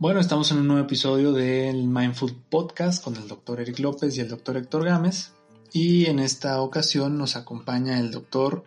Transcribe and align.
Bueno, 0.00 0.20
estamos 0.20 0.52
en 0.52 0.58
un 0.58 0.68
nuevo 0.68 0.84
episodio 0.84 1.32
del 1.32 1.88
Mindful 1.88 2.32
Podcast 2.48 3.02
con 3.02 3.16
el 3.16 3.26
doctor 3.26 3.60
Eric 3.60 3.80
López 3.80 4.16
y 4.16 4.20
el 4.20 4.28
doctor 4.28 4.56
Héctor 4.56 4.84
Gámez. 4.84 5.32
Y 5.72 6.06
en 6.06 6.20
esta 6.20 6.62
ocasión 6.62 7.18
nos 7.18 7.34
acompaña 7.34 7.98
el 7.98 8.12
doctor 8.12 8.64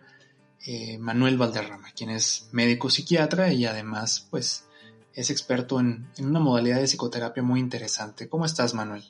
eh, 0.67 0.97
Manuel 0.97 1.37
Valderrama, 1.37 1.87
quien 1.95 2.09
es 2.09 2.49
médico 2.51 2.89
psiquiatra 2.89 3.53
y 3.53 3.65
además 3.65 4.27
pues 4.29 4.67
es 5.13 5.29
experto 5.29 5.79
en, 5.79 6.07
en, 6.17 6.25
una 6.25 6.41
modalidad 6.41 6.81
de 6.81 6.87
psicoterapia 6.87 7.41
muy 7.41 7.61
interesante. 7.61 8.27
¿Cómo 8.27 8.43
estás, 8.43 8.73
Manuel? 8.73 9.03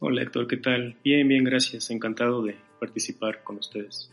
Hola, 0.00 0.22
Héctor, 0.22 0.48
¿qué 0.48 0.56
tal? 0.56 0.96
Bien, 1.04 1.28
bien, 1.28 1.44
gracias. 1.44 1.88
Encantado 1.90 2.42
de 2.42 2.56
participar 2.80 3.44
con 3.44 3.58
ustedes. 3.58 4.10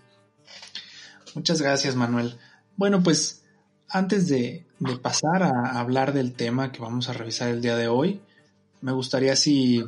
Muchas 1.34 1.60
gracias, 1.60 1.96
Manuel. 1.96 2.36
Bueno, 2.78 3.02
pues 3.02 3.45
antes 3.90 4.28
de, 4.28 4.64
pasar 5.02 5.44
a 5.44 5.80
hablar 5.80 6.14
del 6.14 6.34
tema 6.34 6.72
que 6.72 6.80
vamos 6.80 7.10
a 7.10 7.14
revisar 7.14 7.50
el 7.50 7.62
día 7.62 7.76
de 7.76 7.88
hoy, 7.88 8.20
me 8.82 8.92
gustaría 8.92 9.36
si 9.36 9.84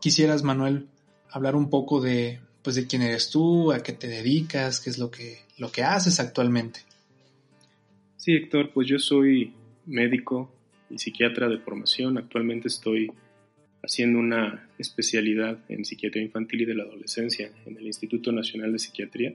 quisieras, 0.00 0.42
Manuel, 0.42 0.88
hablar 1.30 1.56
un 1.56 1.70
poco 1.70 2.00
de, 2.00 2.40
pues, 2.62 2.76
de 2.76 2.86
quién 2.86 3.02
eres 3.02 3.30
tú, 3.30 3.72
a 3.72 3.82
qué 3.82 3.92
te 3.92 4.08
dedicas, 4.08 4.80
qué 4.80 4.90
es 4.90 4.98
lo 4.98 5.10
que, 5.10 5.38
lo 5.58 5.70
que 5.70 5.82
haces 5.82 6.20
actualmente. 6.20 6.80
Sí, 8.16 8.32
Héctor, 8.32 8.70
pues 8.72 8.88
yo 8.88 8.98
soy 8.98 9.52
médico 9.86 10.52
y 10.90 10.98
psiquiatra 10.98 11.48
de 11.48 11.58
formación. 11.58 12.18
Actualmente 12.18 12.68
estoy 12.68 13.10
haciendo 13.82 14.18
una 14.18 14.68
especialidad 14.78 15.58
en 15.68 15.84
psiquiatría 15.84 16.22
infantil 16.22 16.62
y 16.62 16.64
de 16.64 16.74
la 16.74 16.84
adolescencia 16.84 17.50
en 17.66 17.76
el 17.76 17.86
Instituto 17.86 18.32
Nacional 18.32 18.72
de 18.72 18.78
Psiquiatría. 18.78 19.34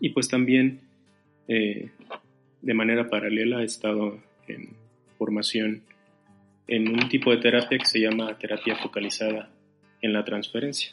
Y 0.00 0.10
pues 0.10 0.28
también 0.28 0.87
eh, 1.48 1.90
de 2.60 2.74
manera 2.74 3.08
paralela 3.08 3.62
he 3.62 3.64
estado 3.64 4.20
en 4.46 4.76
formación 5.16 5.82
en 6.66 6.88
un 6.88 7.08
tipo 7.08 7.30
de 7.30 7.38
terapia 7.38 7.78
que 7.78 7.86
se 7.86 8.00
llama 8.00 8.36
terapia 8.38 8.76
focalizada 8.76 9.50
en 10.02 10.12
la 10.12 10.24
transferencia. 10.24 10.92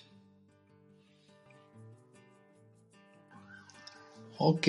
Ok, 4.38 4.68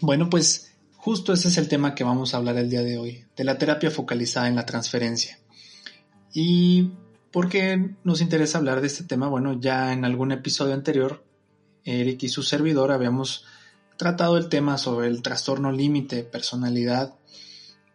bueno 0.00 0.30
pues 0.30 0.74
justo 0.96 1.32
ese 1.32 1.48
es 1.48 1.58
el 1.58 1.68
tema 1.68 1.94
que 1.94 2.04
vamos 2.04 2.32
a 2.32 2.38
hablar 2.38 2.56
el 2.56 2.70
día 2.70 2.82
de 2.82 2.98
hoy, 2.98 3.24
de 3.36 3.44
la 3.44 3.58
terapia 3.58 3.90
focalizada 3.90 4.48
en 4.48 4.56
la 4.56 4.66
transferencia. 4.66 5.38
¿Y 6.32 6.90
por 7.30 7.48
qué 7.48 7.90
nos 8.04 8.20
interesa 8.20 8.58
hablar 8.58 8.80
de 8.80 8.86
este 8.86 9.04
tema? 9.04 9.28
Bueno, 9.28 9.60
ya 9.60 9.92
en 9.92 10.04
algún 10.04 10.32
episodio 10.32 10.74
anterior, 10.74 11.24
Eric 11.84 12.22
y 12.22 12.28
su 12.28 12.42
servidor 12.42 12.90
habíamos 12.90 13.44
tratado 13.96 14.36
el 14.36 14.48
tema 14.48 14.78
sobre 14.78 15.08
el 15.08 15.22
trastorno 15.22 15.72
límite 15.72 16.24
personalidad, 16.24 17.14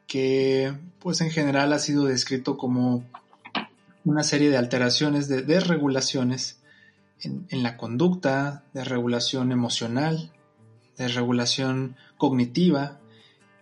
que 0.07 0.73
pues 0.99 1.21
en 1.21 1.31
general 1.31 1.71
ha 1.73 1.79
sido 1.79 2.05
descrito 2.05 2.57
como 2.57 3.05
una 4.05 4.23
serie 4.23 4.49
de 4.49 4.57
alteraciones, 4.57 5.27
de 5.27 5.41
desregulaciones 5.41 6.59
en, 7.21 7.63
la 7.63 7.77
conducta, 7.77 8.63
desregulación 8.73 9.51
emocional, 9.51 10.31
desregulación 10.97 11.95
cognitiva 12.17 12.99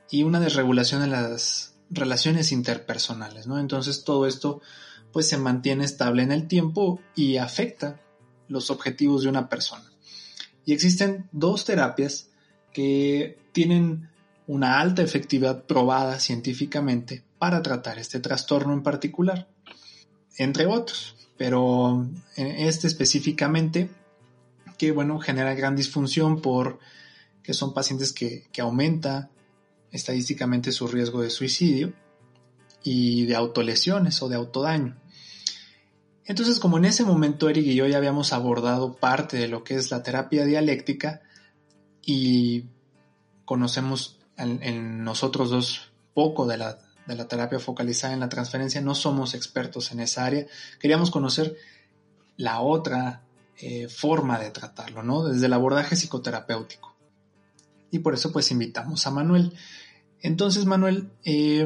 y 0.10 0.24
una 0.24 0.40
desregulación 0.40 1.04
en 1.04 1.12
las 1.12 1.76
relaciones 1.90 2.52
interpersonales. 2.52 3.48
Entonces 3.48 4.04
todo 4.04 4.28
esto 4.28 4.62
pues 5.12 5.28
se 5.28 5.38
mantiene 5.38 5.86
estable 5.86 6.24
en 6.24 6.32
el 6.32 6.48
tiempo 6.48 7.02
y 7.16 7.38
afecta 7.38 8.00
los 8.48 8.70
objetivos 8.70 9.24
de 9.24 9.30
una 9.30 9.50
persona. 9.50 9.86
Y 10.66 10.74
existen 10.74 11.30
dos 11.32 11.66
terapias 11.66 12.27
que 12.78 13.40
tienen 13.54 14.08
una 14.46 14.80
alta 14.80 15.02
efectividad 15.02 15.64
probada 15.64 16.20
científicamente 16.20 17.24
para 17.40 17.64
tratar 17.64 17.98
este 17.98 18.20
trastorno 18.20 18.72
en 18.72 18.84
particular, 18.84 19.48
entre 20.38 20.68
otros. 20.68 21.16
Pero 21.38 22.08
este 22.36 22.86
específicamente, 22.86 23.90
que 24.78 24.92
bueno, 24.92 25.18
genera 25.18 25.56
gran 25.56 25.76
disfunción 25.76 26.40
por 26.40 26.78
que 27.42 27.56
son 27.56 27.74
pacientes 27.74 28.14
que, 28.14 28.46
que 28.52 28.62
aumenta 28.62 29.32
estadísticamente 29.92 30.72
su 30.72 30.88
riesgo 30.88 31.24
de 31.24 31.32
suicidio 31.32 31.94
y 32.84 33.26
de 33.26 33.36
autolesiones 33.36 34.22
o 34.22 34.30
de 34.30 34.36
autodaño. 34.36 34.96
Entonces, 36.26 36.60
como 36.60 36.78
en 36.78 36.86
ese 36.86 37.04
momento 37.04 37.50
Eric 37.50 37.66
y 37.66 37.74
yo 37.74 37.88
ya 37.88 37.98
habíamos 37.98 38.34
abordado 38.34 38.94
parte 38.94 39.38
de 39.38 39.48
lo 39.48 39.64
que 39.64 39.74
es 39.74 39.90
la 39.90 40.04
terapia 40.04 40.46
dialéctica 40.46 41.24
y 42.08 42.66
conocemos 43.46 44.18
en, 44.38 45.04
nosotros 45.04 45.52
dos 45.52 45.92
poco 46.16 46.48
de 46.48 46.58
la, 46.58 46.80
de 47.06 47.16
la 47.16 47.28
terapia 47.28 47.60
focalizada 47.60 48.16
en 48.16 48.22
la 48.22 48.30
transferencia, 48.30 48.82
no 48.82 48.96
somos 48.96 49.36
expertos 49.36 49.92
en 49.92 50.00
esa 50.00 50.26
área, 50.26 50.48
queríamos 50.80 51.12
conocer 51.12 51.56
la 52.38 52.62
otra 52.62 53.22
eh, 53.60 53.88
forma 53.90 54.40
de 54.40 54.50
tratarlo, 54.50 55.04
¿no? 55.04 55.26
Desde 55.26 55.46
el 55.46 55.54
abordaje 55.54 55.96
psicoterapéutico. 55.96 56.96
Y 57.92 58.00
por 58.00 58.16
eso 58.16 58.32
pues 58.32 58.50
invitamos 58.52 59.06
a 59.06 59.12
Manuel. 59.12 59.54
Entonces, 60.22 60.66
Manuel, 60.66 61.12
eh, 61.24 61.66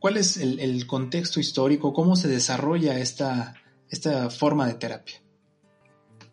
¿Cuál 0.00 0.16
es 0.16 0.38
el, 0.38 0.86
contexto 0.86 1.40
histórico? 1.40 1.92
¿Cómo 1.92 2.16
se 2.16 2.26
desarrolla 2.26 2.98
esta, 2.98 3.54
esta 3.90 4.30
forma 4.30 4.66
de 4.66 4.74
terapia? 4.74 5.16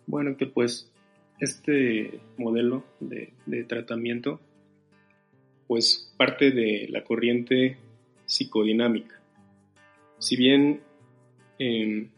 Bueno, 0.05 0.37
que 0.37 0.47
pues 0.47 0.89
este 1.39 2.19
modelo 2.37 2.85
de, 2.99 3.33
tratamiento 3.67 4.39
pues 5.67 6.13
parte 6.17 6.51
de 6.51 6.87
la 6.89 7.03
corriente 7.03 7.77
psicodinámica. 8.25 9.19
Si 10.17 10.35
bien 10.35 10.81
em, 11.59 12.09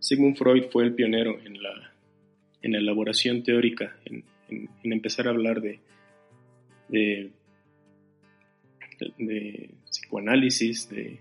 Sigmund 0.00 0.36
Freud 0.36 0.64
fue 0.70 0.84
el 0.84 0.94
pionero 0.94 1.38
en 1.44 1.62
la, 1.62 1.92
en 2.62 2.72
la 2.72 2.78
elaboración 2.78 3.42
teórica, 3.42 3.96
en, 4.04 4.24
empezar 4.82 5.28
a 5.28 5.30
hablar 5.30 5.60
de, 5.60 5.80
de 6.88 7.30
psicoanálisis, 9.90 10.88
de, 10.88 11.20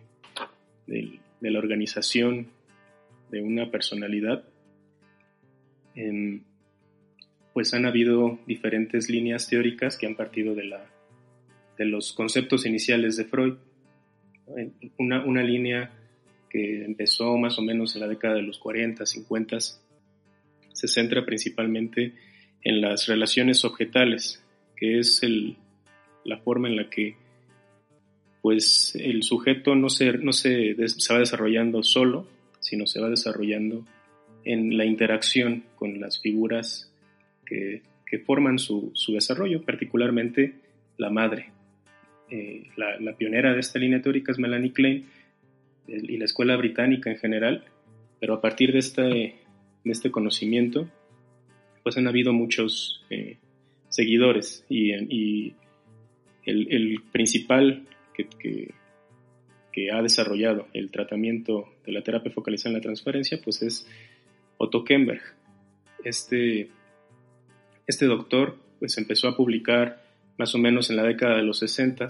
la 1.41 1.59
organización 1.59 2.47
de 3.31 3.41
una 3.41 3.69
personalidad, 3.69 4.43
pues 7.57 7.73
han 7.73 7.87
habido 7.87 8.37
diferentes 8.45 9.09
líneas 9.09 9.49
teóricas 9.49 9.97
que 9.97 10.05
han 10.05 10.15
partido 10.15 10.53
de, 10.53 10.65
la, 10.65 10.85
de 11.75 11.85
los 11.85 12.13
conceptos 12.13 12.67
iniciales 12.67 13.17
de 13.17 13.25
Freud. 13.25 13.55
Una, 14.99 15.25
una 15.25 15.41
línea 15.41 15.91
que 16.51 16.85
empezó 16.85 17.35
más 17.35 17.57
o 17.57 17.63
menos 17.63 17.95
en 17.95 18.01
la 18.01 18.07
década 18.07 18.35
de 18.35 18.43
los 18.43 18.59
40, 18.59 19.07
50, 19.07 19.57
se 19.59 20.87
centra 20.87 21.25
principalmente 21.25 22.13
en 22.61 22.79
las 22.79 23.07
relaciones 23.07 23.65
objetales, 23.65 24.39
que 24.75 24.99
es 24.99 25.23
el, 25.23 25.57
la 26.25 26.37
forma 26.37 26.67
en 26.67 26.75
la 26.75 26.91
que 26.91 27.15
pues 28.43 28.95
el 28.99 29.23
sujeto 29.23 29.73
no 29.73 29.89
se, 29.89 30.11
no 30.19 30.31
se, 30.31 30.75
se 30.89 31.11
va 31.11 31.21
desarrollando 31.21 31.81
solo, 31.81 32.27
sino 32.59 32.85
se 32.85 33.01
va 33.01 33.09
desarrollando 33.09 33.83
en 34.43 34.77
la 34.77 34.85
interacción 34.85 35.63
con 35.75 35.99
las 35.99 36.21
figuras 36.21 36.93
que, 37.47 37.81
forman 38.25 38.59
su, 38.59 38.93
desarrollo, 39.09 39.63
particularmente 39.63 40.55
la 40.97 41.09
madre. 41.09 41.51
Eh, 42.29 42.67
la, 42.75 43.15
pionera 43.15 43.53
de 43.53 43.59
esta 43.59 43.79
línea 43.79 44.01
teórica 44.01 44.31
es 44.31 44.39
Melanie 44.39 44.73
Klein 44.73 45.05
y 45.87 46.17
la 46.17 46.25
escuela 46.25 46.57
británica 46.57 47.09
en 47.09 47.17
general, 47.17 47.63
pero 48.19 48.33
a 48.33 48.41
partir 48.41 48.73
de 48.73 48.79
este, 48.79 49.01
de 49.01 49.91
este 49.91 50.11
conocimiento, 50.11 50.89
pues 51.83 51.97
han 51.97 52.07
habido 52.07 52.33
muchos 52.33 53.05
eh, 53.09 53.37
seguidores 53.89 54.65
y, 54.69 54.91
el, 54.91 55.55
principal 57.11 57.85
que, 58.13 58.27
que, 58.39 58.73
ha 59.91 60.01
desarrollado 60.01 60.67
el 60.73 60.91
tratamiento 60.91 61.69
de 61.85 61.91
la 61.91 62.01
terapia 62.01 62.31
focalizada 62.31 62.71
en 62.71 62.77
la 62.77 62.81
transferencia, 62.81 63.39
pues 63.43 63.61
es 63.61 63.87
Otto 64.57 64.83
Kemberg. 64.83 65.21
Este, 66.03 66.69
este 67.87 68.05
doctor 68.05 68.57
pues 68.79 68.97
empezó 68.97 69.29
a 69.29 69.35
publicar 69.35 70.03
más 70.37 70.53
o 70.53 70.57
menos 70.57 70.89
en 70.89 70.97
la 70.97 71.03
década 71.03 71.37
de 71.37 71.43
los 71.43 71.59
60. 71.59 72.07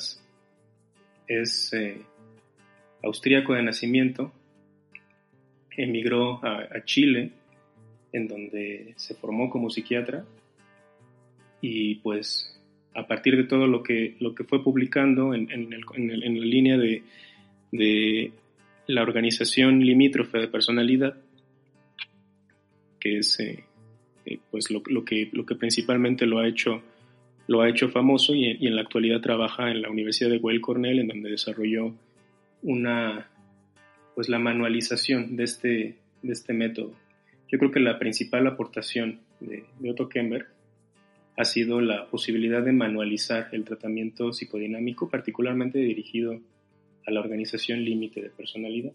Es 1.27 1.73
eh, 1.73 2.01
austríaco 3.03 3.53
de 3.53 3.63
nacimiento, 3.63 4.33
emigró 5.71 6.43
a, 6.43 6.83
Chile, 6.83 7.31
en 8.11 8.27
donde 8.27 8.93
se 8.97 9.13
formó 9.15 9.49
como 9.49 9.69
psiquiatra 9.69 10.25
y 11.61 11.95
pues 11.95 12.59
a 12.95 13.05
partir 13.05 13.37
de 13.37 13.43
todo 13.43 13.67
lo 13.67 13.83
que, 13.83 14.15
lo 14.19 14.33
que 14.33 14.43
fue 14.43 14.63
publicando 14.63 15.33
en, 15.33 15.69
la 15.69 16.45
línea 16.45 16.77
de, 16.77 18.31
la 18.87 19.03
organización 19.03 19.79
limítrofe 19.81 20.39
de 20.39 20.47
personalidad, 20.47 21.17
que 22.99 23.19
es 23.19 23.39
eh, 23.39 23.65
eh, 24.27 24.39
pues 24.51 24.69
lo, 24.69 24.83
que, 24.83 25.29
lo 25.31 25.45
que 25.45 25.55
principalmente 25.55 26.25
lo 26.25 26.39
ha 26.39 26.47
hecho, 26.47 26.81
lo 27.47 27.61
ha 27.61 27.69
hecho 27.69 27.87
famoso 27.87 28.35
y, 28.35 28.45
en 28.67 28.75
la 28.75 28.81
actualidad 28.81 29.21
trabaja 29.21 29.71
en 29.71 29.81
la 29.81 29.89
Universidad 29.89 30.29
de 30.29 30.37
Weill 30.37 30.59
Cornell, 30.59 30.99
en 30.99 31.07
donde 31.07 31.29
desarrolló 31.29 31.95
una, 32.61 33.29
pues 34.15 34.27
la 34.27 34.37
manualización 34.37 35.37
de 35.37 35.43
este, 35.45 35.95
de 36.21 36.33
este 36.33 36.51
método. 36.51 36.93
Yo 37.47 37.57
creo 37.57 37.71
que 37.71 37.79
la 37.79 37.97
principal 37.97 38.45
aportación 38.47 39.21
de, 39.39 39.63
Otto 39.89 40.09
Kemberg 40.09 40.47
ha 41.37 41.45
sido 41.45 41.79
la 41.79 42.07
posibilidad 42.07 42.61
de 42.61 42.73
manualizar 42.73 43.47
el 43.53 43.63
tratamiento 43.63 44.33
psicodinámico, 44.33 45.09
particularmente 45.09 45.79
dirigido 45.79 46.37
a 47.05 47.11
la 47.11 47.21
organización 47.21 47.85
límite 47.85 48.21
de 48.21 48.29
personalidad. 48.29 48.91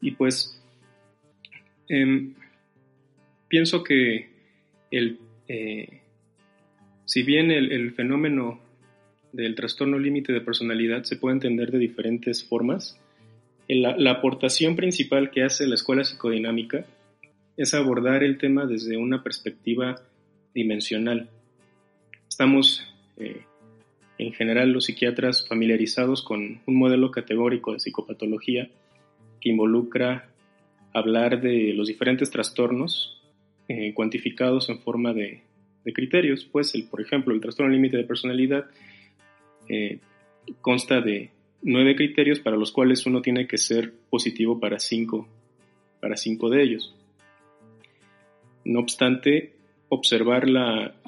Y 0.00 0.12
pues 0.12 0.60
em, 1.88 2.34
pienso 3.50 3.82
que 3.82 4.30
el, 4.90 5.18
eh, 5.48 6.00
si 7.04 7.22
bien 7.24 7.50
el, 7.50 7.92
fenómeno 7.92 8.60
del 9.32 9.54
trastorno 9.56 9.98
límite 9.98 10.32
de 10.32 10.40
personalidad 10.40 11.02
se 11.02 11.16
puede 11.16 11.34
entender 11.34 11.70
de 11.70 11.78
diferentes 11.78 12.44
formas, 12.44 12.98
la, 13.68 13.96
la 13.96 14.12
aportación 14.12 14.76
principal 14.76 15.30
que 15.30 15.42
hace 15.42 15.66
la 15.66 15.74
escuela 15.74 16.04
psicodinámica 16.04 16.86
es 17.56 17.74
abordar 17.74 18.22
el 18.22 18.38
tema 18.38 18.66
desde 18.66 18.96
una 18.96 19.22
perspectiva 19.22 20.00
dimensional. 20.54 21.28
Estamos, 22.28 22.84
eh, 23.18 23.42
en 24.18 24.32
general, 24.32 24.72
los 24.72 24.84
psiquiatras 24.84 25.46
familiarizados 25.46 26.22
con 26.22 26.60
un 26.64 26.76
modelo 26.76 27.10
categórico 27.10 27.72
de 27.72 27.80
psicopatología 27.80 28.70
que 29.40 29.50
involucra 29.50 30.28
hablar 30.92 31.40
de 31.40 31.72
los 31.74 31.88
diferentes 31.88 32.30
trastornos 32.30 33.19
eh, 33.72 33.94
cuantificados 33.94 34.68
en 34.68 34.80
forma 34.80 35.12
de, 35.12 35.42
criterios. 35.94 36.44
Pues, 36.44 36.74
el, 36.74 36.88
por 36.88 37.00
ejemplo, 37.00 37.32
el 37.32 37.40
trastorno 37.40 37.72
límite 37.72 37.96
de 37.96 38.02
personalidad 38.02 38.64
eh, 39.68 40.00
consta 40.60 41.00
de 41.00 41.30
nueve 41.62 41.94
criterios 41.94 42.40
para 42.40 42.56
los 42.56 42.72
cuales 42.72 43.06
uno 43.06 43.22
tiene 43.22 43.46
que 43.46 43.58
ser 43.58 43.92
positivo 44.10 44.58
para 44.58 44.80
cinco, 44.80 45.28
para 46.00 46.16
cinco 46.16 46.50
de 46.50 46.64
ellos. 46.64 46.96
No 48.64 48.80
obstante, 48.80 49.52
observar 49.88 50.48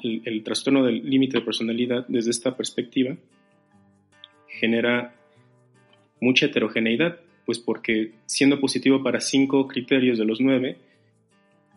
el, 0.01 0.43
trastorno 0.45 0.85
del 0.85 1.03
límite 1.03 1.39
de 1.39 1.43
personalidad 1.43 2.05
desde 2.07 2.31
esta 2.31 2.55
perspectiva 2.55 3.17
genera 4.47 5.13
mucha 6.21 6.45
heterogeneidad, 6.45 7.19
pues 7.45 7.59
porque 7.59 8.13
siendo 8.25 8.61
positivo 8.61 9.03
para 9.03 9.19
cinco 9.19 9.67
criterios 9.67 10.17
de 10.17 10.23
los 10.23 10.39
nueve, 10.39 10.77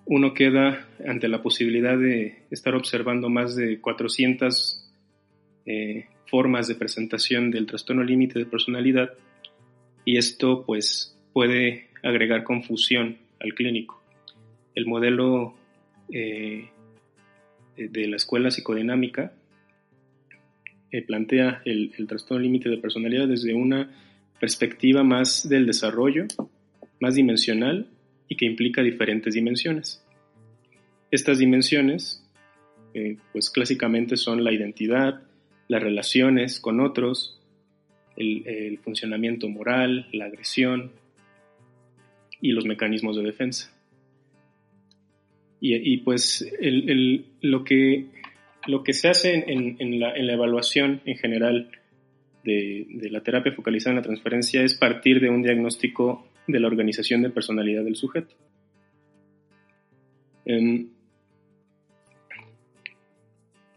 uno 0.07 0.35
queda 0.35 0.89
ante 1.07 1.29
la 1.29 1.43
posibilidad 1.43 1.99
de 1.99 2.45
estar 2.51 2.75
observando 2.75 3.29
más 3.29 3.57
de 3.57 3.81
400 3.81 4.89
eh, 5.67 6.07
formas 6.27 6.69
de 6.69 6.77
presentación 6.77 7.51
del 7.51 7.67
trastorno 7.67 8.05
límite 8.05 8.39
de 8.39 8.47
personalidad 8.47 9.11
y 10.05 10.17
esto 10.17 10.65
pues 10.65 11.19
puede 11.33 11.89
agregar 12.05 12.45
confusión 12.45 13.19
al 13.41 13.53
clínico. 13.55 14.01
El 14.77 14.87
modelo 14.87 15.55
eh, 16.13 16.69
de 17.77 18.07
la 18.07 18.17
escuela 18.17 18.51
psicodinámica 18.53 19.33
eh, 20.93 21.03
plantea 21.03 21.63
el, 21.65 21.93
trastorno 22.07 22.45
límite 22.45 22.69
de 22.69 22.79
personalidad 22.79 23.27
desde 23.27 23.55
una 23.55 23.91
perspectiva 24.39 25.03
más 25.03 25.49
del 25.49 25.67
desarrollo, 25.67 26.27
más 27.01 27.17
dimensional 27.17 27.89
y 28.29 28.37
que 28.37 28.47
implica 28.47 28.83
diferentes 28.83 29.35
dimensiones. 29.35 30.05
Estas 31.11 31.39
dimensiones, 31.39 32.25
eh, 32.95 33.17
pues 33.33 33.51
clásicamente 33.51 34.17
son 34.17 34.45
la 34.45 34.53
identidad, 34.53 35.23
las 35.69 35.83
relaciones 35.83 36.61
con 36.61 36.81
otros, 36.81 37.41
el 38.17 38.79
funcionamiento 38.79 39.47
moral, 39.49 40.09
la 40.13 40.25
agresión 40.25 40.93
y 42.41 42.53
los 42.53 42.65
mecanismos 42.65 43.17
de 43.17 43.23
defensa. 43.23 43.77
Y, 45.59 45.97
pues 45.99 46.49
lo, 47.41 47.65
que, 47.65 48.07
lo 48.67 48.85
que 48.85 48.93
se 48.93 49.09
hace 49.09 49.45
en, 49.49 49.99
la, 49.99 50.15
evaluación 50.15 51.01
en 51.07 51.17
general 51.17 51.71
de, 52.45 52.87
la 53.11 53.23
terapia 53.23 53.53
focalizada 53.53 53.93
en 53.93 53.97
la 53.97 54.03
transferencia 54.03 54.63
es 54.63 54.75
partir 54.75 55.21
de 55.21 55.31
un 55.31 55.43
diagnóstico 55.43 56.29
de 56.47 56.61
la 56.61 56.67
organización 56.67 57.23
de 57.23 57.31
personalidad 57.31 57.85
del 57.85 57.97
sujeto. 57.97 58.35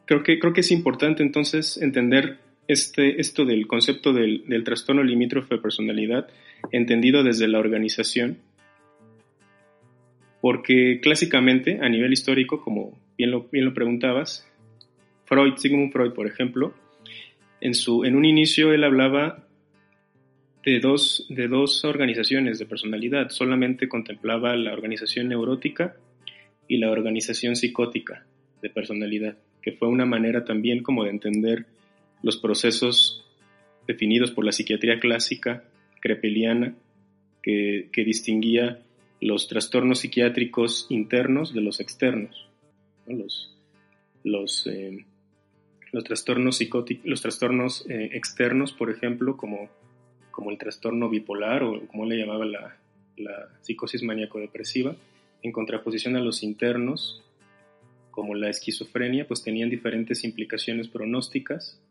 Creo, 0.06 0.24
que, 0.24 0.40
creo 0.40 0.54
que 0.54 0.62
es 0.62 0.72
importante 0.72 1.24
entonces 1.24 1.78
entender 1.82 2.38
este, 2.68 3.20
esto 3.20 3.46
del 3.46 3.68
concepto 3.68 4.14
del, 4.14 4.44
del 4.48 4.64
trastorno 4.64 5.04
limítrofe 5.04 5.56
de 5.56 5.62
personalidad, 5.62 6.28
entendido 6.72 7.24
desde 7.24 7.48
la 7.48 7.60
organización 7.60 8.38
porque 10.42 11.00
clásicamente, 11.02 11.80
a 11.82 11.90
nivel 11.90 12.14
histórico, 12.14 12.62
como 12.62 12.98
bien 13.18 13.32
lo, 13.32 13.48
bien 13.52 13.66
lo 13.66 13.74
preguntabas, 13.74 14.48
Freud, 15.26 15.56
Sigmund 15.58 15.92
Freud, 15.92 16.14
por 16.14 16.28
ejemplo, 16.28 16.74
en, 17.62 17.74
su, 17.74 18.06
en 18.06 18.16
un 18.16 18.26
inicio 18.26 18.74
él 18.74 18.84
hablaba 18.84 19.48
de 20.66 20.80
dos, 20.80 21.26
de 21.30 21.48
dos 21.48 21.84
organizaciones 21.86 22.60
de 22.60 22.66
personalidad, 22.66 23.30
solamente 23.30 23.88
contemplaba 23.88 24.56
la 24.56 24.74
organización 24.74 25.30
neurótica 25.30 25.96
y 26.68 26.78
la 26.78 26.92
organización 26.92 27.56
psicótica 27.56 28.26
de 28.62 28.70
personalidad, 28.70 29.38
que 29.62 29.72
fue 29.72 29.88
una 29.88 30.06
manera 30.06 30.44
también 30.44 30.84
como 30.84 31.04
de 31.04 31.12
entender 31.12 31.66
los 32.22 32.38
procesos 32.38 33.26
definidos 33.88 34.32
por 34.32 34.46
la 34.46 34.52
psiquiatría 34.52 35.00
clásica 35.00 35.64
crepeliana, 36.02 36.76
que, 37.42 37.90
que 37.92 38.04
distinguía 38.04 38.80
los 39.22 39.48
trastornos 39.48 40.00
psiquiátricos 40.00 40.88
internos 40.90 41.54
de 41.54 41.62
los 41.62 41.80
externos. 41.80 42.48
Los, 43.08 43.56
los, 44.24 44.68
eh, 44.68 45.06
los, 45.92 46.04
trastornos 46.04 46.58
psicóticos, 46.58 47.06
los 47.06 47.22
trastornos 47.22 47.86
eh, 47.90 48.12
externos, 48.14 48.72
por 48.74 48.92
ejemplo, 48.92 49.36
como, 49.36 49.70
como 50.40 50.52
el 50.52 50.58
trastorno 50.58 51.10
bipolar 51.10 51.64
o 51.64 51.86
como 51.88 52.06
le 52.06 52.16
llamaba 52.16 52.46
la, 52.46 52.78
psicosis 53.60 54.02
maníaco-depresiva, 54.04 54.96
en 55.42 55.52
contraposición 55.52 56.16
a 56.16 56.22
los 56.22 56.44
internos, 56.44 57.22
como 58.10 58.34
la 58.36 58.50
esquizofrenia, 58.50 59.28
pues 59.28 59.44
tenían 59.44 59.70
diferentes 59.70 60.24
implicaciones 60.24 60.88
pronósticas. 60.88 61.82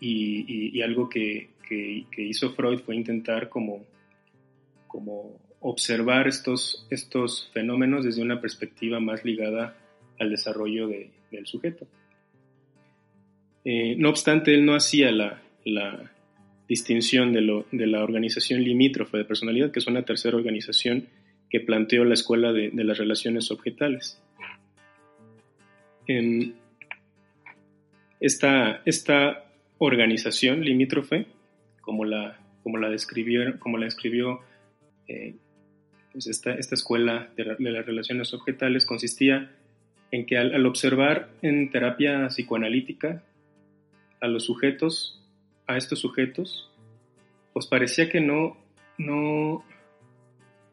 Y, 0.00 0.82
algo 0.82 1.08
que, 1.08 1.50
hizo 2.16 2.50
Freud 2.54 2.80
fue 2.80 2.96
intentar 2.96 3.48
como 3.48 3.84
como 4.88 5.38
observar 5.60 6.26
estos, 6.26 6.88
estos 6.90 7.50
fenómenos 7.52 8.04
desde 8.04 8.22
una 8.22 8.40
perspectiva 8.40 8.98
más 8.98 9.24
ligada 9.24 9.76
al 10.18 10.30
desarrollo 10.30 10.88
del 10.88 11.46
sujeto. 11.46 11.86
Eh, 13.64 13.94
no 13.96 14.08
obstante, 14.08 14.54
él 14.54 14.66
no 14.66 14.74
hacía 14.74 15.12
la, 15.12 15.40
distinción 16.68 17.32
de, 17.32 17.40
lo, 17.40 17.66
de, 17.72 17.86
la 17.86 18.02
organización 18.02 18.62
limítrofe 18.62 19.16
de 19.16 19.24
personalidad, 19.24 19.72
que 19.72 19.78
es 19.78 19.86
una 19.86 20.02
tercera 20.02 20.36
organización 20.36 21.08
que 21.50 21.60
planteó 21.60 22.04
la 22.04 22.14
escuela 22.14 22.52
de, 22.52 22.70
las 22.72 22.98
relaciones 22.98 23.50
objetales. 23.50 24.20
esta, 28.20 28.82
esta 28.84 29.44
organización 29.78 30.62
limítrofe, 30.62 31.26
como 31.80 32.04
la, 32.04 32.38
como 32.62 32.76
la, 32.76 32.90
describió, 32.90 33.58
como 33.58 33.78
la 33.78 33.86
describió 33.86 34.40
eh, 35.06 35.36
pues 36.12 36.26
esta, 36.26 36.54
esta, 36.54 36.74
escuela 36.74 37.30
de, 37.36 37.44
las 37.44 37.86
relaciones 37.86 38.32
objetales 38.34 38.86
consistía 38.86 39.52
en 40.10 40.26
que 40.26 40.36
al, 40.36 40.66
observar 40.66 41.30
en 41.42 41.70
terapia 41.70 42.28
psicoanalítica 42.28 43.22
a 44.20 44.26
los 44.26 44.44
sujetos, 44.44 45.17
a 45.68 45.76
estos 45.76 46.00
sujetos, 46.00 46.68
pues 47.52 47.66
parecía 47.66 48.08
que 48.08 48.20
no, 48.20 48.56
no, 48.96 49.64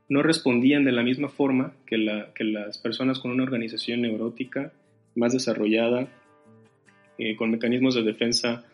no 0.10 0.24
respondían 0.24 0.86
de 0.86 0.94
la 0.94 1.04
misma 1.04 1.30
forma 1.30 1.74
que, 1.86 1.98
la, 1.98 2.34
que 2.34 2.46
las 2.46 2.78
personas 2.78 3.20
con 3.20 3.32
una 3.32 3.44
organización 3.44 4.02
neurótica 4.02 4.72
más 5.16 5.34
desarrollada, 5.34 6.08
eh, 7.18 7.36
con 7.36 7.52
mecanismos 7.52 7.96
de 7.96 8.04
defensa 8.04 8.66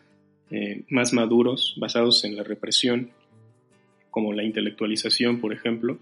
eh, 0.50 0.84
más 0.90 1.12
maduros, 1.12 1.76
basados 1.78 2.24
en 2.24 2.36
la 2.36 2.44
represión, 2.44 3.10
como 4.10 4.32
la 4.32 4.44
intelectualización, 4.44 5.40
por 5.40 5.52
ejemplo. 5.52 5.98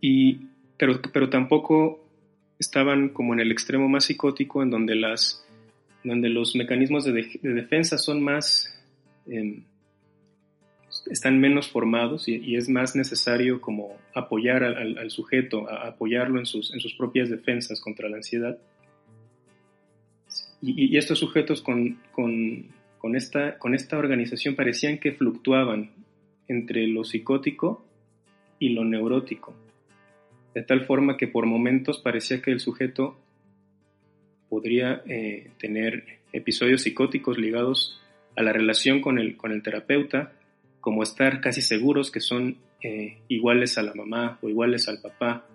Y, 0.00 0.40
pero, 0.76 1.00
pero 1.12 1.30
tampoco 1.30 2.04
estaban 2.58 3.08
como 3.08 3.32
en 3.32 3.40
el 3.40 3.50
extremo 3.50 3.88
más 3.88 4.04
psicótico, 4.04 4.62
en 4.62 4.70
donde, 4.70 4.94
las, 4.94 5.47
donde 6.04 6.28
los 6.28 6.54
mecanismos 6.54 7.04
de, 7.04 7.28
defensa 7.42 7.98
son 7.98 8.22
más, 8.22 8.74
em, 9.26 9.64
están 11.10 11.40
menos 11.40 11.68
formados 11.68 12.28
y, 12.28 12.56
es 12.56 12.68
más 12.68 12.94
necesario 12.94 13.60
como 13.60 13.96
apoyar 14.14 14.62
al, 14.62 15.10
sujeto, 15.10 15.68
apoyarlo 15.70 16.38
en 16.38 16.46
sus, 16.46 16.72
en 16.72 16.80
sus 16.80 16.94
propias 16.94 17.28
defensas 17.28 17.80
contra 17.80 18.08
la 18.08 18.16
ansiedad. 18.16 18.58
Y, 20.60 20.96
estos 20.96 21.18
sujetos 21.18 21.62
con, 21.62 21.98
con, 22.12 23.16
esta, 23.16 23.58
con 23.58 23.74
esta 23.74 23.96
organización 23.96 24.56
parecían 24.56 24.98
que 24.98 25.12
fluctuaban 25.12 25.90
entre 26.48 26.86
lo 26.88 27.04
psicótico 27.04 27.84
y 28.58 28.70
lo 28.70 28.84
neurótico, 28.84 29.54
de 30.54 30.62
tal 30.62 30.84
forma 30.84 31.16
que 31.16 31.28
por 31.28 31.46
momentos 31.46 31.98
parecía 31.98 32.42
que 32.42 32.50
el 32.50 32.60
sujeto 32.60 33.16
podría 34.48 35.02
eh, 35.06 35.50
tener 35.58 36.18
episodios 36.32 36.82
psicóticos 36.82 37.38
ligados 37.38 38.00
a 38.36 38.42
la 38.42 38.52
relación 38.52 39.00
con 39.00 39.18
el, 39.18 39.36
con 39.36 39.52
el 39.52 39.62
terapeuta, 39.62 40.32
como 40.80 41.02
estar 41.02 41.40
casi 41.40 41.60
seguros 41.60 42.10
que 42.10 42.20
son 42.20 42.56
eh, 42.82 43.18
iguales 43.28 43.78
a 43.78 43.82
la 43.82 43.94
mamá 43.94 44.38
o 44.42 44.48
iguales 44.48 44.88
al 44.88 45.00
papá, 45.00 45.46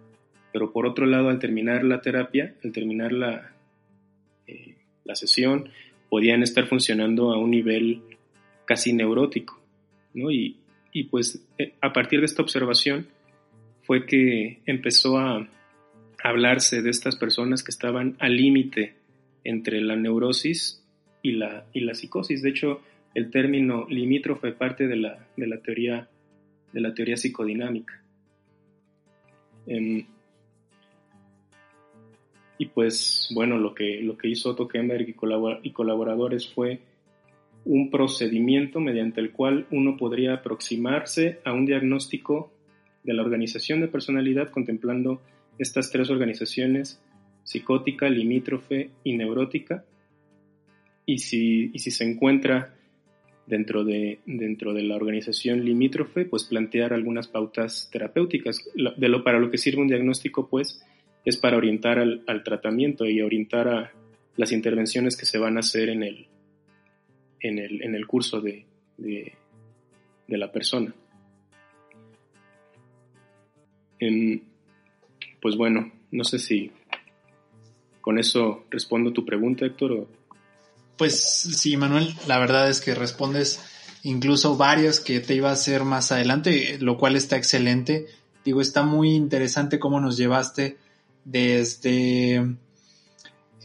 pero 0.52 0.72
por 0.72 0.86
otro 0.86 1.06
lado 1.06 1.30
al 1.30 1.40
terminar 1.40 1.84
la 1.84 2.02
terapia, 2.02 2.54
al 2.64 2.72
terminar 2.72 3.14
la, 3.14 3.54
eh, 4.48 4.76
la 5.06 5.16
sesión, 5.16 5.70
podían 6.10 6.44
estar 6.44 6.68
funcionando 6.68 7.32
a 7.32 7.38
un 7.38 7.52
nivel 7.52 8.02
casi 8.66 8.94
neurótico, 8.94 9.60
¿no? 10.14 10.32
Y, 10.32 10.58
y 10.92 11.06
pues 11.06 11.44
eh, 11.58 11.74
a 11.82 11.92
partir 11.94 12.20
de 12.20 12.26
esta 12.26 12.42
observación 12.42 13.08
fue 13.84 14.06
que 14.06 14.60
empezó 14.66 15.18
a 15.18 15.48
hablarse 16.24 16.82
de 16.82 16.89
estas 16.89 17.18
personas 17.18 17.63
que 17.63 17.72
estaban 17.72 18.15
al 18.20 18.36
límite 18.36 18.96
entre 19.44 19.82
la 19.82 19.96
neurosis 19.98 20.84
y 21.22 21.34
la, 21.34 21.65
y 21.74 21.82
la 21.82 21.94
psicosis. 21.94 22.42
De 22.42 22.50
hecho, 22.50 22.82
el 23.13 23.30
término 23.30 23.86
limítrofe 23.89 24.53
parte 24.53 24.88
de 24.88 24.96
la, 24.96 25.27
de 25.36 25.48
la, 25.48 25.62
teoría, 25.62 26.10
de 26.72 26.82
la 26.82 26.94
teoría 26.94 27.18
psicodinámica. 27.18 28.01
Em, 29.68 30.06
y 32.58 32.65
pues 32.68 33.30
bueno, 33.34 33.58
lo 33.58 33.74
que, 33.75 34.01
lo 34.01 34.18
que 34.18 34.30
hizo 34.30 34.51
Otto 34.51 34.68
Kemberg 34.68 35.10
y, 35.10 35.72
colaboradores 35.72 36.48
fue 36.48 36.80
un 37.65 37.89
procedimiento 37.89 38.80
mediante 38.80 39.20
el 39.20 39.32
cual 39.32 39.68
uno 39.72 39.98
podría 39.98 40.36
aproximarse 40.36 41.39
a 41.44 41.51
un 41.51 41.65
diagnóstico 41.65 42.53
de 43.03 43.13
la 43.13 43.24
organización 43.24 43.82
de 43.82 43.88
personalidad 43.89 44.50
contemplando 44.50 45.22
estas 45.57 45.91
tres 45.91 46.10
organizaciones, 46.10 47.01
psicótica, 47.43 48.10
limítrofe 48.10 48.89
y 49.03 49.15
neurótica. 49.15 49.86
Y 51.05 51.19
si, 51.19 51.69
y 51.74 51.79
si 51.79 51.91
se 51.91 52.05
encuentra 52.05 52.74
dentro 53.45 53.83
de, 53.83 54.19
dentro 54.25 54.74
de 54.74 54.83
la 54.83 54.95
organización 54.95 55.65
limítrofe, 55.65 56.25
pues 56.25 56.45
plantear 56.45 56.93
algunas 56.93 57.27
pautas 57.27 57.89
terapéuticas. 57.91 58.63
De 58.75 59.10
lo, 59.10 59.24
para 59.24 59.39
lo 59.39 59.50
que 59.50 59.57
sirve 59.57 59.81
un 59.81 59.88
diagnóstico, 59.88 60.48
pues, 60.48 60.81
es 61.25 61.38
para 61.38 61.57
orientar 61.57 62.00
al, 62.00 62.43
tratamiento 62.43 63.05
y 63.05 63.22
orientar 63.22 63.67
a 63.67 63.91
las 64.36 64.51
intervenciones 64.51 65.15
que 65.15 65.25
se 65.25 65.38
van 65.38 65.57
a 65.57 65.62
hacer 65.62 65.89
en 65.89 66.03
el, 66.03 66.27
en 67.39 67.60
el, 67.60 67.83
en 67.83 67.95
el 67.95 68.07
curso 68.07 68.41
de, 68.41 68.65
de, 68.98 69.33
la 70.27 70.51
persona. 70.51 70.93
Pues 75.44 75.58
bueno, 75.58 75.92
no 76.12 76.24
sé 76.24 76.40
si 76.40 76.72
con 78.00 78.18
eso 78.18 78.64
respondo 78.70 79.12
tu 79.12 79.26
pregunta, 79.26 79.66
Héctor. 79.66 80.08
Pues 80.98 81.22
sí, 81.22 81.76
Manuel, 81.76 82.16
la 82.28 82.40
verdad 82.40 82.70
es 82.70 82.80
que 82.80 82.96
respondes 82.96 83.62
incluso 84.04 84.56
varias 84.56 85.02
que 85.02 85.20
te 85.20 85.36
iba 85.36 85.50
a 85.50 85.54
hacer 85.54 85.84
más 85.84 86.14
adelante, 86.14 86.78
lo 86.80 86.98
cual 86.98 87.18
está 87.18 87.36
excelente. 87.36 88.08
Digo, 88.46 88.62
está 88.62 88.84
muy 88.84 89.16
interesante 89.16 89.80
cómo 89.80 90.00
nos 90.00 90.16
llevaste 90.16 90.78
desde 91.26 92.56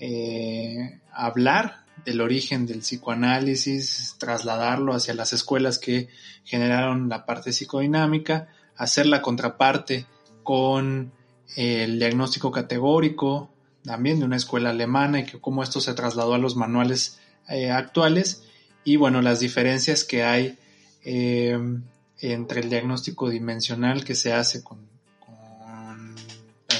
eh, 0.00 0.98
hablar 1.12 1.84
del 2.04 2.20
origen 2.20 2.66
del 2.66 2.80
psicoanálisis, 2.80 4.16
trasladarlo 4.18 4.94
hacia 4.94 5.14
las 5.14 5.32
escuelas 5.32 5.78
que 5.78 6.08
generaron 6.42 7.08
la 7.08 7.24
parte 7.24 7.52
psicodinámica, 7.52 8.48
hacer 8.76 9.06
la 9.06 9.22
contraparte 9.22 10.06
con 10.42 11.12
el 11.56 11.98
diagnóstico 11.98 12.50
categórico, 12.50 13.50
también 13.84 14.18
de 14.18 14.24
una 14.24 14.36
escuela 14.36 14.70
alemana 14.70 15.20
y 15.20 15.24
que 15.24 15.40
cómo 15.40 15.62
esto 15.62 15.80
se 15.80 15.94
trasladó 15.94 16.34
a 16.34 16.38
los 16.38 16.56
manuales 16.56 17.18
eh, 17.48 17.70
actuales. 17.70 18.44
Y 18.84 18.96
bueno, 18.96 19.22
las 19.22 19.40
diferencias 19.40 20.04
que 20.04 20.24
hay 20.24 20.58
eh, 21.04 21.58
entre 22.20 22.60
el 22.60 22.70
diagnóstico 22.70 23.28
dimensional 23.30 24.04
que 24.04 24.14
se 24.14 24.32
hace 24.32 24.62
con 24.62 24.88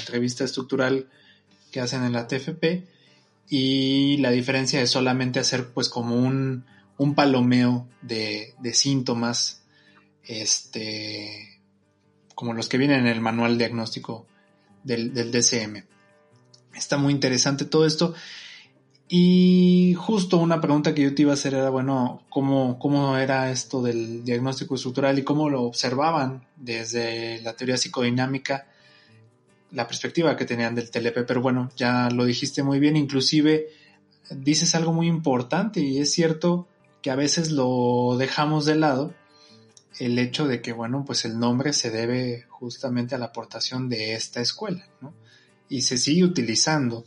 entrevista 0.09 0.43
estructural 0.43 1.07
que 1.71 1.79
hacen 1.79 2.03
en 2.03 2.13
la 2.13 2.27
TFP 2.27 2.83
y 3.47 4.17
la 4.17 4.31
diferencia 4.31 4.81
es 4.81 4.89
solamente 4.89 5.39
hacer 5.39 5.69
pues 5.69 5.87
como 5.87 6.15
un, 6.15 6.65
un 6.97 7.13
palomeo 7.13 7.87
de, 8.01 8.55
síntomas 8.73 9.61
este 10.23 11.59
como 12.33 12.53
los 12.53 12.69
que 12.69 12.77
vienen 12.77 13.01
en 13.01 13.07
el 13.07 13.21
manual 13.21 13.57
diagnóstico 13.57 14.25
del, 14.83 15.13
del 15.13 15.31
DCM. 15.31 15.83
Está 16.75 16.97
muy 16.97 17.13
interesante 17.13 17.65
todo 17.65 17.85
esto. 17.85 18.13
Y 19.07 19.95
justo 19.97 20.37
una 20.37 20.61
pregunta 20.61 20.93
que 20.93 21.01
yo 21.01 21.15
te 21.15 21.23
iba 21.23 21.31
a 21.31 21.33
hacer 21.33 21.55
era, 21.55 21.71
bueno, 21.71 22.23
¿cómo, 22.29 22.77
cómo 22.77 23.17
era 23.17 23.49
esto 23.49 23.81
del 23.81 24.23
diagnóstico 24.23 24.75
estructural 24.75 25.17
y 25.17 25.23
cómo 25.23 25.49
lo 25.49 25.63
observaban 25.63 26.45
desde 26.55 27.41
la 27.41 27.55
teoría 27.55 27.77
psicodinámica 27.77 28.67
la 29.71 29.87
perspectiva 29.87 30.35
que 30.35 30.45
tenían 30.45 30.75
del 30.75 30.89
TLP, 30.89 31.25
pero 31.27 31.41
bueno, 31.41 31.69
ya 31.75 32.09
lo 32.09 32.25
dijiste 32.25 32.63
muy 32.63 32.79
bien, 32.79 32.95
inclusive 32.95 33.67
dices 34.31 34.75
algo 34.75 34.93
muy 34.93 35.07
importante 35.07 35.79
y 35.79 35.99
es 35.99 36.11
cierto 36.11 36.67
que 37.01 37.11
a 37.11 37.15
veces 37.15 37.51
lo 37.51 38.15
dejamos 38.17 38.65
de 38.65 38.75
lado, 38.75 39.13
el 39.97 40.19
hecho 40.19 40.47
de 40.47 40.61
que, 40.61 40.73
bueno, 40.73 41.03
pues 41.05 41.25
el 41.25 41.39
nombre 41.39 41.73
se 41.73 41.89
debe 41.89 42.45
justamente 42.49 43.15
a 43.15 43.17
la 43.17 43.25
aportación 43.25 43.89
de 43.89 44.13
esta 44.13 44.41
escuela, 44.41 44.87
¿no? 45.01 45.13
Y 45.67 45.81
se 45.81 45.97
sigue 45.97 46.23
utilizando. 46.23 47.05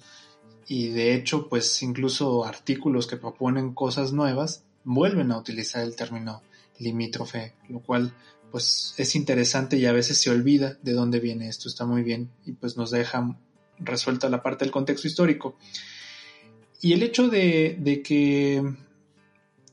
Y 0.66 0.88
de 0.88 1.14
hecho, 1.14 1.48
pues 1.48 1.82
incluso 1.82 2.44
artículos 2.44 3.06
que 3.06 3.16
proponen 3.16 3.74
cosas 3.74 4.12
nuevas 4.12 4.64
vuelven 4.84 5.32
a 5.32 5.38
utilizar 5.38 5.82
el 5.82 5.96
término 5.96 6.42
limítrofe, 6.78 7.54
lo 7.68 7.80
cual 7.80 8.14
pues 8.50 8.94
es 8.98 9.16
interesante 9.16 9.78
y 9.78 9.86
a 9.86 9.92
veces 9.92 10.18
se 10.18 10.30
olvida 10.30 10.76
de 10.82 10.92
dónde 10.92 11.20
viene 11.20 11.48
esto, 11.48 11.68
está 11.68 11.86
muy 11.86 12.02
bien 12.02 12.30
y 12.44 12.52
pues 12.52 12.76
nos 12.76 12.90
deja 12.90 13.36
resuelta 13.78 14.28
la 14.28 14.42
parte 14.42 14.64
del 14.64 14.72
contexto 14.72 15.08
histórico. 15.08 15.56
Y 16.80 16.92
el 16.92 17.02
hecho 17.02 17.28
de, 17.28 18.02
que 18.04 18.62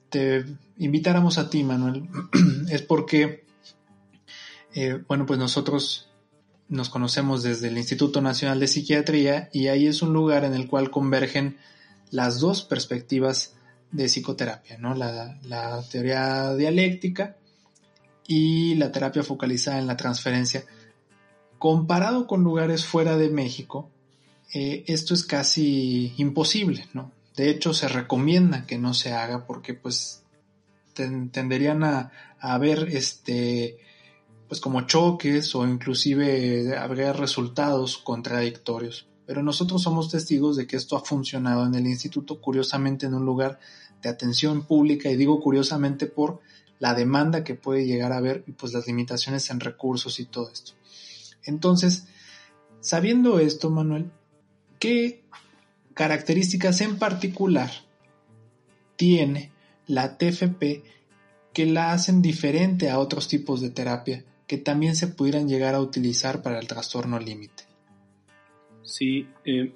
te 0.09 0.45
invitáramos 0.79 1.37
a 1.37 1.49
ti, 1.49 1.63
Manuel, 1.63 2.09
es 2.69 2.81
porque, 2.81 3.45
eh, 4.73 5.03
bueno, 5.07 5.25
pues 5.25 5.37
nosotros 5.37 6.09
nos 6.67 6.89
conocemos 6.89 7.43
desde 7.43 7.67
el 7.67 7.77
Instituto 7.77 8.21
Nacional 8.21 8.59
de 8.59 8.67
Psiquiatría 8.67 9.49
y 9.53 9.67
ahí 9.67 9.87
es 9.87 10.01
un 10.01 10.13
lugar 10.13 10.43
en 10.45 10.53
el 10.53 10.67
cual 10.67 10.91
convergen 10.91 11.57
las 12.11 12.39
dos 12.39 12.63
perspectivas 12.63 13.55
de 13.91 14.07
psicoterapia, 14.07 14.77
¿no? 14.77 14.93
La, 14.93 15.39
la 15.43 15.83
teoría 15.89 16.53
dialéctica 16.55 17.37
y 18.27 18.75
la 18.75 18.91
terapia 18.91 19.23
focalizada 19.23 19.79
en 19.79 19.87
la 19.87 19.97
transferencia. 19.97 20.63
Comparado 21.57 22.27
con 22.27 22.43
lugares 22.43 22.85
fuera 22.85 23.17
de 23.17 23.29
México, 23.29 23.89
eh, 24.53 24.83
esto 24.87 25.13
es 25.13 25.23
casi 25.23 26.13
imposible, 26.17 26.87
¿no? 26.93 27.11
De 27.35 27.49
hecho, 27.49 27.73
se 27.73 27.87
recomienda 27.87 28.65
que 28.65 28.77
no 28.77 28.93
se 28.93 29.13
haga 29.13 29.45
porque 29.45 29.73
pues 29.73 30.23
tenderían 31.31 31.83
a, 31.83 32.11
haber 32.39 32.89
este 32.95 33.77
pues 34.47 34.61
como 34.61 34.81
choques 34.87 35.53
o 35.53 35.67
inclusive 35.67 36.75
haber 36.77 37.17
resultados 37.17 37.97
contradictorios. 37.97 39.07
pero 39.27 39.43
nosotros 39.43 39.83
somos 39.83 40.09
testigos 40.09 40.55
de 40.55 40.65
que 40.65 40.75
esto 40.75 40.97
ha 40.97 41.01
funcionado 41.01 41.67
en 41.67 41.75
el 41.75 41.85
instituto, 41.85 42.41
curiosamente 42.41 43.05
en 43.05 43.13
un 43.13 43.25
lugar 43.25 43.59
de 44.01 44.09
atención 44.09 44.65
pública, 44.65 45.11
y 45.11 45.17
digo 45.17 45.39
curiosamente 45.39 46.07
por 46.07 46.39
la 46.79 46.95
demanda 46.95 47.43
que 47.43 47.53
puede 47.53 47.85
llegar 47.85 48.11
a 48.11 48.17
haber 48.17 48.43
y 48.47 48.53
pues 48.53 48.73
las 48.73 48.87
limitaciones 48.87 49.49
en 49.51 49.59
recursos 49.59 50.19
y 50.19 50.25
todo 50.25 50.49
esto. 50.51 50.71
Entonces, 51.43 52.07
sabiendo 52.79 53.39
esto, 53.39 53.69
Manuel, 53.69 54.11
¿qué 54.79 55.25
características 55.93 56.81
en 56.81 56.97
particular 56.97 57.69
tiene 58.95 59.51
la 59.89 60.17
TFP 60.17 60.83
que 61.53 61.65
la 61.65 61.91
hacen 61.91 62.21
diferente 62.21 62.89
a 62.89 62.99
otros 62.99 63.27
tipos 63.27 63.59
de 63.59 63.71
terapia 63.71 64.23
que 64.47 64.57
también 64.57 64.95
se 64.95 65.07
pudieran 65.07 65.49
llegar 65.49 65.75
a 65.75 65.81
utilizar 65.81 66.41
para 66.41 66.59
el 66.59 66.67
trastorno 66.67 67.19
límite? 67.19 67.63
Sí, 68.83 69.27
eh, 69.45 69.71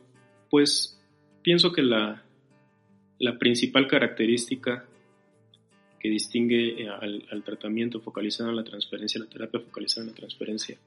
pues 0.50 1.00
pienso 1.41 1.72
que 1.72 1.82
la, 1.82 2.24
la 3.20 3.38
principal 3.38 3.88
característica 3.88 4.86
que 6.00 6.10
distingue 6.10 6.84
eh, 6.84 6.89
al, 6.89 7.43
tratamiento 7.43 8.00
focalizado 8.00 8.50
en 8.50 8.55
la 8.55 8.63
transferencia, 8.63 9.22
la 9.22 9.29
terapia 9.29 9.60
focalizada 9.60 10.05
en 10.05 10.10
la 10.10 10.15
transferencia, 10.15 10.77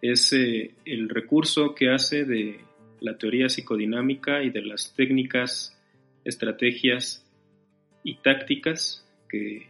es 0.00 0.32
eh, 0.32 0.74
el 0.84 1.08
recurso 1.08 1.74
que 1.74 1.90
hace 1.90 2.24
de 2.24 2.60
la 3.00 3.18
teoría 3.18 3.48
psicodinámica 3.48 4.42
y 4.42 4.50
de 4.50 4.62
las 4.62 4.94
técnicas, 4.94 5.76
estrategias 6.24 7.27
y 8.02 8.16
tácticas 8.16 9.06
que, 9.28 9.66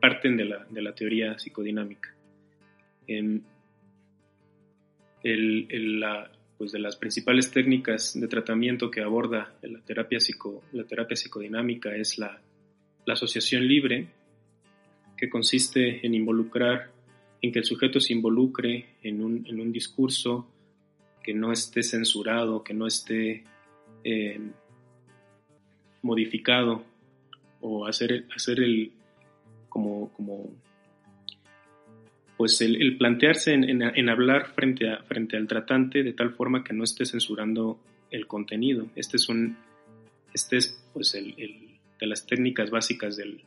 parten 0.00 0.36
de 0.36 0.44
la, 0.44 0.94
teoría 0.94 1.38
psicodinámica. 1.38 2.14
el, 3.06 3.42
la, 6.00 6.30
pues 6.58 6.72
de 6.72 6.78
las 6.78 6.96
principales 6.96 7.50
técnicas 7.50 8.18
de 8.18 8.28
tratamiento 8.28 8.90
que 8.90 9.02
aborda 9.02 9.54
la 9.62 9.80
terapia, 9.80 10.20
psico, 10.20 10.62
la 10.72 10.84
terapia 10.84 11.16
psicodinámica 11.16 11.94
es 11.96 12.18
la 12.18 12.40
la 13.06 13.14
asociación 13.14 13.66
libre, 13.66 14.08
que 15.16 15.30
consiste 15.30 16.04
en 16.04 16.14
involucrar, 16.14 16.90
en 17.40 17.52
que 17.52 17.60
el 17.60 17.64
sujeto 17.64 18.00
se 18.00 18.12
involucre 18.12 18.96
en 19.02 19.22
un, 19.22 19.72
discurso 19.72 20.50
que 21.22 21.32
no 21.32 21.52
esté 21.52 21.82
censurado, 21.82 22.62
que 22.62 22.74
no 22.74 22.86
esté 22.86 23.44
eh, 24.04 24.40
modificado, 26.02 26.84
o 27.68 27.86
hacer, 27.86 28.26
hacer 28.34 28.60
el, 28.60 28.92
como, 29.68 30.12
como 30.12 30.54
pues 32.36 32.60
el, 32.60 32.96
plantearse 32.96 33.54
en, 33.54 34.08
hablar 34.08 34.52
frente, 34.54 34.88
a, 34.88 35.02
frente 35.02 35.36
al 35.36 35.48
tratante 35.48 36.04
de 36.04 36.12
tal 36.12 36.32
forma 36.32 36.62
que 36.62 36.74
no 36.74 36.84
esté 36.84 37.04
censurando 37.04 37.80
el 38.10 38.28
contenido. 38.28 38.86
Este 38.94 39.16
es 39.16 39.28
un, 39.28 39.56
este 40.32 40.58
es 40.58 40.80
pues 40.92 41.14
el 41.14 41.34
de 41.98 42.06
las 42.06 42.26
técnicas 42.26 42.70
básicas 42.70 43.16
de 43.16 43.40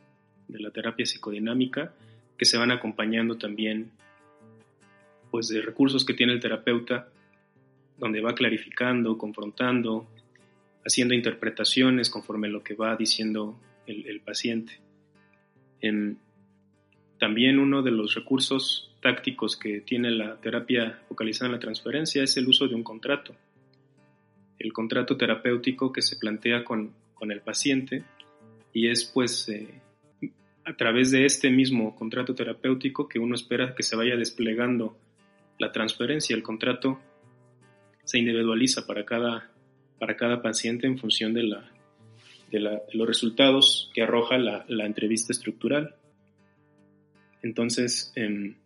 la 0.48 0.70
terapia 0.70 1.06
psicodinámica 1.06 1.94
que 2.36 2.44
se 2.44 2.58
van 2.58 2.72
acompañando 2.72 3.38
también 3.38 3.90
pues 5.30 5.48
de 5.48 5.62
recursos 5.62 6.04
que 6.04 6.14
tiene 6.14 6.32
el 6.34 6.40
terapeuta 6.40 7.08
donde 7.96 8.20
va 8.20 8.34
clarificando, 8.34 9.16
confrontando, 9.16 10.08
haciendo 10.84 11.14
interpretaciones 11.14 12.10
conforme 12.10 12.48
lo 12.48 12.62
que 12.62 12.74
va 12.74 12.96
diciendo 12.96 13.58
el, 13.90 14.20
paciente. 14.20 14.80
también 17.18 17.58
uno 17.58 17.82
de 17.82 17.90
los 17.90 18.14
recursos 18.14 18.90
tácticos 19.02 19.56
que 19.56 19.80
tiene 19.80 20.10
la 20.10 20.40
terapia 20.40 21.02
focalizada 21.08 21.46
en 21.46 21.52
la 21.52 21.60
transferencia 21.60 22.22
es 22.22 22.36
el 22.36 22.48
uso 22.48 22.68
de 22.68 22.74
un 22.74 22.82
contrato. 22.82 23.34
El 24.58 24.72
contrato 24.72 25.16
terapéutico 25.16 25.92
que 25.92 26.02
se 26.02 26.16
plantea 26.16 26.64
con, 26.64 26.92
con 27.14 27.32
el 27.32 27.40
paciente 27.40 28.04
y 28.72 28.88
es 28.88 29.04
pues 29.04 29.48
eh, 29.48 29.68
a 30.64 30.76
través 30.76 31.10
de 31.10 31.24
este 31.24 31.50
mismo 31.50 31.96
contrato 31.96 32.34
terapéutico 32.34 33.08
que 33.08 33.18
uno 33.18 33.34
espera 33.34 33.74
que 33.74 33.82
se 33.82 33.96
vaya 33.96 34.16
desplegando 34.16 34.96
la 35.58 35.72
transferencia. 35.72 36.36
El 36.36 36.42
contrato 36.42 37.00
se 38.04 38.18
individualiza 38.18 38.86
para 38.86 39.04
cada, 39.04 39.50
para 39.98 40.16
cada 40.16 40.42
paciente 40.42 40.86
en 40.86 40.98
función 40.98 41.34
de, 41.34 41.44
la, 41.44 41.70
de, 42.50 42.80
los 42.92 43.06
resultados 43.06 43.90
que 43.94 44.02
arroja 44.02 44.38
la, 44.38 44.86
entrevista 44.86 45.32
estructural. 45.32 45.94
Entonces, 47.42 48.12
em, 48.16 48.56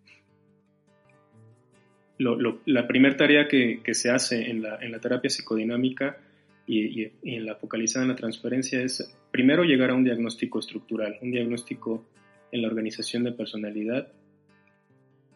la 2.18 2.86
primera 2.86 3.16
tarea 3.16 3.48
que, 3.48 3.80
se 3.94 4.10
hace 4.10 4.50
en 4.50 4.62
la, 4.62 4.78
en 4.80 4.92
la 4.92 5.00
terapia 5.00 5.30
psicodinámica 5.30 6.18
y, 6.66 7.10
en 7.22 7.44
la 7.44 7.56
focalizada 7.56 8.04
en 8.04 8.10
la 8.10 8.16
transferencia 8.16 8.80
es 8.80 9.14
primero 9.30 9.64
llegar 9.64 9.90
a 9.90 9.94
un 9.94 10.04
diagnóstico 10.04 10.58
estructural, 10.58 11.18
un 11.20 11.30
diagnóstico 11.30 12.04
en 12.52 12.62
la 12.62 12.68
organización 12.68 13.24
de 13.24 13.32
personalidad, 13.32 14.08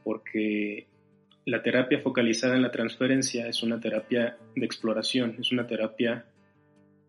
porque 0.05 0.87
la 1.45 1.63
terapia 1.63 2.01
focalizada 2.01 2.57
en 2.57 2.63
la 2.63 2.71
transferencia 2.71 3.49
es 3.49 3.63
una 3.63 3.81
terapia 3.81 4.37
de 4.55 4.65
exploración, 4.65 5.37
es 5.39 5.51
una 5.53 5.67
terapia 5.67 6.27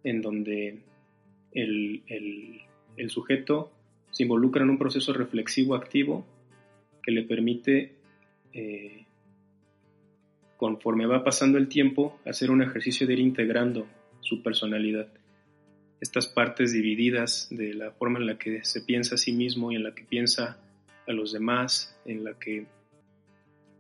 en 0.04 0.21
donde 0.21 0.80
el, 1.54 2.62
sujeto 3.08 3.72
se 4.12 4.24
involucra 4.24 4.64
en 4.64 4.70
un 4.70 4.78
proceso 4.78 5.14
reflexivo 5.14 5.76
activo 5.76 6.26
que 7.02 7.12
le 7.12 7.24
permite, 7.24 7.96
eh, 8.54 9.06
conforme 10.58 11.06
va 11.06 11.24
pasando 11.24 11.58
el 11.58 11.70
tiempo, 11.70 12.20
hacer 12.26 12.52
un 12.52 12.62
ejercicio 12.62 13.08
de 13.08 13.14
ir 13.14 13.20
integrando 13.20 13.88
su 14.22 14.44
personalidad. 14.44 15.08
Estas 16.02 16.28
partes 16.28 16.72
divididas 16.72 17.48
de 17.52 17.74
la 17.74 17.92
forma 17.92 18.20
en 18.20 18.26
la 18.26 18.38
que 18.38 18.64
se 18.64 18.82
piensa 18.82 19.16
a 19.16 19.18
sí 19.18 19.34
mismo 19.34 19.72
y 19.72 19.76
en 19.76 19.84
la 19.84 19.96
que 19.96 20.04
piensa 20.04 20.60
a 21.08 21.12
los 21.14 21.34
demás, 21.34 21.98
en 22.06 22.24
la 22.24 22.38
que, 22.38 22.66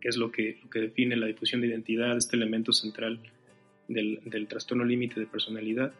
es 0.01 0.17
lo 0.17 0.31
que, 0.31 0.59
lo 0.63 0.69
que 0.69 0.79
define 0.79 1.15
la 1.15 1.27
difusión 1.27 1.61
de 1.61 1.67
identidad, 1.67 2.17
este 2.17 2.35
elemento 2.35 2.73
central 2.73 3.19
del, 3.89 4.47
trastorno 4.47 4.83
límite 4.83 5.19
de 5.19 5.25
personalidad, 5.25 5.93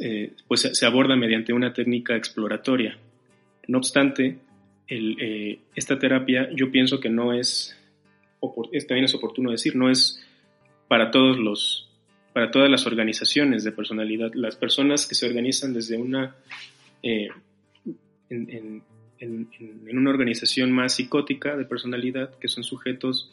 eh, 0.00 0.32
pues 0.46 0.62
se 0.72 0.86
aborda 0.86 1.16
mediante 1.16 1.52
una 1.52 1.72
técnica 1.72 2.16
exploratoria. 2.16 2.98
No 3.68 3.78
obstante, 3.78 4.38
eh, 4.88 5.60
esta 5.74 5.98
terapia 5.98 6.48
yo 6.54 6.70
pienso 6.70 6.98
que 6.98 7.08
no 7.08 7.32
es, 7.32 7.76
también 8.88 9.04
es 9.04 9.14
oportuno 9.14 9.50
decir, 9.50 9.76
no 9.76 9.90
es 9.90 10.20
para 10.88 11.10
todos 11.10 11.38
los, 11.38 11.88
para 12.32 12.50
todas 12.50 12.70
las 12.70 12.86
organizaciones 12.86 13.64
de 13.64 13.72
personalidad. 13.72 14.32
Las 14.34 14.56
personas 14.56 15.06
que 15.06 15.14
se 15.14 15.26
organizan 15.26 15.72
desde 15.72 15.96
una, 15.96 16.34
eh, 17.02 17.28
en, 18.28 18.82
una 19.92 20.10
organización 20.10 20.72
más 20.72 20.94
psicótica 20.94 21.56
de 21.56 21.64
personalidad, 21.64 22.36
que 22.38 22.48
son 22.48 22.64
sujetos 22.64 23.30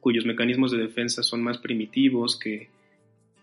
cuyos 0.00 0.24
mecanismos 0.24 0.72
de 0.72 0.78
defensa 0.78 1.22
son 1.22 1.42
más 1.42 1.58
primitivos, 1.58 2.38
que 2.38 2.68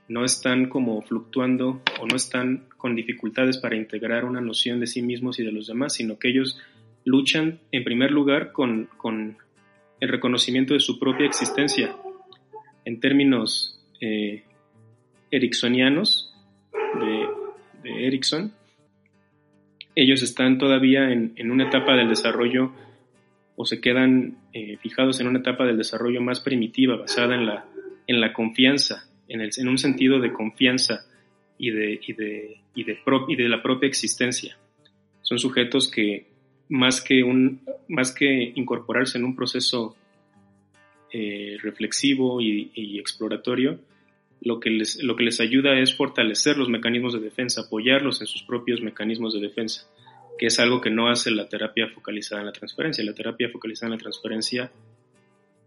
no 0.08 0.24
están 0.24 0.70
como 0.70 1.02
fluctuando 1.02 1.82
o 2.00 2.06
no 2.06 2.16
están 2.16 2.66
con 2.78 2.96
dificultades 2.96 3.58
para 3.58 3.76
integrar 3.76 4.26
una 4.26 4.42
noción 4.42 4.80
de 4.80 4.88
sí 4.88 5.02
mismos 5.02 5.40
y 5.40 5.44
de 5.44 5.52
los 5.52 5.68
demás, 5.68 5.94
sino 5.94 6.20
que 6.20 6.30
ellos 6.30 6.62
luchan 7.06 7.60
en 7.72 7.84
primer 7.84 8.12
lugar 8.12 8.52
con, 8.52 8.90
con 8.98 9.38
el 10.00 10.10
reconocimiento 10.10 10.74
de 10.74 10.80
su 10.80 11.00
propia 11.00 11.26
existencia. 11.26 11.96
En 12.84 13.00
términos 13.00 13.80
eh, 14.02 14.44
ericksonianos 15.32 16.34
de, 16.74 17.90
de, 17.90 18.08
Erickson, 18.08 18.54
ellos 19.96 20.22
están 20.22 20.58
todavía 20.58 21.12
en, 21.12 21.52
una 21.52 21.68
etapa 21.68 21.96
del 21.96 22.10
desarrollo 22.10 22.72
o 23.56 23.66
se 23.66 23.80
quedan 23.80 24.38
eh, 24.54 24.78
fijados 24.78 25.20
en 25.22 25.28
una 25.28 25.40
etapa 25.40 25.66
del 25.66 25.78
desarrollo 25.78 26.22
más 26.22 26.42
primitiva, 26.42 26.98
basada 26.98 27.36
en 27.36 27.46
la, 27.46 27.66
en 28.06 28.20
la 28.20 28.34
confianza, 28.34 29.08
en, 29.28 29.42
el, 29.42 29.50
en 29.58 29.68
un 29.68 29.78
sentido 29.78 30.20
de 30.20 30.34
confianza 30.34 31.06
y 31.58 31.72
de, 31.72 32.00
y 32.06 32.14
de, 32.14 32.58
y 32.76 32.84
de, 32.84 33.00
y 33.28 33.36
de 33.36 33.50
la 33.50 33.62
propia 33.62 33.88
existencia. 33.88 34.58
Son 35.22 35.40
sujetos 35.40 35.90
que 35.90 36.28
más 36.70 37.02
que, 37.02 37.24
un, 37.24 37.62
más 37.88 38.14
que 38.14 38.54
incorporarse 38.56 39.18
en 39.18 39.26
un 39.26 39.36
proceso 39.36 39.96
eh, 41.12 41.58
reflexivo 41.62 42.42
y, 42.42 43.00
exploratorio, 43.00 43.80
lo 44.42 44.60
que, 44.60 44.70
les, 44.70 45.02
lo 45.02 45.16
que 45.16 45.24
les 45.24 45.40
ayuda 45.40 45.80
es 45.80 45.96
fortalecer 45.96 46.58
los 46.58 46.70
mecanismos 46.70 47.14
de 47.14 47.20
defensa, 47.20 47.62
apoyarlos 47.62 48.22
en 48.22 48.28
sus 48.28 48.44
propios 48.44 48.82
mecanismos 48.82 49.34
de 49.34 49.40
defensa, 49.40 49.90
que 50.38 50.48
es 50.48 50.60
algo 50.60 50.82
que 50.82 50.90
no 50.90 51.10
hace 51.10 51.32
la 51.32 51.48
terapia 51.48 51.88
focalizada 51.88 52.42
en 52.42 52.48
la 52.48 52.52
transferencia. 52.52 53.04
La 53.04 53.14
terapia 53.14 53.50
focalizada 53.50 53.88
en 53.88 53.98
la 53.98 54.02
transferencia 54.04 54.72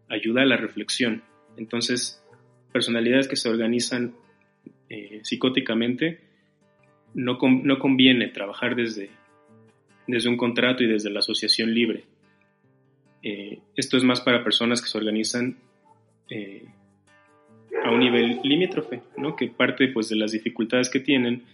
ayuda 0.09 0.43
a 0.43 0.47
la 0.47 0.57
reflexión. 0.57 1.23
Entonces, 1.57 2.23
personalidades 2.73 3.29
que 3.29 3.37
se 3.37 3.49
organizan 3.49 4.15
eh, 4.89 5.21
psicóticamente, 5.23 6.21
no, 7.15 7.39
no 7.41 7.79
conviene 7.79 8.29
trabajar 8.29 8.77
desde, 8.77 9.11
desde 10.07 10.29
un 10.29 10.37
contrato 10.37 10.83
y 10.83 10.87
desde 10.87 11.11
la 11.11 11.21
asociación 11.21 11.75
libre. 11.75 12.05
Eh, 13.23 13.59
esto 13.77 13.97
es 13.97 14.05
más 14.05 14.21
para 14.21 14.45
personas 14.45 14.81
que 14.81 14.89
se 14.89 14.99
organizan 14.99 15.57
eh, 16.31 16.65
a 17.85 17.91
un 17.91 18.01
nivel 18.01 18.41
limítrofe, 18.45 19.03
¿no? 19.17 19.37
que 19.37 19.49
parte 19.49 19.89
pues, 19.89 20.09
de 20.09 20.17
las 20.17 20.33
dificultades 20.33 20.89
que 20.89 21.01
tienen, 21.01 21.45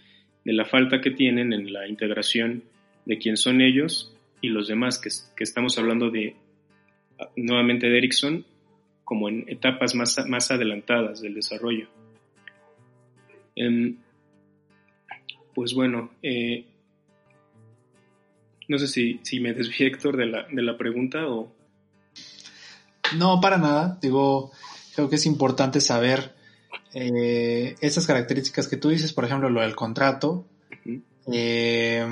de 0.43 0.53
la 0.53 0.65
falta 0.65 1.01
que 1.01 1.11
tienen 1.11 1.53
en 1.53 1.73
la 1.73 1.87
integración 1.87 2.63
de 3.05 3.17
quién 3.17 3.37
son 3.37 3.61
ellos 3.61 4.15
y 4.41 4.49
los 4.49 4.67
demás, 4.67 4.99
que, 4.99 5.09
que 5.35 5.43
estamos 5.43 5.77
hablando 5.77 6.09
de 6.09 6.35
nuevamente 7.35 7.87
de 7.87 7.97
Ericsson 7.97 8.45
como 9.05 9.29
en 9.29 9.45
etapas 9.47 9.95
más, 9.95 10.17
más 10.27 10.51
adelantadas 10.51 11.21
del 11.21 11.35
desarrollo. 11.35 11.87
Em, 13.55 13.97
pues 15.53 15.73
bueno, 15.73 16.11
eh, 16.21 16.65
no 18.67 18.77
sé 18.77 18.87
si, 18.87 19.19
si 19.23 19.39
me 19.39 19.53
desvié, 19.53 19.87
Héctor, 19.87 20.17
de 20.17 20.25
la, 20.25 20.47
de 20.51 20.61
la 20.61 20.77
pregunta 20.77 21.27
o... 21.27 21.53
No, 23.17 23.39
para 23.39 23.57
nada. 23.57 23.97
Digo, 24.01 24.51
creo 24.95 25.09
que 25.09 25.15
es 25.15 25.25
importante 25.27 25.79
saber 25.79 26.33
eh, 26.93 27.75
esas 27.81 28.07
características 28.07 28.67
que 28.67 28.77
tú 28.77 28.89
dices, 28.89 29.13
por 29.13 29.25
ejemplo, 29.25 29.49
lo 29.49 29.61
del 29.61 29.75
contrato, 29.75 30.47
eh, 31.31 32.05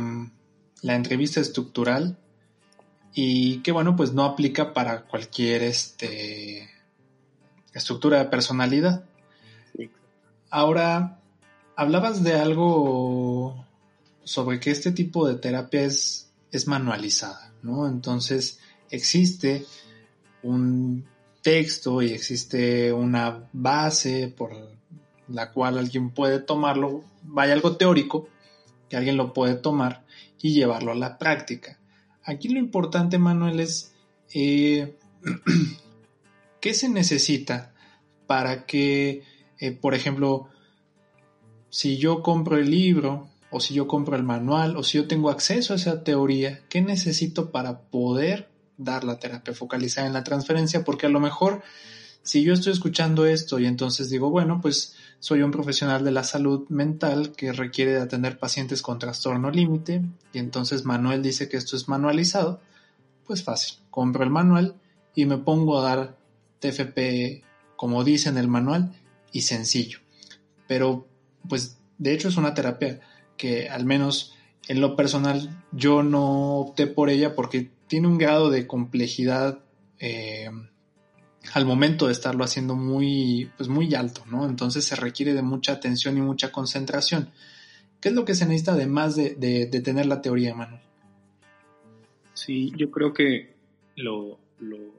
la 0.81 0.95
entrevista 0.95 1.39
estructural 1.39 2.17
y 3.13 3.59
que 3.59 3.71
bueno, 3.71 3.95
pues 3.95 4.13
no 4.13 4.23
aplica 4.23 4.73
para 4.73 5.03
cualquier 5.03 5.63
este, 5.63 6.69
estructura 7.73 8.19
de 8.19 8.25
personalidad. 8.25 9.05
Ahora, 10.49 11.19
hablabas 11.75 12.23
de 12.23 12.35
algo 12.35 13.65
sobre 14.23 14.59
que 14.59 14.71
este 14.71 14.91
tipo 14.91 15.27
de 15.27 15.35
terapia 15.35 15.83
es, 15.83 16.29
manualizada, 16.67 17.51
¿no? 17.63 17.87
Entonces, 17.87 18.59
existe 18.91 19.65
un 20.43 21.03
texto 21.41 22.01
y 22.03 22.11
existe 22.11 22.93
una 22.93 23.49
base 23.51 24.27
por 24.27 24.51
la 25.27 25.51
cual 25.51 25.79
alguien 25.79 26.11
puede 26.11 26.39
tomarlo, 26.39 27.03
vaya 27.23 27.53
algo 27.53 27.75
teórico, 27.75 28.29
que 28.87 28.97
alguien 28.97 29.17
lo 29.17 29.33
puede 29.33 29.55
tomar 29.55 30.05
y 30.39 30.53
llevarlo 30.53 30.91
a 30.91 30.95
la 30.95 31.17
práctica. 31.17 31.79
Aquí 32.23 32.49
lo 32.49 32.59
importante, 32.59 33.17
Manuel, 33.17 33.59
es 33.59 33.93
eh, 34.33 34.95
qué 36.63 36.73
se 36.73 36.87
necesita 36.87 37.73
para 38.25 38.65
que, 38.65 39.23
eh, 39.59 39.73
por 39.73 39.93
ejemplo, 39.93 40.47
si 41.69 41.97
yo 41.97 42.23
compro 42.23 42.57
el 42.57 42.71
libro 42.71 43.27
o 43.51 43.59
si 43.59 43.73
yo 43.73 43.85
compro 43.85 44.15
el 44.15 44.23
manual 44.23 44.77
o 44.77 44.83
si 44.83 44.97
yo 44.97 45.05
tengo 45.05 45.29
acceso 45.29 45.73
a 45.73 45.75
esa 45.75 46.05
teoría, 46.05 46.61
¿qué 46.69 46.81
necesito 46.81 47.51
para 47.51 47.81
poder 47.81 48.47
dar 48.77 49.03
la 49.03 49.19
terapia 49.19 49.53
focalizada 49.53 50.07
en 50.07 50.13
la 50.13 50.23
transferencia? 50.23 50.85
Porque 50.85 51.05
a 51.05 51.09
lo 51.09 51.19
mejor 51.19 51.63
si 52.21 52.43
yo 52.43 52.53
estoy 52.53 52.71
escuchando 52.71 53.25
esto 53.25 53.59
y 53.59 53.65
entonces 53.65 54.09
digo, 54.09 54.29
bueno, 54.29 54.61
pues 54.61 54.95
soy 55.19 55.41
un 55.41 55.51
profesional 55.51 56.05
de 56.05 56.11
la 56.11 56.23
salud 56.23 56.65
mental 56.69 57.33
que 57.35 57.51
requiere 57.51 57.91
de 57.91 58.01
atender 58.03 58.39
pacientes 58.39 58.81
con 58.81 58.99
trastorno 58.99 59.51
límite 59.51 60.01
y 60.31 60.39
entonces 60.39 60.85
Manuel 60.85 61.21
dice 61.23 61.49
que 61.49 61.57
esto 61.57 61.75
es 61.75 61.89
manualizado, 61.89 62.61
pues 63.27 63.43
fácil, 63.43 63.79
compro 63.89 64.23
el 64.23 64.29
manual 64.29 64.77
y 65.13 65.25
me 65.25 65.37
pongo 65.37 65.77
a 65.77 65.83
dar 65.83 66.22
TFP 66.63 67.43
como 67.75 68.03
dice 68.03 68.29
en 68.29 68.37
el 68.37 68.47
manual 68.47 68.93
y 69.31 69.41
sencillo. 69.41 69.99
Pero 70.67 71.07
pues 71.49 71.77
de 71.97 72.13
hecho 72.13 72.29
es 72.29 72.37
una 72.37 72.53
terapia 72.53 73.01
que 73.35 73.69
al 73.69 73.85
menos 73.85 74.33
en 74.67 74.79
lo 74.79 74.95
personal 74.95 75.63
yo 75.71 76.03
no 76.03 76.59
opté 76.59 76.87
por 76.87 77.09
ella 77.09 77.35
porque 77.35 77.69
tiene 77.87 78.07
un 78.07 78.17
grado 78.17 78.49
de 78.49 78.65
complejidad 78.65 79.59
eh, 79.99 80.49
al 81.53 81.65
momento 81.65 82.07
de 82.07 82.13
estarlo 82.13 82.43
haciendo 82.43 82.75
muy, 82.75 83.51
pues 83.57 83.67
muy 83.67 83.93
alto, 83.95 84.23
¿no? 84.31 84.45
Entonces 84.45 84.85
se 84.85 84.95
requiere 84.95 85.33
de 85.33 85.41
mucha 85.41 85.73
atención 85.73 86.17
y 86.17 86.21
mucha 86.21 86.51
concentración. 86.51 87.29
¿Qué 87.99 88.09
es 88.09 88.15
lo 88.15 88.25
que 88.25 88.35
se 88.35 88.45
necesita 88.45 88.73
además 88.73 89.15
de, 89.15 89.35
de, 89.35 89.81
tener 89.81 90.05
la 90.05 90.21
teoría, 90.21 90.55
Manuel? 90.55 90.81
Sí, 92.33 92.71
yo 92.77 92.91
creo 92.91 93.13
que 93.13 93.55
lo, 93.95 94.39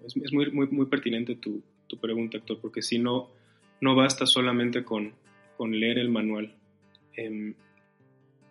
es, 0.07 0.33
muy, 0.33 0.51
muy, 0.51 0.67
muy 0.69 0.87
pertinente 0.87 1.37
tu, 1.37 1.63
tu, 1.87 1.99
pregunta, 1.99 2.39
Héctor, 2.39 2.59
porque 2.61 2.83
si 2.83 2.99
no, 2.99 3.31
no 3.81 3.95
basta 3.95 4.27
solamente 4.27 4.85
con, 4.85 5.13
con 5.57 5.79
leer 5.79 5.99
el 5.99 6.11
manual. 6.11 6.55
Em, 7.17 7.55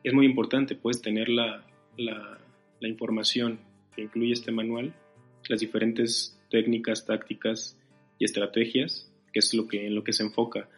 es 0.04 0.13
muy 0.13 0.26
importante, 0.26 0.76
pues, 0.76 1.02
tener 1.02 1.30
la, 1.30 1.65
la, 1.97 2.39
la 2.80 2.88
información 2.88 3.60
que 3.95 4.04
incluye 4.04 4.34
este 4.34 4.52
manual, 4.52 4.93
las 5.47 5.60
diferentes 5.60 6.39
técnicas, 6.49 7.06
tácticas, 7.06 7.78
y 8.19 8.26
estrategias, 8.26 9.12
que 9.32 9.39
es 9.39 9.54
lo 9.54 9.67
que, 9.67 9.88
en 9.88 9.95
lo 9.95 10.04
que 10.04 10.13
se 10.13 10.23
enfoca 10.23 10.69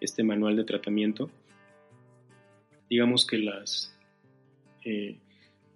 este 0.00 0.22
manual 0.22 0.56
de 0.56 0.64
tratamiento. 0.64 1.30
Digamos 2.88 3.26
que 3.26 3.38
las, 3.38 3.96
eh, 4.84 5.18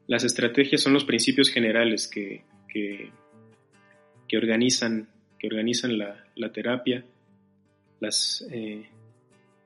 las 0.06 0.24
estrategias 0.24 0.80
son 0.80 0.94
los 0.94 1.04
principios 1.04 1.50
generales 1.50 2.08
que, 2.08 2.44
que, 2.68 3.10
organizan, 4.36 5.08
que 5.38 5.48
organizan 5.48 5.98
la, 5.98 6.52
terapia. 6.52 7.04
Las, 8.00 8.46
eh, 8.50 8.86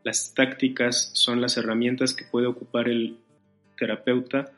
las 0.05 0.35
tácticas 0.35 1.11
son 1.15 1.41
las 1.41 1.57
herramientas 1.57 2.15
que 2.15 2.25
puede 2.25 2.47
ocupar 2.47 2.89
el 2.89 3.19
terapeuta 3.77 4.53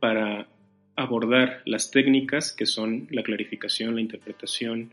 para 0.00 0.48
abordar 0.96 1.62
las 1.64 1.90
técnicas 1.90 2.52
que 2.52 2.66
son 2.66 3.08
la 3.10 3.22
clarificación, 3.22 3.94
la 3.94 4.00
interpretación, 4.00 4.92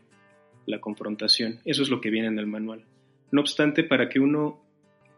la 0.66 0.80
confrontación. 0.80 1.60
Eso 1.64 1.82
es 1.82 1.90
lo 1.90 2.00
que 2.00 2.10
viene 2.10 2.28
en 2.28 2.38
el 2.38 2.46
manual. 2.46 2.84
No 3.30 3.40
obstante, 3.40 3.84
para 3.84 4.08
que 4.08 4.20
uno, 4.20 4.60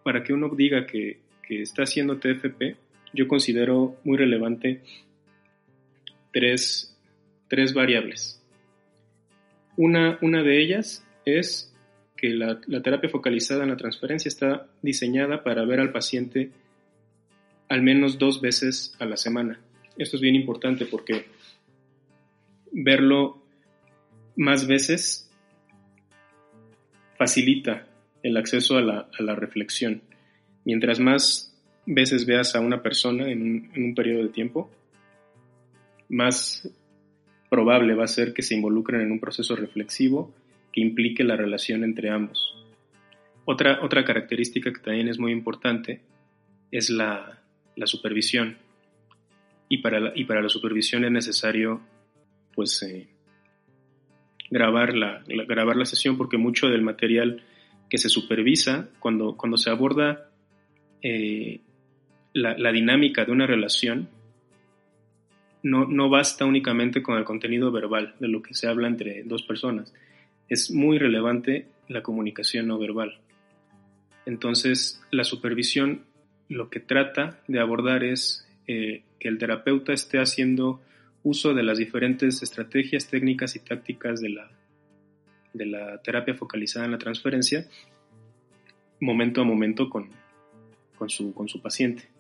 para 0.03 0.23
que 0.23 0.33
uno 0.33 0.49
diga 0.55 0.87
que, 0.87 1.21
está 1.49 1.83
haciendo 1.83 2.17
TFP, 2.17 2.77
yo 3.13 3.29
considero 3.29 3.97
muy 4.05 4.17
relevante 4.17 4.81
tres, 6.33 6.97
variables. 7.75 8.42
Una, 9.83 10.17
una, 10.23 10.43
de 10.43 10.63
ellas 10.63 11.05
es 11.25 11.75
que 12.17 12.29
la, 12.31 12.61
la, 12.69 12.83
terapia 12.83 13.11
focalizada 13.11 13.65
en 13.65 13.71
la 13.71 13.77
transferencia 13.77 14.29
está 14.29 14.69
diseñada 14.81 15.43
para 15.43 15.65
ver 15.65 15.81
al 15.81 15.91
paciente 15.91 16.51
al 17.69 17.83
menos 17.83 18.17
dos 18.19 18.41
veces 18.41 18.95
a 19.01 19.07
la 19.07 19.17
semana. 19.17 19.59
Esto 19.97 20.17
es 20.17 20.23
bien 20.23 20.37
importante 20.37 20.87
porque 20.87 21.25
verlo 22.71 23.43
más 24.37 24.67
veces 24.67 25.31
facilita 27.17 27.87
el 28.23 28.37
acceso 28.37 28.77
a 28.77 28.83
la, 28.83 29.35
reflexión. 29.35 30.03
Mientras 30.65 31.01
más 31.01 31.57
veces 31.87 32.27
veas 32.27 32.55
a 32.55 32.61
una 32.61 32.83
persona 32.83 33.31
en 33.31 33.71
un, 33.75 33.95
periodo 33.95 34.23
de 34.25 34.29
tiempo, 34.29 34.71
más 36.09 36.69
probable 37.53 37.95
va 37.95 38.05
a 38.05 38.09
ser 38.09 38.33
que 38.33 38.41
se 38.41 38.55
involucren 38.55 39.03
en 39.03 39.13
un 39.13 39.21
proceso 39.21 39.55
reflexivo 39.55 40.35
que 40.73 40.81
implique 40.81 41.23
la 41.23 41.37
relación 41.37 41.85
entre 41.85 42.09
ambos. 42.09 42.57
Otra, 43.45 43.81
otra 43.83 44.07
característica 44.07 44.73
que 44.73 44.81
también 44.81 45.09
es 45.09 45.19
muy 45.19 45.33
importante 45.33 46.01
es 46.71 46.89
la, 46.89 47.43
supervisión. 47.85 48.57
Y 49.69 49.83
para 49.83 50.01
la, 50.01 50.13
y 50.15 50.25
para 50.25 50.41
la 50.41 50.49
supervisión 50.49 51.05
es 51.05 51.11
necesario 51.11 51.83
pues, 52.55 52.83
eh, 52.85 53.07
grabar 54.51 54.95
la, 54.95 55.23
grabar 55.47 55.77
la 55.77 55.85
sesión 55.85 56.17
porque 56.17 56.39
mucho 56.39 56.69
del 56.69 56.81
material 56.81 57.43
que 57.91 57.99
se 57.99 58.09
supervisa 58.09 58.89
cuando, 58.99 59.37
cuando 59.37 59.59
se 59.59 59.69
aborda 59.69 60.31
eh, 61.03 61.61
la, 62.33 62.73
dinámica 62.73 63.27
de 63.27 63.33
una 63.33 63.47
relación, 63.47 64.09
no, 65.63 65.87
no 65.87 66.09
basta 66.09 66.45
únicamente 66.45 67.03
con 67.03 67.17
el 67.19 67.25
contenido 67.25 67.71
verbal 67.71 68.15
de 68.19 68.29
lo 68.29 68.43
que 68.43 68.55
se 68.55 68.69
habla 68.69 68.89
entre 68.89 69.23
dos 69.25 69.43
personas. 69.43 69.93
Es 70.49 70.71
muy 70.71 70.99
relevante 70.99 71.67
la 71.89 72.03
comunicación 72.03 72.67
no 72.67 72.79
verbal. 72.79 73.19
Entonces, 74.27 75.03
la 75.11 75.25
supervisión 75.25 76.03
lo 76.49 76.69
que 76.69 76.81
trata 76.81 77.41
de 77.49 77.61
abordar 77.61 78.05
es 78.05 78.47
eh, 78.67 79.03
que 79.19 79.29
el 79.29 79.39
terapeuta 79.39 79.93
esté 79.93 80.19
haciendo 80.19 80.81
uso 81.23 81.55
de 81.55 81.63
las 81.63 81.79
diferentes 81.79 82.43
estrategias, 82.43 83.09
técnicas 83.09 83.57
y 83.57 83.61
tácticas 83.61 84.21
de 84.21 84.31
la, 84.31 84.51
de 85.53 85.67
la 85.67 86.03
terapia 86.03 86.35
focalizada 86.35 86.85
en 86.87 86.93
la 86.93 86.99
transferencia, 86.99 87.67
momento 89.01 89.41
a 89.41 89.45
momento 89.45 89.89
con, 89.89 90.11
con, 90.97 91.09
su, 91.09 91.33
con 91.33 91.49
su 91.49 91.61
paciente. 91.61 92.12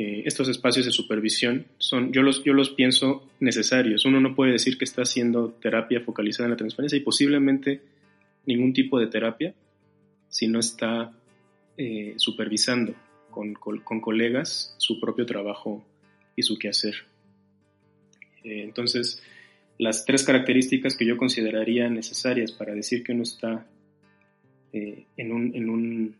Eh, 0.00 0.22
estos 0.26 0.48
espacios 0.48 0.86
de 0.86 0.92
supervisión 0.92 1.66
son, 1.76 2.12
yo 2.12 2.22
los, 2.22 2.44
yo 2.44 2.52
los 2.52 2.70
pienso 2.70 3.28
necesarios. 3.40 4.04
Uno 4.04 4.20
no 4.20 4.36
puede 4.36 4.52
decir 4.52 4.78
que 4.78 4.84
está 4.84 5.02
haciendo 5.02 5.50
terapia 5.60 6.00
focalizada 6.02 6.44
en 6.46 6.52
la 6.52 6.56
transferencia 6.56 6.96
y 6.96 7.00
posiblemente 7.00 7.82
ningún 8.46 8.72
tipo 8.72 9.00
de 9.00 9.08
terapia 9.08 9.54
si 10.28 10.46
no 10.46 10.60
está 10.60 11.12
eh, 11.76 12.14
supervisando 12.16 12.94
con, 13.28 13.54
con, 13.54 14.00
colegas 14.00 14.76
su 14.78 15.00
propio 15.00 15.26
trabajo 15.26 15.84
y 16.36 16.44
su 16.44 16.56
quehacer. 16.60 16.94
Eh, 18.44 18.62
entonces, 18.62 19.20
las 19.78 20.04
tres 20.04 20.22
características 20.22 20.96
que 20.96 21.06
yo 21.06 21.16
consideraría 21.16 21.90
necesarias 21.90 22.52
para 22.52 22.72
decir 22.72 23.02
que 23.02 23.10
uno 23.10 23.24
está 23.24 23.66
eh, 24.72 25.06
en 25.16 25.32
un 25.32 26.14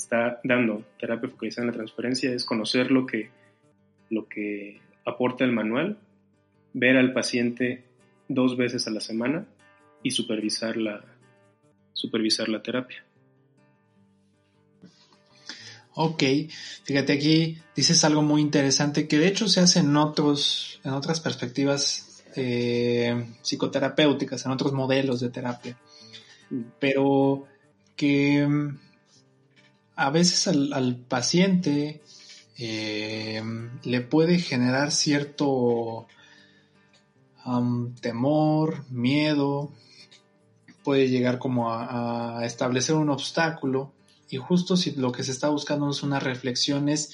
está 0.00 0.40
dando 0.44 0.84
terapia 0.98 1.28
focalizada 1.28 1.66
en 1.66 1.70
la 1.72 1.76
transferencia 1.76 2.32
es 2.32 2.44
conocer 2.44 2.90
lo 2.90 3.06
que, 3.06 3.30
lo 4.08 4.26
que 4.28 4.80
aporta 5.04 5.44
el 5.44 5.52
manual, 5.52 5.98
ver 6.72 6.96
al 6.96 7.12
paciente 7.12 7.84
dos 8.28 8.56
veces 8.56 8.86
a 8.86 8.90
la 8.90 9.00
semana 9.00 9.46
y 10.02 10.12
supervisar 10.12 10.76
la, 10.76 11.04
supervisar 11.92 12.48
la 12.48 12.62
terapia. 12.62 13.04
Ok, 15.94 16.22
fíjate 16.84 17.12
aquí 17.12 17.58
dices 17.74 18.04
algo 18.04 18.22
muy 18.22 18.40
interesante 18.40 19.08
que 19.08 19.18
de 19.18 19.26
hecho 19.26 19.48
se 19.48 19.60
hace 19.60 19.80
en 19.80 19.96
otros, 19.96 20.80
en 20.84 20.92
otras 20.92 21.20
perspectivas 21.20 22.24
eh, 22.36 23.26
psicoterapéuticas, 23.42 24.46
en 24.46 24.52
otros 24.52 24.72
modelos 24.72 25.20
de 25.20 25.30
terapia, 25.30 25.76
pero 26.78 27.46
que 27.96 28.46
mm, 28.46 28.78
a 30.00 30.08
veces 30.08 30.48
al, 30.48 30.96
paciente 30.96 32.00
eh, 32.56 33.42
le 33.84 34.00
puede 34.00 34.38
generar 34.38 34.92
cierto 34.92 36.06
temor, 38.00 38.84
miedo, 38.90 39.72
puede 40.82 41.08
llegar 41.08 41.38
como 41.38 41.70
a, 41.70 42.40
establecer 42.46 42.96
un 42.96 43.10
obstáculo 43.10 43.92
y 44.30 44.38
justo 44.38 44.78
si 44.78 44.92
lo 44.92 45.12
que 45.12 45.22
se 45.22 45.32
está 45.32 45.50
buscando 45.50 45.90
es 45.90 46.02
una 46.02 46.18
reflexión 46.18 46.88
es 46.88 47.12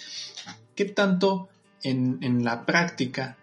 qué 0.77 0.85
tanto 0.85 1.49
en, 1.83 2.18
en 2.22 2.44
la 2.44 2.64
práctica 2.66 3.37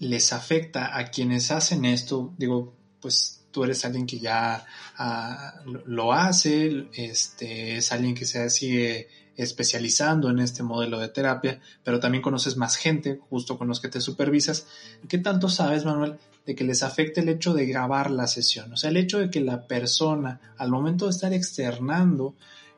les 0.00 0.32
afecta 0.32 0.98
a 0.98 1.04
quienes 1.06 1.52
hacen 1.52 1.84
esto, 1.84 2.32
digo, 2.36 2.72
pues 3.00 3.41
tú 3.52 3.62
eres 3.64 3.84
alguien 3.84 4.06
que 4.06 4.18
ya 4.18 4.64
ah, 4.96 5.62
lo 5.86 6.12
hace, 6.12 6.88
este, 6.94 7.76
es 7.76 7.92
alguien 7.92 8.14
que 8.14 8.24
se 8.24 8.50
sigue 8.50 9.08
especializando 9.36 10.30
en 10.30 10.40
este 10.40 10.62
modelo 10.62 10.98
de 10.98 11.08
terapia, 11.08 11.60
pero 11.84 12.00
también 12.00 12.22
conoces 12.22 12.56
más 12.56 12.76
gente, 12.76 13.20
justo 13.30 13.56
con 13.56 13.68
los 13.68 13.80
que 13.80 13.88
te 13.88 14.00
supervisas. 14.00 14.66
¿Qué 15.08 15.18
tanto 15.18 15.48
sabes, 15.48 15.84
Manuel, 15.84 16.18
de 16.44 16.54
que 16.54 16.64
les 16.64 16.82
afecte 16.82 17.20
el 17.20 17.28
hecho 17.28 17.54
de 17.54 17.66
grabar 17.66 18.10
la 18.10 18.26
sesión? 18.26 18.72
O 18.72 18.76
sea, 18.76 18.90
el 18.90 18.96
hecho 18.96 19.18
de 19.18 19.30
que 19.30 19.40
la 19.40 19.66
persona, 19.66 20.54
al 20.58 20.70
momento 20.70 21.06
de 21.06 21.12
estar 21.12 21.32
externando, 21.32 22.34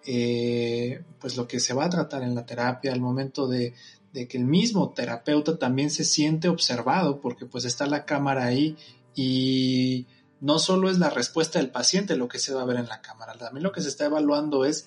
eh, 0.07 1.03
pues 1.19 1.37
lo 1.37 1.49
que 1.49 1.61
se 1.61 1.75
va 1.75 1.87
a 1.87 1.91
tratar 1.91 2.23
en 2.23 2.35
la 2.35 2.47
terapia, 2.47 2.93
al 2.93 3.01
momento 3.01 3.49
de, 3.49 3.75
de 4.13 4.29
que 4.29 4.39
el 4.39 4.45
mismo 4.45 4.91
terapeuta 4.91 5.59
también 5.59 5.91
se 5.91 6.05
siente 6.05 6.49
observado, 6.49 7.21
porque 7.21 7.47
pues 7.47 7.65
está 7.65 7.87
la 7.87 8.05
cámara 8.05 8.45
ahí 8.45 8.77
y 9.17 10.07
no 10.44 10.59
solo 10.59 10.90
es 10.90 10.98
la 10.98 11.09
respuesta 11.09 11.59
del 11.59 11.70
paciente 11.70 12.16
lo 12.16 12.28
que 12.28 12.38
se 12.38 12.52
va 12.52 12.61
a 12.61 12.66
ver 12.66 12.76
en 12.76 12.87
la 12.87 13.00
cámara, 13.00 13.33
también 13.33 13.62
lo 13.62 13.72
que 13.72 13.80
se 13.80 13.88
está 13.88 14.04
evaluando 14.04 14.66
es 14.66 14.87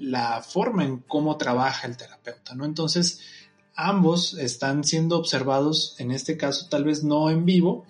la 0.00 0.42
forma 0.42 0.84
en 0.84 0.98
cómo 0.98 1.36
trabaja 1.36 1.86
el 1.86 1.96
terapeuta, 1.96 2.56
¿no? 2.56 2.64
Entonces, 2.64 3.20
ambos 3.76 4.34
están 4.34 4.82
siendo 4.82 5.16
observados, 5.16 5.94
en 5.98 6.10
este 6.10 6.36
caso 6.36 6.68
tal 6.68 6.82
vez 6.82 7.04
no 7.04 7.30
en 7.30 7.44
vivo, 7.44 7.86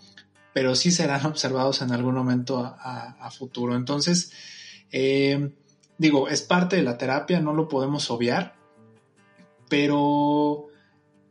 pero 0.52 0.74
sí 0.74 0.92
serán 0.92 1.24
observados 1.32 1.80
en 1.80 1.90
algún 1.90 2.14
momento 2.14 2.58
a, 2.58 3.30
futuro. 3.30 3.76
Entonces, 3.76 4.32
eh, 4.92 5.54
digo, 5.96 6.28
es 6.28 6.42
parte 6.42 6.76
de 6.76 6.82
la 6.82 6.98
terapia, 6.98 7.40
no 7.40 7.54
lo 7.54 7.66
podemos 7.66 8.10
obviar, 8.10 8.56
pero 9.70 10.65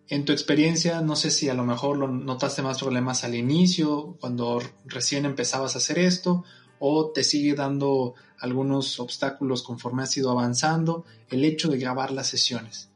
en 0.09 0.25
tu 0.25 0.31
experiencia, 0.31 1.01
no 1.01 1.15
sé 1.15 1.31
si 1.31 1.49
a 1.49 1.53
lo 1.53 1.63
mejor 1.63 1.97
lo 1.97 2.07
notaste 2.07 2.61
más 2.61 2.79
problemas 2.79 3.23
al 3.23 3.35
inicio, 3.35 4.17
cuando 4.19 4.61
recién 4.85 5.25
empezabas 5.25 5.75
a 5.75 5.79
hacer 5.79 5.97
esto, 5.97 6.43
o 6.79 7.11
te 7.11 7.23
sigue 7.23 7.55
dando 7.55 8.13
algunos 8.39 8.99
obstáculos 8.99 9.63
conforme 9.63 10.03
has 10.03 10.15
ido 10.17 10.29
avanzando, 10.29 11.05
el 11.29 11.43
hecho 11.43 11.69
de 11.69 11.79
grabar 11.79 12.11
las 12.11 12.27
sesiones. 12.27 12.91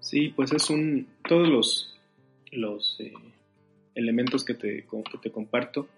Sí, 0.00 0.28
pues 0.28 0.52
es 0.52 0.68
un, 0.68 1.06
todos 1.28 1.48
los, 1.48 1.94
los 2.50 2.96
eh, 2.98 3.12
elementos 3.94 4.44
que 4.44 4.54
te, 4.54 4.84
que 4.84 5.18
te 5.22 5.30
comparto 5.30 5.88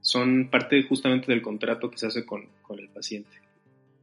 son 0.00 0.48
parte 0.50 0.82
justamente 0.84 1.32
del 1.32 1.42
contrato 1.42 1.90
que 1.90 1.98
se 1.98 2.06
hace 2.06 2.24
con, 2.24 2.48
con 2.62 2.78
el 2.78 2.88
paciente. 2.88 3.30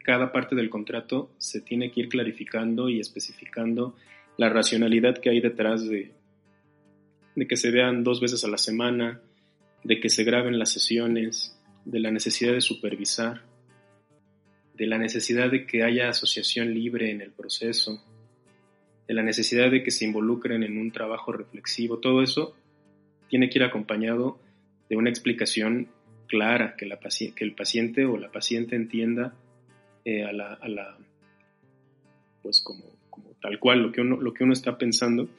Cada 0.04 0.32
parte 0.32 0.56
del 0.56 0.70
contrato 0.70 1.32
se 1.38 1.62
tiene 1.62 1.92
que 1.92 2.02
ir 2.02 2.10
clarificando 2.10 2.90
y 2.90 3.00
especificando 3.00 3.96
la 4.38 4.50
racionalidad 4.50 5.18
que 5.18 5.30
hay 5.30 5.42
detrás 5.42 5.88
de, 5.88 6.14
que 7.48 7.56
se 7.56 7.72
vean 7.72 8.04
dos 8.04 8.22
veces 8.22 8.44
a 8.44 8.48
la 8.48 8.58
semana, 8.58 9.22
de 9.84 10.00
que 10.00 10.10
se 10.10 10.24
graben 10.24 10.60
las 10.60 10.72
sesiones, 10.72 11.58
de 11.86 12.00
la 12.00 12.12
necesidad 12.12 12.54
de 12.54 12.62
supervisar, 12.62 13.44
de 14.76 14.86
la 14.86 14.98
necesidad 14.98 15.50
de 15.50 15.66
que 15.66 15.84
haya 15.84 16.10
asociación 16.10 16.74
libre 16.74 17.12
en 17.12 17.22
el 17.22 17.32
proceso, 17.32 18.04
de 19.08 19.14
la 19.14 19.24
necesidad 19.24 19.72
de 19.72 19.84
que 19.84 19.92
se 19.92 20.06
involucren 20.06 20.64
en 20.64 20.78
un 20.78 20.92
trabajo 20.92 21.32
reflexivo, 21.32 22.00
todo 22.00 22.22
eso 22.22 22.56
tiene 23.30 23.50
que 23.50 23.60
ir 23.60 23.64
acompañado 23.64 24.40
de 24.90 24.98
una 24.98 25.10
explicación 25.10 25.90
clara, 26.28 26.76
que, 26.76 26.86
el 27.40 27.56
paciente 27.56 28.06
o 28.06 28.18
la 28.18 28.32
paciente 28.32 28.76
entienda 28.76 29.34
eh, 30.06 30.24
a, 30.24 30.32
la, 30.34 30.98
pues 32.44 32.62
como, 32.62 32.97
tal 33.42 33.60
cual 33.60 33.82
lo 33.82 33.92
que, 33.92 34.02
uno, 34.02 34.20
lo 34.20 34.34
que 34.34 34.44
uno 34.44 34.54
está 34.54 34.78
pensando 34.78 35.30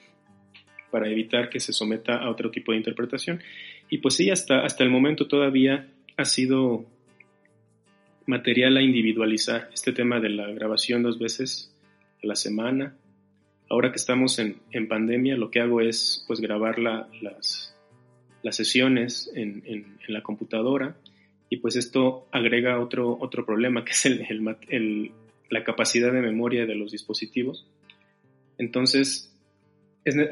para 0.91 1.09
evitar 1.09 1.49
que 1.51 1.61
se 1.61 1.73
someta 1.73 2.17
a 2.17 2.31
otro 2.31 2.51
tipo 2.51 2.73
de 2.73 2.79
interpretación. 2.79 3.41
Y 3.91 3.99
pues 3.99 4.15
sí, 4.15 4.31
hasta, 4.31 4.65
hasta 4.65 4.85
el 4.85 4.91
momento 4.91 5.27
todavía 5.27 5.89
ha 6.17 6.25
sido 6.25 6.87
material 8.27 8.77
a 8.77 8.83
individualizar 8.83 9.71
este 9.73 9.93
tema 9.93 10.21
de 10.21 10.29
la 10.29 10.51
grabación 10.51 11.03
dos 11.03 11.19
veces 11.19 11.75
a 12.23 12.27
la 12.27 12.37
semana. 12.37 12.95
Ahora 13.71 13.91
que 13.91 13.97
estamos 13.97 14.39
en, 14.39 14.89
pandemia, 14.89 15.37
lo 15.37 15.51
que 15.51 15.61
hago 15.61 15.81
es 15.81 16.25
pues 16.27 16.41
grabar 16.41 16.79
las, 16.79 17.75
las 18.43 18.57
sesiones 18.57 19.31
en, 19.35 19.99
la 20.09 20.23
computadora 20.23 20.97
y 21.51 21.59
pues 21.59 21.77
esto 21.77 22.27
agrega 22.33 22.81
otro, 22.81 23.19
otro 23.21 23.45
problema 23.45 23.85
que 23.85 23.93
es 23.93 24.07
el, 24.07 25.13
la 25.51 25.65
capacidad 25.65 26.13
de 26.13 26.21
memoria 26.21 26.67
de 26.67 26.75
los 26.75 26.93
dispositivos. 26.93 27.67
Entonces 28.59 29.33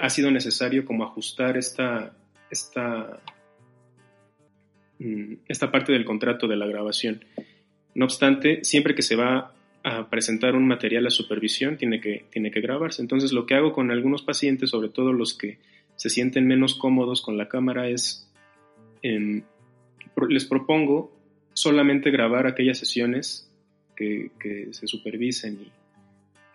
ha 0.00 0.10
sido 0.10 0.30
necesario 0.30 0.84
como 0.84 1.04
ajustar 1.04 1.56
esta, 1.56 2.16
esta 2.50 3.20
Mm, 4.98 5.34
esta 5.48 5.70
parte 5.70 5.92
del 5.92 6.04
contrato 6.04 6.48
de 6.48 6.56
la 6.56 6.66
grabación. 6.66 7.24
No 7.94 8.06
obstante, 8.06 8.64
siempre 8.64 8.94
que 8.94 9.02
se 9.02 9.16
va 9.16 9.52
a 9.82 10.10
presentar 10.10 10.56
un 10.56 10.66
material 10.66 11.06
a 11.06 11.10
supervisión, 11.10 11.76
tiene 11.76 12.00
que, 12.00 12.24
tiene 12.30 12.50
que 12.50 12.60
grabarse. 12.60 13.02
Entonces, 13.02 13.32
lo 13.32 13.46
que 13.46 13.54
hago 13.54 13.72
con 13.72 13.90
algunos 13.90 14.22
pacientes, 14.22 14.70
sobre 14.70 14.88
todo 14.88 15.12
los 15.12 15.34
que 15.34 15.58
se 15.96 16.10
sienten 16.10 16.46
menos 16.46 16.74
cómodos 16.74 17.22
con 17.22 17.36
la 17.36 17.48
cámara, 17.48 17.88
es 17.88 18.30
em, 19.02 19.42
les 20.28 20.44
propongo 20.46 21.14
solamente 21.52 22.10
grabar 22.10 22.46
aquellas 22.46 22.78
sesiones 22.78 23.50
que, 23.94 24.30
se 24.72 24.86
supervisen 24.86 25.58
y, 25.62 25.72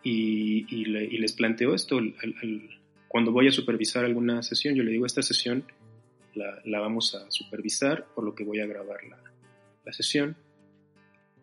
y, 0.04 0.86
les 0.86 1.34
planteo 1.34 1.74
esto. 1.74 2.00
cuando 3.08 3.32
voy 3.32 3.48
a 3.48 3.52
supervisar 3.52 4.06
alguna 4.06 4.42
sesión, 4.44 4.76
yo 4.76 4.84
le 4.84 4.92
digo, 4.92 5.06
esta 5.06 5.22
sesión 5.22 5.66
la, 6.34 6.80
vamos 6.80 7.16
a 7.16 7.30
supervisar, 7.30 8.06
por 8.16 8.24
lo 8.24 8.34
que 8.34 8.44
voy 8.44 8.60
a 8.60 8.66
grabar 8.66 9.00
la, 9.04 9.94
sesión. 9.94 10.38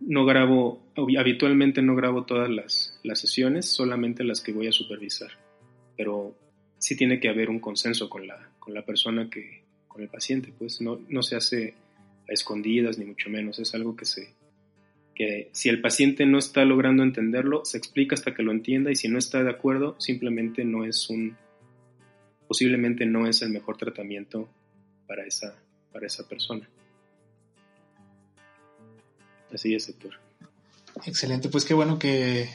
No 0.01 0.25
grabo, 0.25 0.81
habitualmente 1.19 1.83
no 1.83 1.95
grabo 1.97 2.25
todas 2.25 2.49
las, 2.49 2.99
sesiones, 3.19 3.67
solamente 3.67 4.25
las 4.25 4.41
que 4.41 4.53
voy 4.53 4.69
a 4.69 4.73
supervisar, 4.73 5.31
pero 5.97 6.37
sí 6.79 6.97
tiene 6.97 7.21
que 7.21 7.29
haber 7.29 7.51
un 7.51 7.59
consenso 7.61 8.09
con 8.09 8.27
la, 8.27 8.51
con 8.59 8.75
la 8.75 8.85
persona 8.85 9.29
que, 9.29 9.65
con 9.89 10.03
el 10.03 10.09
paciente, 10.09 10.53
pues 10.57 10.81
no, 10.81 11.01
no 11.09 11.23
se 11.23 11.37
hace 11.37 11.75
a 12.29 12.33
escondidas 12.33 12.97
ni 12.99 13.05
mucho 13.07 13.29
menos, 13.29 13.59
es 13.59 13.75
algo 13.75 13.97
que 13.97 14.05
se, 14.05 14.35
que 15.19 15.51
si 15.51 15.69
el 15.69 15.81
paciente 15.81 16.27
no 16.27 16.39
está 16.39 16.65
logrando 16.65 17.03
entenderlo, 17.03 17.65
se 17.65 17.77
explica 17.77 18.15
hasta 18.15 18.35
que 18.35 18.45
lo 18.45 18.53
entienda 18.53 18.93
y 18.93 18.95
si 18.95 19.09
no 19.09 19.19
está 19.19 19.43
de 19.43 19.51
acuerdo, 19.51 19.97
simplemente 19.99 20.65
no 20.65 20.85
es 20.85 21.11
un, 21.11 21.37
posiblemente 22.47 23.05
no 23.05 23.27
es 23.27 23.43
el 23.43 23.51
mejor 23.51 23.77
tratamiento 23.77 24.49
para 25.09 25.27
esa, 25.27 25.61
para 25.93 26.07
esa 26.07 26.29
persona. 26.29 26.71
Así 29.53 29.75
es, 29.75 29.89
doctor. 29.89 30.13
Excelente, 31.05 31.49
pues 31.49 31.65
qué 31.65 31.75
bueno 31.75 31.99
que, 31.99 32.49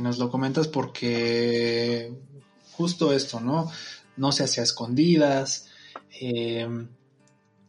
nos 0.00 0.18
lo 0.18 0.28
comentas 0.28 0.66
porque 0.66 2.12
justo 2.72 3.12
esto, 3.12 3.38
¿no? 3.38 3.70
No 4.16 4.32
se 4.32 4.42
hace 4.42 4.60
a 4.60 4.64
escondidas, 4.64 5.70
eh, 6.20 6.66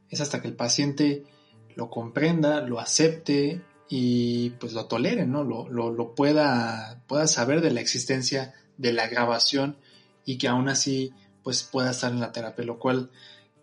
es 0.09 0.21
hasta 0.21 0.41
que 0.41 0.47
el 0.47 0.55
paciente 0.55 1.23
lo 1.75 1.91
comprenda, 1.91 2.61
lo 2.61 2.79
acepte 2.79 3.61
y 3.95 4.49
pues 4.59 4.73
lo 4.73 4.87
tolere, 4.87 5.27
¿no? 5.27 5.43
Lo, 5.43 5.69
lo, 5.69 6.15
pueda, 6.15 7.03
pueda 7.05 7.27
saber 7.27 7.61
de 7.61 7.69
la 7.69 7.79
existencia 7.79 8.55
de 8.75 8.91
la 8.91 9.05
grabación 9.05 9.77
y 10.25 10.39
que 10.39 10.47
aún 10.47 10.67
así 10.67 11.13
pues 11.43 11.61
pueda 11.61 11.91
estar 11.91 12.11
en 12.11 12.19
la 12.19 12.31
terapia, 12.31 12.65
lo 12.65 12.79
cual 12.79 13.11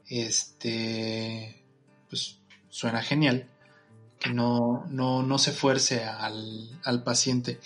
este, 0.07 1.65
pues 2.09 2.39
suena 2.69 3.03
genial, 3.03 3.49
que 4.21 4.31
no, 4.33 4.87
no, 4.89 5.39
se 5.39 5.51
fuerce 5.51 6.05
al, 6.05 7.03
paciente. 7.05 7.59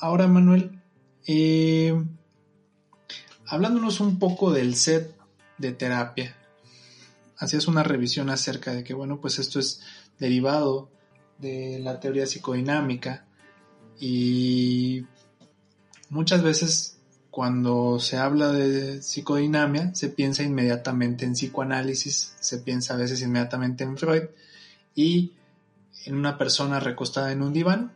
Ahora, 0.00 0.26
Manuel, 0.26 0.82
eh, 1.26 1.94
hablándonos 3.46 4.00
un 4.00 4.18
poco 4.18 4.52
del 4.52 4.76
set 4.76 5.16
de 5.56 5.72
terapia, 5.72 6.36
hacías 7.38 7.68
una 7.68 7.82
revisión 7.82 8.28
acerca 8.28 8.74
de 8.74 8.84
que, 8.84 8.92
bueno, 8.92 9.18
pues 9.18 9.38
esto 9.38 9.58
es 9.58 9.80
derivado 10.18 10.90
de 11.40 11.78
la 11.80 12.00
teoría 12.00 12.26
psicodinámica 12.26 13.24
y 13.98 15.06
muchas 16.08 16.42
veces 16.42 16.98
cuando 17.30 18.00
se 18.00 18.16
habla 18.16 18.50
de 18.50 19.02
psicodinamia 19.02 19.94
se 19.94 20.08
piensa 20.08 20.42
inmediatamente 20.42 21.24
en 21.24 21.32
psicoanálisis, 21.32 22.34
se 22.40 22.58
piensa 22.58 22.94
a 22.94 22.96
veces 22.96 23.22
inmediatamente 23.22 23.84
en 23.84 23.96
Freud 23.96 24.24
y 24.94 25.32
en 26.04 26.16
una 26.16 26.38
persona 26.38 26.80
recostada 26.80 27.32
en 27.32 27.42
un 27.42 27.52
diván, 27.52 27.92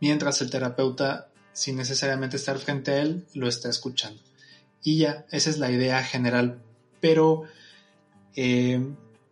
mientras 0.00 0.40
el 0.42 0.50
terapeuta, 0.50 1.28
sin 1.52 1.76
necesariamente 1.76 2.36
estar 2.36 2.58
frente 2.58 2.92
a 2.92 3.00
él, 3.00 3.24
lo 3.34 3.48
está 3.48 3.68
escuchando. 3.68 4.20
Y 4.82 4.98
ya, 4.98 5.24
esa 5.30 5.50
es 5.50 5.58
la 5.58 5.70
idea 5.70 6.02
general. 6.02 6.60
Pero 7.00 7.44
eh, 8.34 8.84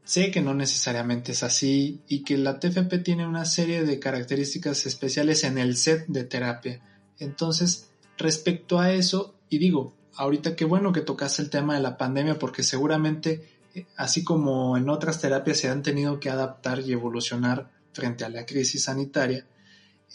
sé 0.05 0.31
que 0.31 0.41
no 0.41 0.55
necesariamente 0.55 1.33
es 1.33 1.43
así 1.43 2.01
y 2.09 2.23
que 2.23 2.37
la 2.39 2.59
TFP 2.59 3.03
tiene 3.03 3.27
una 3.27 3.45
serie 3.45 3.85
de 3.85 3.99
características 3.99 4.87
especiales 4.87 5.45
en 5.45 5.59
el 5.59 5.77
set 5.77 6.07
de 6.09 6.25
terapia. 6.25 6.81
Entonces, 7.19 7.91
respecto 8.19 8.79
a 8.79 8.93
eso, 8.93 9.35
y 9.49 9.59
digo, 9.59 9.95
ahorita 10.17 10.57
qué 10.57 10.65
bueno 10.65 10.93
que 10.93 11.01
tocaste 11.01 11.43
el 11.43 11.51
tema 11.51 11.75
de 11.75 11.81
la 11.81 11.97
pandemia 11.97 12.39
porque 12.39 12.63
seguramente 12.63 13.49
así 13.97 14.23
como 14.23 14.77
en 14.77 14.89
otras 14.89 15.21
terapias 15.21 15.59
se 15.59 15.69
han 15.69 15.83
tenido 15.83 16.21
que 16.21 16.31
adaptar 16.31 16.81
y 16.81 16.93
evolucionar 16.93 17.71
frente 17.93 18.25
a 18.25 18.29
la 18.29 18.45
crisis 18.47 18.85
sanitaria, 18.85 19.47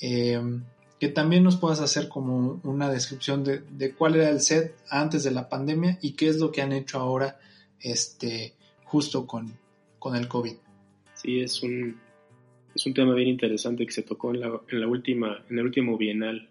eh, 0.01 0.39
que 0.99 1.09
también 1.09 1.43
nos 1.43 1.57
puedas 1.57 1.79
hacer 1.79 2.09
como 2.09 2.59
una 2.63 2.89
descripción 2.89 3.43
de, 3.43 3.95
cuál 3.95 4.15
era 4.15 4.29
el 4.29 4.41
set 4.41 4.75
antes 4.89 5.23
de 5.23 5.31
la 5.31 5.47
pandemia 5.47 5.99
y 6.01 6.13
qué 6.13 6.27
es 6.27 6.37
lo 6.37 6.51
que 6.51 6.61
han 6.61 6.71
hecho 6.71 6.99
ahora 6.99 7.39
este, 7.79 8.55
justo 8.83 9.27
con, 9.27 9.57
con 9.99 10.15
el 10.15 10.27
COVID. 10.27 10.55
Sí, 11.13 11.39
es 11.39 11.63
un, 11.63 11.99
es 12.75 12.85
un 12.85 12.93
tema 12.93 13.13
bien 13.13 13.29
interesante 13.29 13.85
que 13.85 13.91
se 13.91 14.03
tocó 14.03 14.33
en, 14.33 14.41
la, 14.41 14.61
en, 14.69 14.79
la 14.79 14.87
última, 14.87 15.43
en 15.49 15.59
el 15.59 15.65
último 15.65 15.97
bienal, 15.97 16.49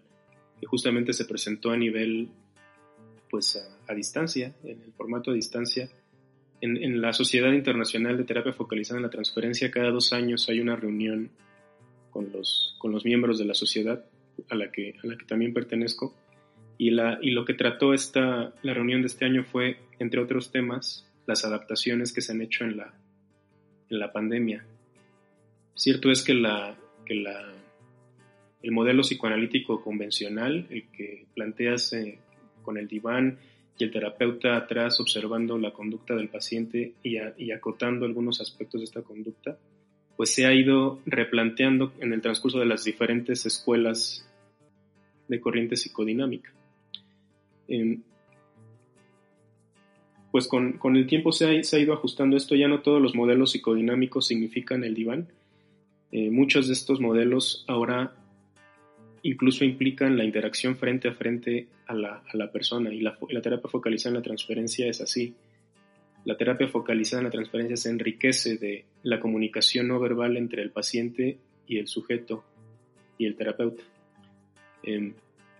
que 0.59 0.65
justamente 0.65 1.13
se 1.13 1.25
presentó 1.25 1.71
a 1.71 1.77
nivel 1.77 2.29
pues 3.29 3.61
a 3.87 3.93
distancia, 3.93 4.55
en 4.63 4.81
el 4.81 4.93
formato 4.93 5.31
a 5.31 5.33
distancia, 5.33 5.89
en, 6.61 7.01
la 7.01 7.13
Sociedad 7.13 7.51
Internacional 7.51 8.17
de 8.17 8.23
Terapia 8.23 8.53
Focalizada 8.53 8.97
en 8.97 9.03
la 9.03 9.09
Transferencia, 9.09 9.71
cada 9.71 9.91
dos 9.91 10.13
años 10.13 10.49
hay 10.49 10.59
una 10.59 10.75
reunión 10.75 11.29
con 12.09 12.31
los, 12.31 12.75
con 12.79 12.91
los 12.91 13.05
miembros 13.05 13.37
de 13.37 13.45
la 13.45 13.53
sociedad 13.53 14.03
a 14.49 14.55
la 14.55 14.71
que, 14.71 14.95
a 15.03 15.07
la 15.07 15.17
que 15.17 15.25
también 15.25 15.53
pertenezco. 15.53 16.15
Y, 16.77 16.91
la, 16.91 17.19
y 17.21 17.31
lo 17.31 17.45
que 17.45 17.53
trató 17.53 17.93
esta, 17.93 18.53
la 18.61 18.73
reunión 18.73 19.01
de 19.01 19.07
este 19.07 19.25
año 19.25 19.43
fue, 19.43 19.77
entre 19.99 20.21
otros 20.21 20.51
temas, 20.51 21.07
las 21.25 21.43
adaptaciones 21.43 22.13
que 22.13 22.21
se 22.21 22.31
han 22.31 22.41
hecho 22.41 22.63
en 22.63 22.77
la, 22.77 22.85
en 22.85 23.06
la 23.89 24.11
pandemia. 24.11 24.65
Cierto 25.75 26.11
es 26.11 26.23
que, 26.23 26.33
la, 26.33 26.75
que 27.05 27.15
la, 27.15 27.53
el 28.63 28.71
modelo 28.71 29.01
psicoanalítico 29.01 29.81
convencional, 29.81 30.67
el 30.69 30.87
que 30.89 31.25
planteas 31.35 31.93
eh, 31.93 32.19
con 32.63 32.77
el 32.77 32.87
diván 32.87 33.37
y 33.77 33.83
el 33.83 33.91
terapeuta 33.91 34.57
atrás 34.57 34.99
observando 34.99 35.57
la 35.57 35.71
conducta 35.71 36.15
del 36.15 36.29
paciente 36.29 36.93
y, 37.03 37.17
acotando 37.51 38.05
algunos 38.05 38.41
aspectos 38.41 38.81
de 38.81 38.85
esta 38.85 39.03
conducta, 39.03 39.57
pues 40.15 40.33
se 40.33 40.47
ha 40.47 40.53
ido 40.53 40.99
replanteando 41.05 41.93
en 41.99 42.11
el 42.11 42.21
transcurso 42.21 42.59
de 42.59 42.65
las 42.65 42.83
diferentes 42.83 43.45
escuelas 43.45 44.27
de 45.27 45.39
corriente 45.39 45.75
psicodinámica. 45.75 46.51
Pues 50.31 50.47
con, 50.47 50.79
el 50.95 51.07
tiempo 51.07 51.31
se 51.31 51.45
ha, 51.45 51.79
ido 51.79 51.93
ajustando 51.93 52.35
esto, 52.37 52.55
ya 52.55 52.67
no 52.67 52.81
todos 52.81 53.01
los 53.01 53.15
modelos 53.15 53.51
psicodinámicos 53.51 54.27
significan 54.27 54.83
el 54.83 54.93
diván. 54.93 55.27
Eh, 56.11 56.29
muchos 56.29 56.67
de 56.67 56.73
estos 56.73 56.99
modelos 56.99 57.65
ahora 57.67 58.13
incluso 59.23 59.65
implican 59.65 60.17
la 60.17 60.23
interacción 60.23 60.77
frente 60.77 61.09
a 61.09 61.13
frente 61.13 61.67
a 61.85 61.93
la, 61.93 62.23
a 62.31 62.37
la 62.37 62.51
persona 62.51 62.93
y 62.93 63.01
la, 63.01 63.17
la, 63.29 63.41
terapia 63.41 63.69
focalizada 63.69 64.11
en 64.11 64.19
la 64.19 64.21
transferencia 64.21 64.87
es 64.87 65.01
así. 65.01 65.35
La 66.23 66.37
terapia 66.37 66.67
focalizada 66.67 67.21
en 67.21 67.25
la 67.25 67.31
transferencia 67.31 67.77
se 67.77 67.89
enriquece 67.89 68.57
de 68.57 68.85
la 69.03 69.19
comunicación 69.19 69.87
no 69.87 69.99
verbal 69.99 70.37
entre 70.37 70.61
el 70.61 70.71
paciente 70.71 71.37
y 71.67 71.77
el 71.77 71.87
sujeto 71.87 72.43
y 73.17 73.25
el 73.25 73.35
terapeuta. 73.35 73.83
Em, 74.83 75.13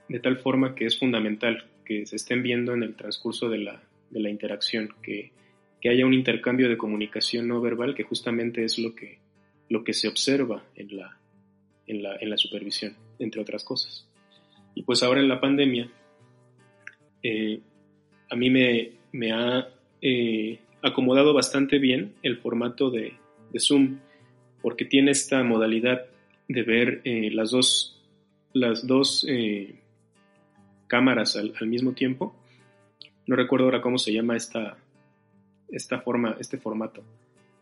de 0.07 0.19
tal 0.19 0.37
forma 0.37 0.75
que 0.75 0.85
es 0.85 0.97
fundamental 0.97 1.65
que 1.85 2.05
se 2.05 2.17
estén 2.17 2.43
viendo 2.43 2.73
en 2.73 2.83
el 2.83 2.95
transcurso 2.95 3.49
de 3.49 3.57
la, 3.59 3.81
de 4.09 4.19
la 4.19 4.29
interacción, 4.29 4.89
que, 5.01 5.31
que, 5.81 5.89
haya 5.89 6.05
un 6.05 6.13
intercambio 6.13 6.69
de 6.69 6.77
comunicación 6.77 7.47
no 7.47 7.61
verbal, 7.61 7.95
que 7.95 8.03
justamente 8.03 8.63
es 8.63 8.79
lo 8.79 8.95
que, 8.95 9.19
lo 9.69 9.83
que 9.83 9.93
se 9.93 10.07
observa 10.07 10.63
en 10.75 10.97
la, 10.97 11.17
en 11.87 12.03
la, 12.03 12.15
en 12.19 12.29
la 12.29 12.37
supervisión, 12.37 12.95
entre 13.19 13.41
otras 13.41 13.63
cosas. 13.63 14.07
Y 14.75 14.83
pues 14.83 15.01
ahora 15.01 15.21
en 15.21 15.27
la 15.27 15.41
pandemia, 15.41 15.89
eh, 17.23 17.59
a 18.29 18.35
mí 18.35 18.49
me, 18.49 18.91
me 19.11 19.31
ha 19.31 19.69
eh, 20.01 20.59
acomodado 20.83 21.33
bastante 21.33 21.79
bien 21.79 22.13
el 22.21 22.37
formato 22.37 22.91
de, 22.91 23.13
de, 23.51 23.59
Zoom, 23.59 23.97
porque 24.61 24.85
tiene 24.85 25.11
esta 25.11 25.43
modalidad 25.43 26.05
de 26.47 26.63
ver 26.63 27.01
eh, 27.05 27.31
las 27.31 27.51
dos, 27.51 27.99
las 28.53 28.85
dos 28.85 29.25
cámaras 30.87 31.35
al, 31.35 31.53
al, 31.59 31.67
mismo 31.67 31.93
tiempo. 31.93 32.35
No 33.27 33.35
recuerdo 33.35 33.65
ahora 33.65 33.81
cómo 33.81 33.97
se 33.97 34.13
llama 34.13 34.35
esta, 34.35 34.77
esta 35.69 35.99
forma, 36.01 36.35
este 36.39 36.57
formato 36.57 37.03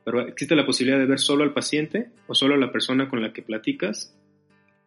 pero 0.05 0.21
existe 0.21 0.55
la 0.55 0.67
posibilidad 0.67 0.99
de 0.99 1.07
ver 1.07 1.19
solo 1.19 1.43
al 1.43 1.51
paciente 1.51 2.09
o 2.27 2.35
solo 2.35 2.53
a 2.53 2.57
la 2.57 2.71
persona 2.71 3.09
con 3.09 3.21
la 3.23 3.33
que 3.33 3.41
platicas 3.41 4.15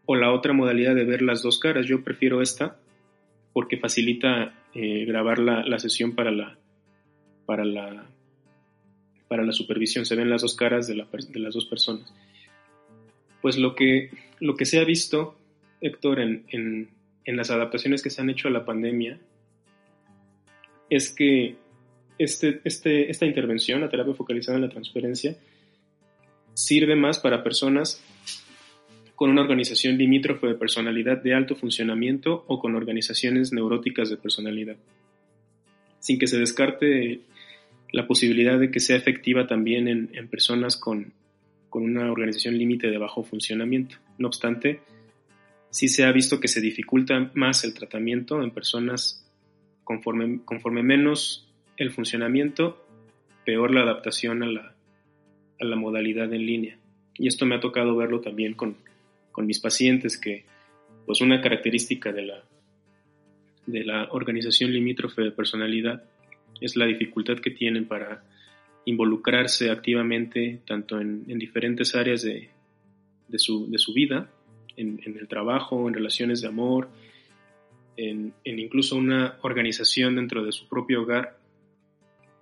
o 0.07 0.15
la 0.15 0.33
otra 0.33 0.53
modalidad 0.53 0.95
de 0.95 1.05
ver 1.05 1.23
las 1.23 1.43
dos 1.43 1.59
caras. 1.59 1.87
Yo 1.87 2.05
prefiero 2.05 2.41
esta 2.41 2.79
porque 3.53 3.79
facilita 3.79 4.55
eh, 4.75 5.05
grabar 5.07 5.41
la, 5.41 5.79
sesión 5.81 6.15
para 6.15 6.31
la, 6.31 6.57
para, 7.47 7.65
la, 7.65 8.07
para 9.27 9.45
la 9.45 9.53
supervisión. 9.53 10.07
Se 10.07 10.15
ven 10.15 10.31
las 10.31 10.43
dos 10.43 10.55
caras 10.55 10.87
de, 10.87 10.95
de 10.95 11.41
las 11.41 11.53
dos 11.53 11.67
personas. 11.67 12.15
Pues 13.43 13.59
lo 13.59 13.75
que, 13.75 14.11
lo 14.39 14.55
que 14.55 14.67
se 14.67 14.79
ha 14.79 14.85
visto, 14.85 15.37
Héctor, 15.81 16.21
en, 16.21 16.45
en, 16.49 16.91
en 17.25 17.37
las 17.37 17.51
adaptaciones 17.51 18.05
que 18.05 18.11
se 18.11 18.23
han 18.23 18.31
hecho 18.31 18.47
a 18.47 18.53
la 18.53 18.65
pandemia, 18.65 19.19
es 20.91 21.13
que 21.13 21.57
este, 22.19 22.61
este, 22.65 23.11
esta 23.11 23.27
intervención, 23.27 23.81
la 23.81 23.89
terapia 23.89 24.15
focalizada 24.15 24.57
en 24.57 24.65
la 24.65 24.71
transferencia, 24.71 25.37
sirve 26.55 26.97
más 26.97 27.19
para 27.19 27.43
personas 27.43 28.03
con 29.15 29.31
una 29.31 29.43
organización 29.43 29.97
limítrofe 29.99 30.47
de 30.47 30.55
personalidad 30.55 31.23
de 31.23 31.35
alto 31.35 31.57
funcionamiento 31.57 32.45
o 32.47 32.61
con 32.61 32.75
organizaciones 32.75 33.53
neuróticas 33.53 34.11
de 34.11 34.17
personalidad, 34.17 34.77
sin 35.99 36.19
que 36.19 36.27
se 36.27 36.39
descarte 36.39 37.21
la 37.93 38.07
posibilidad 38.07 38.59
de 38.59 38.71
que 38.71 38.81
sea 38.81 38.97
efectiva 38.97 39.47
también 39.47 39.89
en, 39.89 40.11
en 40.13 40.29
personas 40.29 40.77
con, 40.77 41.13
con 41.69 41.85
una 41.85 42.11
organización 42.11 42.59
límite 42.59 42.89
de 42.89 42.99
bajo 42.99 43.25
funcionamiento. 43.25 43.97
No 44.19 44.29
obstante, 44.29 44.81
sí 45.71 45.89
se 45.89 46.05
ha 46.05 46.13
visto 46.13 46.41
que 46.41 46.49
se 46.49 46.61
dificulta 46.61 47.31
más 47.35 47.65
el 47.65 47.75
tratamiento 47.75 48.43
en 48.43 48.51
personas 48.51 49.25
conforme, 49.89 50.45
conforme 50.45 50.83
menos 50.83 51.49
el 51.79 51.91
funcionamiento, 51.91 52.85
peor 53.47 53.73
la 53.73 53.81
adaptación 53.81 54.43
a 54.43 54.47
la, 54.47 54.75
a 55.59 55.65
la 55.65 55.77
modalidad 55.77 56.31
en 56.35 56.45
línea. 56.45 56.79
Y 57.15 57.27
esto 57.27 57.47
me 57.47 57.55
ha 57.55 57.61
tocado 57.61 57.97
verlo 57.97 58.21
también 58.21 58.53
con, 58.53 58.77
con 59.33 59.47
mis 59.47 59.61
pacientes, 59.61 60.19
que 60.19 60.45
pues 61.07 61.23
una 61.23 61.41
característica 61.41 62.13
de 62.13 62.21
la, 62.21 62.45
de 63.65 63.83
la 63.83 64.09
organización 64.11 64.75
limítrofe 64.75 65.23
de 65.23 65.31
personalidad 65.31 66.05
es 66.61 66.77
la 66.77 66.85
dificultad 66.85 67.39
que 67.39 67.51
tienen 67.51 67.87
para 67.89 68.23
involucrarse 68.85 69.71
activamente 69.71 70.61
tanto 70.67 71.01
en, 71.01 71.25
en 71.29 71.39
diferentes 71.39 71.95
áreas 71.95 72.21
de, 72.21 72.51
de, 73.27 73.39
su, 73.39 73.71
de, 73.71 73.79
su, 73.79 73.95
vida, 73.95 74.29
en, 74.77 75.01
el 75.03 75.29
trabajo, 75.29 75.89
en 75.89 75.95
relaciones 75.95 76.43
de 76.43 76.49
amor, 76.49 76.91
en, 77.99 78.33
incluso 78.45 78.97
una 78.97 79.37
organización 79.43 80.15
dentro 80.17 80.45
de 80.45 80.53
su 80.53 80.69
propio 80.69 81.03
hogar, 81.03 81.37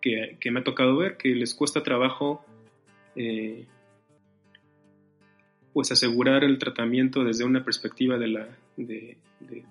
que, 0.00 0.50
me 0.52 0.60
ha 0.60 0.64
tocado 0.64 0.96
ver, 0.98 1.16
que 1.16 1.30
les 1.30 1.52
cuesta 1.54 1.82
trabajo 1.82 2.44
eh, 3.16 3.64
pues 5.72 5.90
asegurar 5.90 6.44
el 6.44 6.58
tratamiento 6.58 7.24
desde 7.24 7.44
una 7.44 7.64
perspectiva 7.64 8.16
de, 8.16 8.28
la, 8.28 8.48
de, 8.76 9.16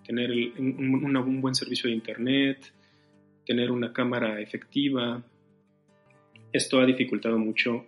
tener 0.05 0.31
un, 0.57 1.41
buen 1.41 1.55
servicio 1.55 1.89
de 1.89 1.95
internet, 1.95 2.73
tener 3.45 3.71
una 3.71 3.93
cámara 3.93 4.41
efectiva. 4.41 5.23
Esto 6.51 6.79
ha 6.79 6.85
dificultado 6.85 7.37
mucho 7.37 7.85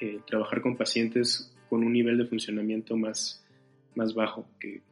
eh, 0.00 0.18
trabajar 0.26 0.62
con 0.62 0.76
pacientes 0.76 1.54
con 1.68 1.84
un 1.84 1.92
nivel 1.92 2.18
de 2.18 2.26
funcionamiento 2.26 2.96
más, 2.96 3.44
más 3.94 4.14
bajo, 4.14 4.46
que 4.58 4.82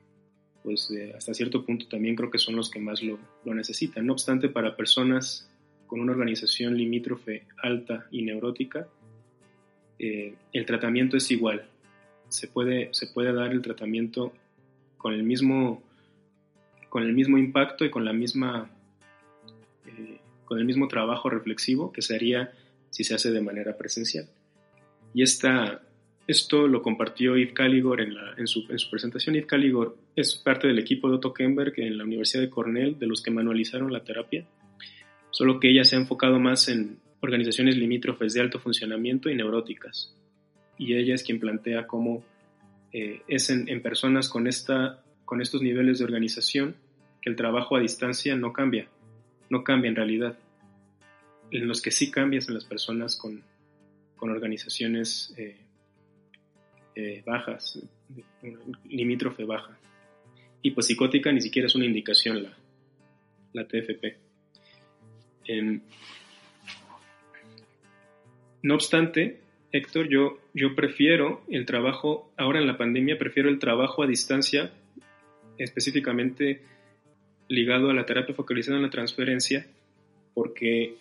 pues 0.63 0.93
hasta 1.17 1.35
cierto 1.35 1.65
punto 1.65 1.87
también 1.89 2.15
creo 2.15 2.31
que 2.31 2.39
son 2.39 2.57
los 2.57 2.71
que 2.71 2.79
más 2.79 3.03
lo, 3.03 3.19
lo, 3.45 3.55
necesitan. 3.55 4.07
No 4.07 4.13
obstante, 4.13 4.49
para 4.49 4.77
personas 4.77 5.51
con 5.87 6.01
una 6.01 6.13
organización 6.13 6.77
limítrofe 6.77 7.47
alta 7.63 8.07
y 8.11 8.23
neurótica, 8.23 8.89
eh, 9.99 10.35
el 10.53 10.67
tratamiento 10.67 11.17
es 11.17 11.31
igual. 11.31 11.65
Se 12.29 12.49
puede, 12.49 12.89
se 12.93 13.09
puede 13.09 13.33
dar 13.33 13.53
el 13.53 13.63
tratamiento 13.63 14.33
con 14.97 15.13
el 15.13 15.23
mismo, 15.23 15.83
con 16.89 17.03
el 17.03 17.13
mismo 17.13 17.39
impacto 17.39 17.85
y 17.85 17.91
con 17.91 18.05
la 18.05 18.13
misma 18.13 18.71
eh, 19.87 20.19
con 20.45 20.59
el 20.59 20.65
mismo 20.65 20.87
trabajo 20.89 21.31
reflexivo 21.31 21.93
que 21.93 22.03
se 22.03 22.15
haría 22.15 22.53
si 22.91 23.05
se 23.05 23.15
hace 23.15 23.31
de 23.31 23.41
manera 23.41 23.77
presencial. 23.77 24.29
Y 25.15 25.23
esta, 25.23 25.83
esto 26.27 26.69
lo 26.69 26.83
compartió 26.83 27.37
Yves 27.37 27.53
Caligor 27.53 28.01
en, 28.01 28.15
en, 28.37 28.47
su, 28.47 28.65
en, 28.69 28.79
su, 28.79 28.91
presentación. 28.91 29.35
Yves 29.35 29.47
Caligor 29.47 29.97
es 30.15 30.37
parte 30.37 30.69
del 30.69 30.79
equipo 30.79 31.09
de 31.09 31.17
Otto 31.17 31.33
Kemberg 31.33 31.75
en 31.79 31.99
la 31.99 32.05
Universidad 32.05 32.43
de 32.43 32.51
Cornell, 32.51 32.99
de 32.99 33.07
los 33.07 33.23
que 33.23 33.31
manualizaron 33.31 33.93
la 33.93 34.05
terapia, 34.05 34.47
solo 35.31 35.59
que 35.59 35.71
ella 35.71 35.85
se 35.85 35.97
ha 35.97 35.99
enfocado 35.99 36.39
más 36.39 36.69
en 36.69 36.99
organizaciones 37.21 37.77
limítrofes 37.77 38.35
de 38.35 38.41
alto 38.41 38.61
funcionamiento 38.61 39.31
y 39.31 39.35
neuróticas. 39.35 40.15
Y 40.79 40.95
ella 40.95 41.15
es 41.15 41.23
quien 41.23 41.41
plantea 41.41 41.87
cómo 41.87 42.25
eh, 42.93 43.23
es 43.29 43.51
en, 43.51 43.69
en, 43.69 43.83
personas 43.83 44.29
con, 44.29 44.47
esta, 44.47 45.03
con 45.25 45.41
estos 45.41 45.63
niveles 45.63 45.99
de 45.99 46.05
organización 46.05 46.77
que 47.21 47.31
el 47.31 47.37
trabajo 47.37 47.77
a 47.77 47.81
distancia 47.81 48.37
no 48.37 48.53
cambia, 48.53 48.89
no 49.51 49.65
cambia 49.65 49.89
en 49.89 49.97
realidad. 49.97 50.39
En 51.51 51.69
los 51.69 51.83
que 51.83 51.91
sí 51.91 52.11
cambia 52.11 52.41
son 52.41 52.55
las 52.55 52.65
personas 52.65 53.17
con, 53.17 53.43
con 54.17 54.31
organizaciones 54.31 55.35
eh, 55.37 55.57
eh, 56.95 57.23
bajas, 57.25 57.81
limítrofe 58.89 59.45
baja. 59.45 59.79
Y 60.63 60.73
pues 60.73 60.89
ni 61.33 61.41
siquiera 61.41 61.67
es 61.67 61.75
una 61.75 61.87
indicación 61.87 62.43
la, 62.43 62.57
la 63.53 63.67
TFP. 63.67 64.17
no 68.63 68.75
obstante, 68.75 69.41
Héctor, 69.73 70.09
yo, 70.09 70.39
yo 70.55 70.75
prefiero 70.75 71.43
el 71.49 71.67
trabajo, 71.67 72.33
ahora 72.37 72.61
en 72.61 72.67
la 72.67 72.77
pandemia, 72.77 73.19
prefiero 73.19 73.49
el 73.49 73.59
trabajo 73.59 74.03
a 74.03 74.07
distancia, 74.07 74.71
específicamente 75.59 76.63
ligado 77.49 77.91
a 77.91 77.95
la 77.95 78.07
terapia 78.07 78.35
focalizada 78.35 78.77
en 78.77 78.85
la 78.85 78.91
transferencia, 78.91 79.67
porque 80.35 80.95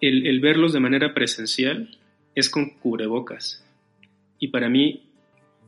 el, 0.00 0.40
verlos 0.40 0.72
de 0.72 0.80
manera 0.80 1.14
presencial 1.14 1.96
es 2.34 2.50
con 2.50 2.70
cubrebocas. 2.70 3.64
Y 4.38 4.48
para 4.48 4.68
mí, 4.68 5.02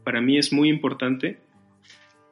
para 0.03 0.21
mí 0.21 0.39
es 0.39 0.53
muy 0.53 0.69
importante 0.69 1.39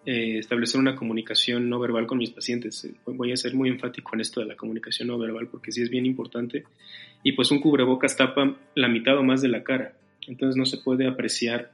eh, 0.04 0.38
establecer 0.38 0.80
una 0.80 0.96
comunicación 0.96 1.68
no 1.68 1.78
verbal 1.78 2.06
con 2.06 2.18
mis 2.18 2.30
pacientes. 2.30 2.88
Voy 3.06 3.32
a 3.32 3.36
ser 3.36 3.54
muy 3.54 3.68
enfático 3.68 4.14
en 4.14 4.20
esto 4.20 4.40
de 4.40 4.46
la 4.46 4.56
comunicación 4.56 5.08
no 5.08 5.18
verbal 5.18 5.48
porque 5.48 5.70
sí 5.70 5.82
es 5.82 5.90
bien 5.90 6.06
importante. 6.06 6.64
Y 7.22 7.32
pues 7.32 7.50
un 7.50 7.60
cubrebocas 7.60 8.16
tapa 8.16 8.56
la 8.74 8.88
mitad 8.88 9.16
o 9.16 9.22
más 9.22 9.42
de 9.42 9.48
la 9.48 9.62
cara. 9.62 9.94
Entonces 10.26 10.56
no 10.56 10.64
se 10.64 10.78
puede 10.78 11.06
apreciar 11.06 11.72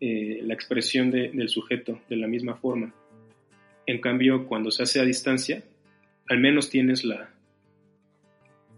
eh, 0.00 0.40
la 0.44 0.54
expresión 0.54 1.10
del 1.10 1.48
sujeto 1.48 2.00
de 2.08 2.16
la 2.16 2.26
misma 2.26 2.56
forma. 2.56 2.94
En 3.86 4.00
cambio, 4.00 4.46
cuando 4.46 4.70
se 4.70 4.84
hace 4.84 5.00
a 5.00 5.04
distancia, 5.04 5.64
al 6.28 6.38
menos 6.38 6.70
tienes 6.70 7.04
la, 7.04 7.30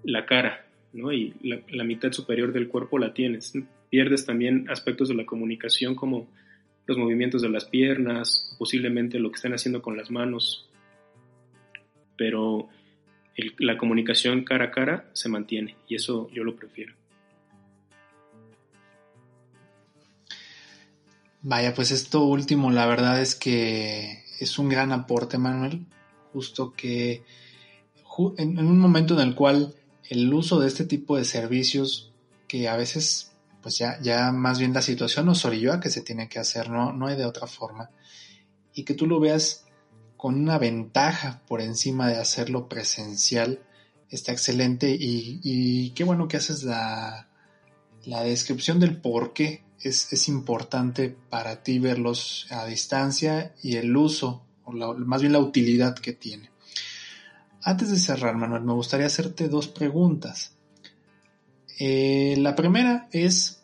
la 0.05 0.25
cara, 0.25 0.67
¿no? 0.93 1.13
Y 1.13 1.35
la, 1.43 1.85
mitad 1.85 2.13
superior 2.13 2.53
del 2.53 2.69
cuerpo 2.69 2.99
la 2.99 3.15
tienes. 3.15 3.53
Pierdes 3.91 4.27
también 4.27 4.69
aspectos 4.71 5.09
de 5.09 5.15
la 5.15 5.27
comunicación 5.27 5.95
como 5.95 6.29
los 6.87 6.99
movimientos 6.99 7.43
de 7.43 7.49
las 7.49 7.65
piernas, 7.65 8.57
posiblemente 8.59 9.19
lo 9.19 9.31
que 9.31 9.37
están 9.37 9.55
haciendo 9.55 9.83
con 9.83 9.97
las 9.97 10.11
manos, 10.11 10.69
pero 12.17 12.69
la 13.59 13.79
comunicación 13.79 14.45
cara 14.45 14.67
a 14.67 14.71
cara 14.71 15.09
se 15.13 15.29
mantiene 15.29 15.77
y 15.89 15.95
eso 15.95 16.29
yo 16.33 16.45
lo 16.45 16.57
prefiero. 16.57 16.95
Vaya, 21.43 21.75
pues 21.75 21.91
esto 21.91 22.25
último, 22.25 22.71
la 22.71 22.87
verdad 22.87 23.21
es 23.21 23.35
que 23.35 24.23
es 24.39 24.59
un 24.59 24.69
gran 24.69 24.93
aporte, 24.93 25.39
Manuel, 25.39 25.87
justo 26.33 26.73
que 26.73 27.23
en, 28.39 28.59
un 28.59 28.79
momento 28.79 29.15
en 29.21 29.29
el 29.29 29.35
cual 29.35 29.75
el 30.13 30.33
uso 30.35 30.61
de 30.61 30.69
este 30.69 30.85
tipo 30.85 31.17
de 31.17 31.25
servicios, 31.25 32.13
que 32.47 32.69
a 32.69 32.77
veces, 32.77 33.33
pues 33.63 33.79
ya, 33.79 33.99
ya 34.03 34.31
más 34.31 34.59
bien 34.59 34.75
la 34.75 34.83
situación 34.83 35.25
nos 35.25 35.47
orilló 35.47 35.73
a 35.73 35.81
que 35.81 35.89
se 35.89 36.03
tiene 36.03 36.29
que 36.29 36.39
hacer, 36.39 36.69
no, 36.69 36.93
no 36.93 37.07
hay 37.07 37.17
de 37.17 37.25
otra 37.25 37.47
forma, 37.47 37.89
y 38.75 38.85
que 38.85 38.93
tú 38.93 39.07
lo 39.07 39.21
veas 39.21 39.65
con 40.19 40.35
una 40.35 40.59
ventaja 40.59 41.41
por 41.49 41.63
encima 41.63 42.09
de 42.09 42.17
hacerlo 42.17 42.69
presencial, 42.69 43.61
está 44.11 44.33
excelente. 44.33 44.95
Y, 45.01 45.91
qué 45.97 46.05
bueno 46.05 46.29
que 46.29 46.37
haces 46.37 46.63
la, 46.63 47.29
la 48.05 48.23
descripción 48.23 48.81
del 48.81 49.01
por 49.01 49.33
qué 49.33 49.65
es, 49.81 50.29
importante 50.29 51.17
para 51.31 51.63
ti 51.63 51.79
verlos 51.79 52.47
a 52.51 52.67
distancia 52.67 53.55
y 53.63 53.77
el 53.77 53.97
uso, 53.97 54.45
o 54.65 54.73
más 54.73 55.23
bien 55.23 55.33
la 55.33 55.41
utilidad 55.41 55.97
que 55.99 56.13
tiene. 56.13 56.52
Antes 57.65 57.91
de 57.91 57.99
cerrar, 57.99 58.37
Manuel, 58.37 58.63
me 58.63 58.73
gustaría 58.73 59.07
hacerte 59.07 59.49
dos 59.49 59.69
preguntas. 59.69 60.57
Eh, 61.79 62.35
la 62.39 62.57
primera 62.57 63.09
es 63.13 63.63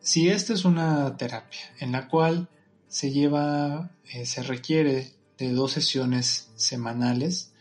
si 0.00 0.28
esta 0.28 0.52
es 0.52 0.64
una 0.64 1.16
terapia 1.16 1.60
en 1.80 1.92
la 1.92 2.08
cual 2.08 2.48
se 2.88 3.12
lleva, 3.12 3.90
eh, 4.12 4.26
se 4.26 4.42
requiere 4.42 5.12
de 5.36 5.52
dos 5.52 5.72
sesiones 5.72 6.50
semanales 6.56 7.52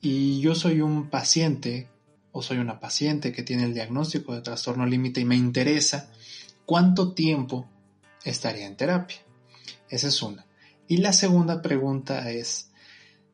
y 0.00 0.40
yo 0.40 0.54
soy 0.54 0.80
un 0.80 1.08
paciente 1.08 1.88
o 2.32 2.42
soy 2.42 2.58
una 2.58 2.80
paciente 2.80 3.32
que 3.32 3.42
tiene 3.42 3.64
el 3.64 3.74
diagnóstico 3.74 4.34
de 4.34 4.42
trastorno 4.42 4.86
límite 4.86 5.20
y 5.20 5.24
me 5.24 5.36
interesa, 5.36 6.10
¿cuánto 6.66 7.12
tiempo 7.12 7.68
estaría 8.24 8.66
en 8.66 8.76
terapia? 8.76 9.18
Esa 9.88 10.08
es 10.08 10.22
una. 10.22 10.44
Y 10.86 10.98
la 10.98 11.12
segunda 11.12 11.62
pregunta 11.62 12.30
es, 12.30 12.70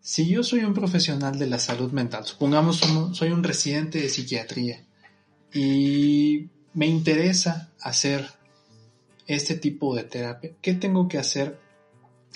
si 0.01 0.29
yo 0.29 0.43
soy 0.43 0.65
un 0.65 0.75
profesional 0.75 1.39
de 1.39 1.47
la 1.47 1.59
salud 1.59 1.93
mental, 1.93 2.25
supongamos 2.25 2.81
soy 3.13 3.31
un 3.31 3.43
residente 3.43 4.01
de 4.01 4.09
psiquiatría 4.09 4.85
y 5.53 6.49
me 6.75 6.87
interesa 6.87 7.71
hacer 7.81 8.27
este 9.27 9.57
tipo 9.57 9.95
de 9.95 10.05
terapia, 10.05 10.53
¿qué 10.61 10.75
tengo 10.75 11.09
que 11.09 11.19
hacer? 11.19 11.59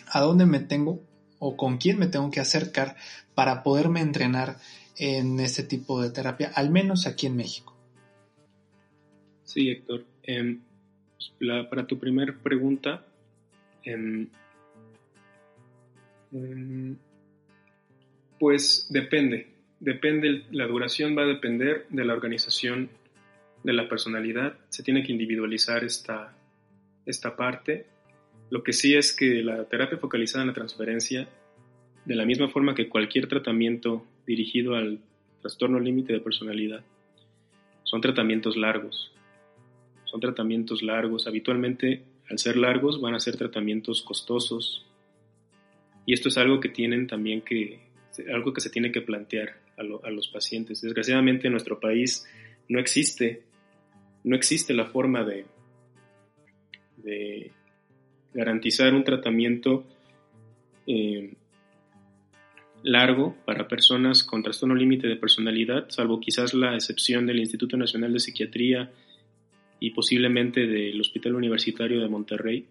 ¿A 0.08 0.20
dónde 0.20 0.46
me 0.46 0.60
tengo 0.60 1.00
o 1.38 1.56
con 1.56 1.78
quién 1.78 1.98
me 1.98 2.06
tengo 2.06 2.30
que 2.30 2.40
acercar 2.40 2.96
para 3.34 3.62
poderme 3.62 4.00
entrenar 4.00 4.56
en 4.96 5.40
este 5.40 5.62
tipo 5.62 6.00
de 6.00 6.10
terapia, 6.10 6.52
al 6.54 6.70
menos 6.70 7.06
aquí 7.06 7.26
en 7.26 7.36
México. 7.36 7.76
Sí, 9.42 9.70
Héctor. 9.70 10.04
Em, 10.22 10.60
para 11.70 11.86
tu 11.86 11.98
primera 11.98 12.32
pregunta, 12.32 13.04
em, 13.84 14.28
em, 16.32 16.96
pues 18.44 18.88
depende. 18.90 19.46
Depende, 19.80 20.44
la 20.50 20.66
duración 20.66 21.16
va 21.16 21.22
a 21.22 21.26
depender 21.26 21.86
de 21.88 22.04
la 22.04 22.12
organización 22.12 22.90
de 23.62 23.72
la 23.72 23.88
personalidad. 23.88 24.58
Se 24.68 24.82
tiene 24.82 25.02
que 25.02 25.12
individualizar 25.12 25.82
esta, 25.82 26.36
esta 27.06 27.36
parte. 27.36 27.86
Lo 28.50 28.62
que 28.62 28.74
sí 28.74 28.96
es 28.96 29.16
que 29.16 29.42
la 29.42 29.64
terapia 29.64 29.96
focalizada 29.96 30.42
en 30.42 30.48
la 30.48 30.52
transferencia, 30.52 31.26
de 32.04 32.14
la 32.14 32.26
misma 32.26 32.50
forma 32.50 32.74
que 32.74 32.90
cualquier 32.90 33.28
tratamiento 33.28 34.06
dirigido 34.26 34.74
al 34.74 35.00
trastorno 35.40 35.80
límite 35.80 36.12
de 36.12 36.20
personalidad. 36.20 36.84
Son 37.84 38.02
tratamientos 38.02 38.58
largos. 38.58 39.10
Son 40.04 40.20
tratamientos 40.20 40.82
largos. 40.82 41.26
Habitualmente, 41.26 42.02
al 42.28 42.38
ser 42.38 42.58
largos, 42.58 43.00
van 43.00 43.14
a 43.14 43.20
ser 43.20 43.38
tratamientos 43.38 44.02
costosos. 44.02 44.84
Y 46.04 46.12
esto 46.12 46.28
es 46.28 46.36
algo 46.36 46.60
que 46.60 46.68
tienen 46.68 47.06
también 47.06 47.40
que, 47.40 47.83
algo 48.32 48.52
que 48.52 48.60
se 48.60 48.70
tiene 48.70 48.92
que 48.92 49.00
plantear 49.00 49.56
a, 49.76 50.10
los 50.10 50.28
pacientes. 50.28 50.80
Desgraciadamente 50.80 51.46
en 51.46 51.52
nuestro 51.52 51.80
país 51.80 52.26
no 52.68 52.78
existe, 52.78 53.42
no 54.22 54.36
existe 54.36 54.72
la 54.74 54.86
forma 54.86 55.24
de, 55.24 55.46
de 56.98 57.50
garantizar 58.32 58.94
un 58.94 59.04
tratamiento 59.04 59.84
eh, 60.86 61.34
largo 62.82 63.34
para 63.46 63.66
personas 63.66 64.22
con 64.22 64.42
trastorno 64.42 64.74
límite 64.74 65.08
de 65.08 65.16
personalidad, 65.16 65.88
salvo 65.88 66.20
quizás 66.20 66.52
la 66.52 66.74
excepción 66.74 67.26
del 67.26 67.38
Instituto 67.38 67.76
Nacional 67.76 68.12
de 68.12 68.20
Psiquiatría 68.20 68.92
y 69.80 69.90
posiblemente 69.90 70.66
del 70.66 71.00
Hospital 71.00 71.34
Universitario 71.34 72.00
de 72.00 72.08
Monterrey, 72.08 72.66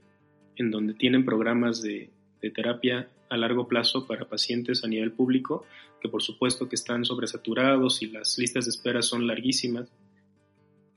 en 0.55 0.69
donde 0.69 0.93
tienen 0.93 1.25
programas 1.25 1.81
de, 1.81 2.09
terapia 2.53 3.07
a 3.33 3.37
largo 3.37 3.67
plazo 3.67 4.05
para 4.05 4.25
pacientes 4.25 4.83
a 4.83 4.87
nivel 4.87 5.11
público, 5.11 5.65
que 5.99 6.07
por 6.07 6.21
supuesto 6.21 6.69
que 6.69 6.75
están 6.75 7.03
sobresaturados 7.03 8.03
y 8.03 8.07
las 8.07 8.37
listas 8.37 8.65
de 8.65 8.69
espera 8.69 9.01
son 9.01 9.25
larguísimas, 9.25 9.91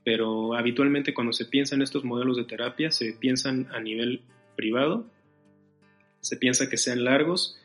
pero 0.03 0.53
habitualmente 0.53 1.15
cuando 1.15 1.33
se 1.33 1.45
piensa 1.45 1.73
en 1.73 1.81
estos 1.81 2.03
modelos 2.03 2.37
de 2.37 2.43
terapia 2.43 2.91
se 2.91 3.13
piensan 3.13 3.67
a 3.73 3.79
nivel 3.79 4.21
privado, 4.55 5.07
se 6.21 6.37
piensa 6.37 6.69
que 6.69 6.77
sean 6.77 7.03
largos 7.03 7.57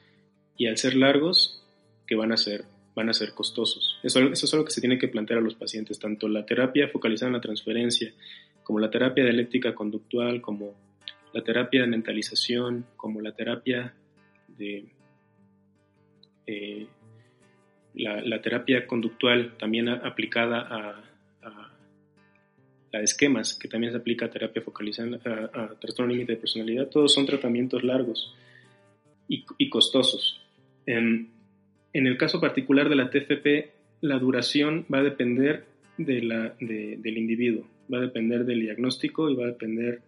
y 0.56 0.68
al 0.68 0.78
ser 0.78 0.96
largos 0.96 1.62
que 2.06 2.14
van 2.14 2.32
a 2.32 2.38
ser, 2.38 2.64
van 2.94 3.10
a 3.10 3.12
ser 3.12 3.34
costosos. 3.34 3.98
Eso, 4.02 4.20
es 4.20 4.54
algo 4.54 4.64
que 4.64 4.72
se 4.72 4.80
tiene 4.80 4.98
que 4.98 5.08
plantear 5.08 5.40
a 5.40 5.42
los 5.42 5.54
pacientes, 5.54 5.98
tanto 5.98 6.28
la 6.28 6.46
terapia 6.46 6.88
focalizada 6.88 7.28
en 7.28 7.34
la 7.34 7.40
transferencia 7.42 8.14
como 8.62 8.78
la 8.78 8.90
terapia 8.90 9.24
dialéctica 9.24 9.74
conductual, 9.74 10.40
como 10.40 10.74
la 11.34 11.44
terapia 11.44 11.82
de 11.82 11.88
mentalización, 11.88 12.86
como 12.96 13.20
la 13.20 13.32
terapia 13.32 13.94
de 14.62 14.84
eh, 16.46 16.86
la, 17.94 18.40
terapia 18.40 18.86
conductual 18.86 19.56
también 19.58 19.88
aplicada 19.88 20.60
a, 20.60 21.04
la 22.92 22.98
de 22.98 23.04
esquemas, 23.04 23.54
que 23.54 23.68
también 23.68 23.90
se 23.92 23.98
aplica 23.98 24.26
a 24.26 24.30
terapia 24.30 24.60
focalizada 24.60 25.18
a, 25.54 25.74
trastorno 25.80 26.12
límite 26.12 26.32
de 26.32 26.38
personalidad, 26.38 26.88
todos 26.88 27.12
son 27.12 27.24
tratamientos 27.24 27.82
largos 27.82 28.34
y, 29.28 29.70
costosos. 29.70 30.42
En, 30.84 31.30
en, 31.94 32.06
el 32.06 32.18
caso 32.18 32.38
particular 32.38 32.90
de 32.90 32.96
la 32.96 33.08
TFP, 33.08 33.72
la 34.02 34.18
duración 34.18 34.84
va 34.92 34.98
a 34.98 35.02
depender 35.02 35.64
de 35.96 36.20
la, 36.20 36.54
del 36.60 37.16
individuo, 37.16 37.66
va 37.92 37.98
a 37.98 38.02
depender 38.02 38.44
del 38.44 38.60
diagnóstico 38.60 39.30
y 39.30 39.36
va 39.36 39.44
a 39.44 39.48
depender 39.48 40.02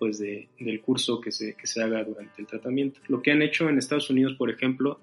pues 0.00 0.18
de, 0.18 0.48
del 0.58 0.80
curso 0.80 1.20
que 1.20 1.30
se, 1.30 1.54
que 1.54 1.66
se 1.66 1.82
haga 1.82 2.02
durante 2.02 2.40
el 2.40 2.46
tratamiento. 2.46 3.00
Lo 3.06 3.20
que 3.20 3.32
han 3.32 3.42
hecho 3.42 3.68
en 3.68 3.76
Estados 3.76 4.08
Unidos, 4.08 4.34
por 4.38 4.50
ejemplo, 4.50 4.98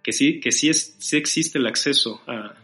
que 0.00 0.12
sí, 0.12 0.38
que 0.38 0.52
sí, 0.52 0.68
es, 0.68 0.94
sí 1.00 1.16
existe 1.16 1.58
el 1.58 1.66
acceso 1.66 2.22
a, 2.28 2.54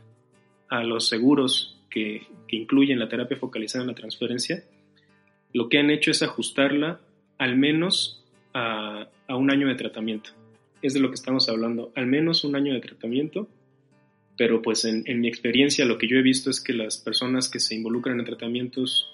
a 0.68 0.84
los 0.84 1.08
seguros 1.08 1.82
que, 1.90 2.28
que, 2.46 2.56
incluyen 2.56 3.00
la 3.00 3.08
terapia 3.08 3.36
focalizada 3.36 3.82
en 3.82 3.88
la 3.88 3.96
transferencia, 3.96 4.62
lo 5.52 5.68
que 5.68 5.78
han 5.78 5.90
hecho 5.90 6.12
es 6.12 6.22
ajustarla 6.22 7.00
al 7.38 7.56
menos 7.56 8.24
a, 8.54 9.08
a 9.26 9.36
un 9.36 9.50
año 9.50 9.66
de 9.66 9.74
tratamiento. 9.74 10.30
Es 10.80 10.94
de 10.94 11.00
lo 11.00 11.08
que 11.08 11.16
estamos 11.16 11.48
hablando, 11.48 11.92
al 11.96 12.06
menos 12.06 12.44
un 12.44 12.54
año 12.54 12.72
de 12.72 12.80
tratamiento, 12.80 13.48
pero 14.38 14.62
pues 14.62 14.84
en, 14.84 15.02
en 15.06 15.20
mi 15.20 15.26
experiencia 15.26 15.84
lo 15.86 15.98
que 15.98 16.06
yo 16.06 16.18
he 16.18 16.22
visto 16.22 16.50
es 16.50 16.60
que 16.60 16.72
las 16.72 16.98
personas 16.98 17.48
que 17.48 17.58
se 17.58 17.74
involucran 17.74 18.20
en 18.20 18.26
tratamientos 18.26 19.12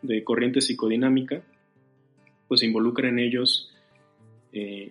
de 0.00 0.24
corriente 0.24 0.62
psicodinámica, 0.62 1.42
pues 2.50 2.58
se 2.58 2.66
involucran 2.66 3.10
en 3.10 3.18
ellos 3.20 3.70
eh, 4.52 4.90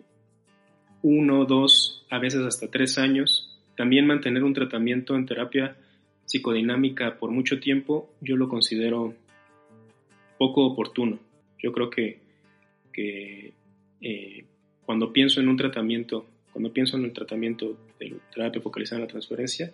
uno, 1.01 1.43
dos, 1.43 2.05
a 2.10 2.18
veces 2.18 2.39
hasta 2.39 2.72
tres 2.72 2.97
años. 2.97 3.60
También 3.76 4.07
mantener 4.07 4.45
un 4.45 4.53
tratamiento 4.53 5.14
en 5.18 5.26
terapia 5.26 5.76
psicodinámica 6.24 7.20
por 7.20 7.32
mucho 7.32 7.60
tiempo, 7.60 8.14
yo 8.22 8.38
lo 8.38 8.47
considero 8.47 9.14
poco 10.38 10.68
oportuno. 10.68 11.20
Yo 11.62 11.74
creo 11.74 11.89
que, 11.89 12.22
eh, 12.95 14.45
cuando 14.86 15.12
pienso 15.12 15.41
en 15.41 15.49
un 15.49 15.57
tratamiento, 15.57 16.28
cuando 16.53 16.72
pienso 16.72 16.95
en 16.95 17.03
el 17.03 17.12
tratamiento 17.12 17.78
de 17.99 18.16
terapia 18.34 18.62
focalizada 18.62 19.01
en 19.01 19.07
la 19.07 19.12
transferencia, 19.12 19.74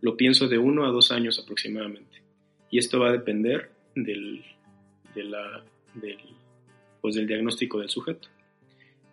lo 0.00 0.16
pienso 0.16 0.48
de 0.48 0.56
uno 0.56 0.86
a 0.86 0.90
dos 0.90 1.12
años 1.12 1.38
aproximadamente. 1.38 2.22
Y 2.70 2.78
esto 2.78 2.98
va 2.98 3.10
a 3.10 3.12
depender 3.12 3.72
del, 3.94 4.42
de 5.14 5.24
la, 5.24 5.62
del, 5.92 6.35
pues, 7.06 7.14
del 7.14 7.28
diagnóstico 7.28 7.78
del 7.78 7.88
sujeto. 7.88 8.26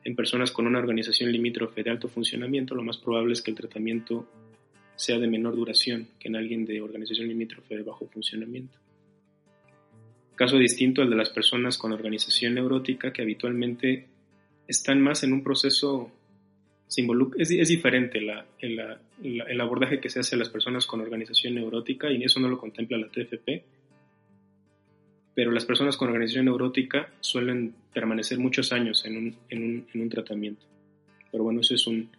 En 0.04 0.16
personas 0.16 0.52
con 0.52 0.66
una 0.66 0.80
organización 0.80 1.32
limítrofe 1.32 1.84
de 1.84 1.92
alto 1.92 2.08
funcionamiento, 2.08 2.74
lo 2.74 2.82
más 2.82 2.98
probable 2.98 3.34
es 3.34 3.44
que 3.44 3.52
el 3.52 3.58
tratamiento 3.58 4.28
sea 4.96 5.20
de 5.20 5.28
menor 5.28 5.56
duración 5.56 6.08
que 6.20 6.28
en 6.28 6.36
alguien 6.36 6.66
de 6.66 6.82
organización 6.82 7.28
limítrofe 7.28 7.78
de 7.78 7.84
bajo 7.84 8.08
funcionamiento. 8.08 8.80
Caso 10.34 10.58
distinto 10.58 11.04
al 11.04 11.12
de 11.12 11.16
las 11.16 11.30
personas 11.30 11.78
con 11.78 11.92
organización 11.92 12.56
neurótica 12.56 13.14
que 13.14 13.22
habitualmente 13.22 14.08
están 14.68 15.00
más 15.00 15.24
en 15.24 15.34
un 15.34 15.44
proceso, 15.44 16.10
es, 17.38 17.52
es 17.52 17.68
diferente 17.68 18.20
el 18.60 19.62
abordaje 19.62 20.00
que 20.00 20.10
se 20.10 20.20
hace 20.20 20.34
a 20.34 20.40
las 20.40 20.50
personas 20.50 20.88
con 20.88 21.00
organización 21.00 21.54
neurótica 21.54 22.10
y 22.12 22.24
eso 22.24 22.40
no 22.40 22.48
lo 22.50 22.58
contempla 22.58 22.98
la 22.98 23.10
TFP, 23.10 23.64
pero 25.36 25.52
las 25.52 25.66
personas 25.66 25.98
con 25.98 26.10
organización 26.10 26.46
neurótica 26.46 27.10
suelen 27.20 27.74
permanecer 27.94 28.38
muchos 28.38 28.72
años 28.72 29.06
en 29.06 29.18
un, 29.18 29.36
en 29.50 29.64
un, 29.64 29.88
en 29.94 30.02
un 30.02 30.10
tratamiento. 30.10 30.66
Pero 31.32 31.44
bueno, 31.44 31.62
eso 31.62 31.74
es 31.74 31.88
un, 31.88 32.10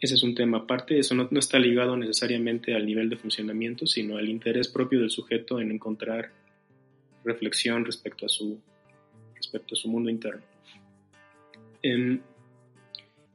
ese 0.00 0.14
es 0.14 0.22
un 0.22 0.34
tema 0.34 0.58
aparte, 0.58 0.98
eso 0.98 1.14
no, 1.14 1.28
no, 1.30 1.38
está 1.38 1.58
ligado 1.58 1.96
necesariamente 1.96 2.74
al 2.74 2.86
nivel 2.86 3.08
de 3.08 3.16
funcionamiento, 3.16 3.86
sino 3.86 4.16
al 4.16 4.28
interés 4.28 4.68
propio 4.68 5.00
del 5.00 5.10
sujeto 5.10 5.60
en 5.60 5.72
encontrar 5.72 6.30
reflexión 7.24 7.84
respecto 7.84 8.26
a 8.26 8.28
su, 8.28 8.60
respecto 9.34 9.74
a 9.74 9.76
su 9.76 9.88
mundo 9.88 10.10
interno. 10.10 10.42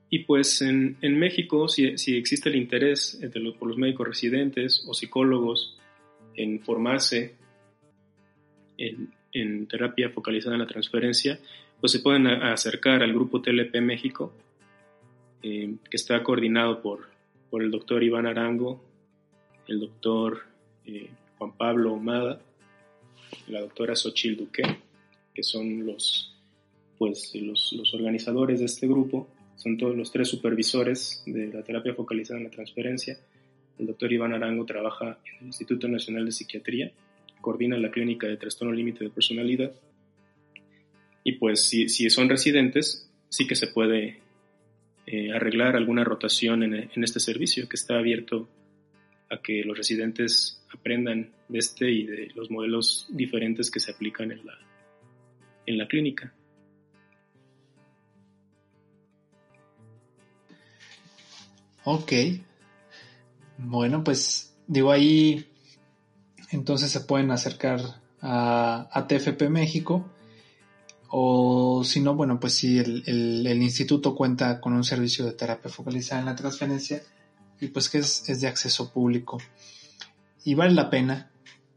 y 0.09 0.20
pues 0.20 0.61
en, 0.61 0.97
en 1.01 1.20
México, 1.20 1.67
si, 1.67 1.97
si, 1.97 2.15
existe 2.15 2.49
el 2.49 2.55
interés 2.55 3.20
por 3.59 3.67
los 3.67 3.78
médicos 3.78 4.07
residentes 4.07 4.84
o 4.88 4.93
psicólogos 4.93 5.78
en 6.36 6.61
formarse 6.61 7.36
en, 8.80 9.68
terapia 9.68 10.10
focalizada 10.10 10.56
en 10.56 10.62
la 10.62 10.68
transferencia, 10.68 11.40
pues 11.80 11.92
se 11.92 12.00
pueden 12.00 12.28
acercar 12.28 13.04
al 13.04 13.14
grupo 13.14 13.42
TLP 13.42 13.76
México, 13.82 14.34
eh, 15.44 15.76
que 15.90 15.98
está 15.98 16.22
coordinado 16.24 16.82
por, 16.82 17.10
por 17.50 17.62
el 17.64 17.72
doctor 17.72 18.04
Iván 18.04 18.26
Arango, 18.26 18.84
el 19.68 19.80
doctor 19.80 20.44
eh, 20.86 21.10
Juan 21.38 21.52
Pablo 21.54 21.94
Omada, 21.94 22.42
la 23.48 23.62
doctora 23.62 23.96
Xochil 23.96 24.36
Duque, 24.36 24.64
que 25.34 25.44
son 25.44 25.86
los, 25.86 26.36
pues, 26.98 27.34
los, 27.36 27.74
los 27.74 27.94
organizadores 27.94 28.60
de 28.60 28.66
este 28.66 28.88
grupo, 28.88 29.28
son 29.56 29.78
todos 29.78 29.96
los 29.96 30.12
tres 30.12 30.30
supervisores 30.30 31.22
de 31.26 31.48
la 31.48 31.64
terapia 31.64 31.94
focalizada 31.94 32.40
en 32.40 32.46
la 32.46 32.50
transferencia. 32.50 33.20
El 33.78 33.88
doctor 33.88 34.12
Iván 34.12 34.34
Arango 34.34 34.66
trabaja 34.66 35.20
en 35.26 35.38
el 35.40 35.46
Instituto 35.48 35.88
Nacional 35.88 36.26
de 36.26 36.32
Psiquiatría 36.32 36.92
coordina 37.42 37.78
la 37.78 37.92
clínica 37.92 38.28
de 38.28 38.38
trastorno 38.38 38.74
límite 38.74 39.04
de 39.04 39.10
personalidad. 39.10 39.72
Y 41.24 41.34
pues 41.34 41.68
si, 41.68 41.90
si, 41.90 42.10
son 42.10 42.30
residentes, 42.30 43.10
sí 43.30 43.48
que 43.48 43.56
se 43.56 43.68
puede 43.68 44.20
eh, 45.06 45.32
arreglar 45.32 45.76
alguna 45.76 46.04
rotación 46.04 46.64
en, 46.64 46.74
en, 46.74 47.04
este 47.04 47.20
servicio 47.20 47.68
que 47.68 47.76
está 47.76 47.98
abierto 47.98 48.50
a 49.30 49.42
que 49.42 49.64
los 49.64 49.78
residentes 49.78 50.66
aprendan 50.74 51.32
de 51.48 51.60
este 51.60 51.92
y 51.92 52.06
de 52.06 52.32
los 52.36 52.50
modelos 52.50 53.08
diferentes 53.10 53.70
que 53.70 53.80
se 53.80 53.92
aplican 53.92 54.32
en 54.32 54.46
la, 54.46 54.58
en 55.66 55.78
la 55.78 55.88
clínica. 55.88 56.34
Ok. 61.84 62.12
Bueno, 63.58 64.04
pues 64.04 64.56
digo 64.68 64.92
ahí 64.92 65.49
entonces 66.52 66.91
se 66.91 67.02
pueden 67.02 67.32
acercar 67.32 68.02
a, 68.22 69.06
TFP 69.08 69.50
México 69.50 70.06
o 71.10 71.84
si 71.84 72.02
no, 72.02 72.16
bueno, 72.16 72.39
pues 72.39 72.54
si 72.54 72.78
el, 72.78 73.62
instituto 73.62 74.16
cuenta 74.16 74.60
con 74.60 74.74
un 74.74 74.84
servicio 74.84 75.26
de 75.26 75.34
terapia 75.34 75.72
focalizada 75.72 76.22
en 76.22 76.26
la 76.28 76.36
transferencia 76.36 77.02
y 77.60 77.68
pues 77.68 77.89
que 77.89 78.00
es, 78.00 78.30
es 78.30 78.41
de 78.41 78.47
acceso 78.47 78.91
público. 78.91 79.39
Y 80.43 80.54
vale 80.54 80.74
la 80.74 80.89
pena 80.89 81.32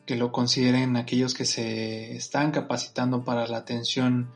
que 0.06 0.16
lo 0.16 0.32
consideren 0.32 0.96
aquellos 0.96 1.34
que 1.34 1.44
se 1.44 2.16
están 2.16 2.50
capacitando 2.50 3.24
para 3.24 3.46
la 3.46 3.58
atención 3.58 4.30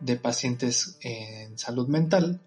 de 0.00 0.16
pacientes 0.16 0.98
en 1.00 1.58
salud 1.58 1.88
mental, 1.88 2.40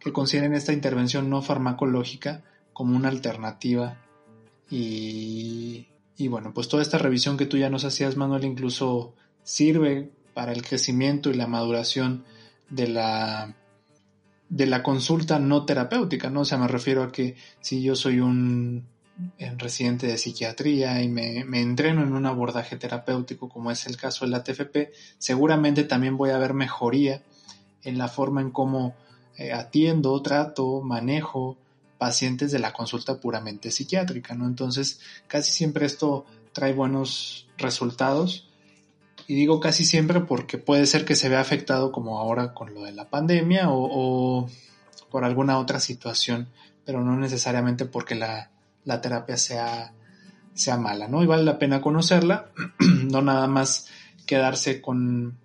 que 0.00 0.12
consideren 0.12 0.54
esta 0.54 0.72
intervención 0.72 1.30
no 1.30 1.42
farmacológica 1.42 2.42
como 2.72 2.96
una 2.96 3.08
alternativa 3.08 3.98
y 4.70 5.86
y 6.16 6.28
bueno, 6.28 6.52
pues 6.54 6.68
toda 6.68 6.82
esta 6.82 6.98
revisión 6.98 7.36
que 7.36 7.46
tú 7.46 7.58
ya 7.58 7.70
nos 7.70 7.84
hacías, 7.84 8.16
Manuel, 8.16 8.44
incluso 8.44 9.14
sirve 9.42 10.10
para 10.34 10.52
el 10.52 10.62
crecimiento 10.62 11.30
y 11.30 11.34
la 11.34 11.46
maduración 11.46 12.24
de 12.70 12.88
la, 12.88 13.54
de 14.48 14.66
la 14.66 14.82
consulta 14.82 15.38
no 15.38 15.64
terapéutica, 15.64 16.30
¿no? 16.30 16.40
O 16.40 16.44
sea, 16.44 16.58
me 16.58 16.68
refiero 16.68 17.02
a 17.02 17.12
que 17.12 17.36
si 17.60 17.82
yo 17.82 17.94
soy 17.94 18.20
un 18.20 18.84
residente 19.56 20.06
de 20.06 20.18
psiquiatría 20.18 21.02
y 21.02 21.08
me, 21.08 21.44
me, 21.44 21.60
entreno 21.60 22.02
en 22.02 22.12
un 22.12 22.26
abordaje 22.26 22.76
terapéutico 22.76 23.48
como 23.48 23.70
es 23.70 23.86
el 23.86 23.96
caso 23.96 24.24
de 24.24 24.30
la 24.30 24.44
TFP, 24.44 24.92
seguramente 25.18 25.84
también 25.84 26.18
voy 26.18 26.30
a 26.30 26.38
ver 26.38 26.52
mejoría 26.52 27.22
en 27.82 27.98
la 27.98 28.08
forma 28.08 28.40
en 28.42 28.50
cómo 28.50 28.94
eh, 29.38 29.52
atiendo, 29.52 30.20
trato, 30.22 30.80
manejo 30.82 31.56
pacientes 31.98 32.52
de 32.52 32.58
la 32.58 32.72
consulta 32.72 33.20
puramente 33.20 33.70
psiquiátrica, 33.70 34.34
¿no? 34.34 34.46
Entonces, 34.46 35.00
casi 35.26 35.52
siempre 35.52 35.86
esto 35.86 36.26
trae 36.52 36.72
buenos 36.72 37.46
resultados. 37.58 38.48
Y 39.26 39.34
digo 39.34 39.60
casi 39.60 39.84
siempre 39.84 40.20
porque 40.20 40.56
puede 40.56 40.86
ser 40.86 41.04
que 41.04 41.16
se 41.16 41.28
vea 41.28 41.40
afectado 41.40 41.90
como 41.90 42.18
ahora 42.18 42.54
con 42.54 42.72
lo 42.74 42.84
de 42.84 42.92
la 42.92 43.10
pandemia 43.10 43.66
o, 43.68 44.48
por 45.10 45.24
alguna 45.24 45.58
otra 45.58 45.80
situación, 45.80 46.48
pero 46.84 47.02
no 47.02 47.16
necesariamente 47.16 47.86
porque 47.86 48.14
la, 48.14 48.50
terapia 49.02 49.36
sea, 49.36 49.92
sea 50.54 50.76
mala, 50.76 51.08
¿no? 51.08 51.22
Y 51.22 51.26
vale 51.26 51.42
la 51.42 51.58
pena 51.58 51.80
conocerla, 51.80 52.52
no 52.78 53.20
nada 53.20 53.48
más 53.48 53.88
quedarse 54.26 54.80
con, 54.80 55.38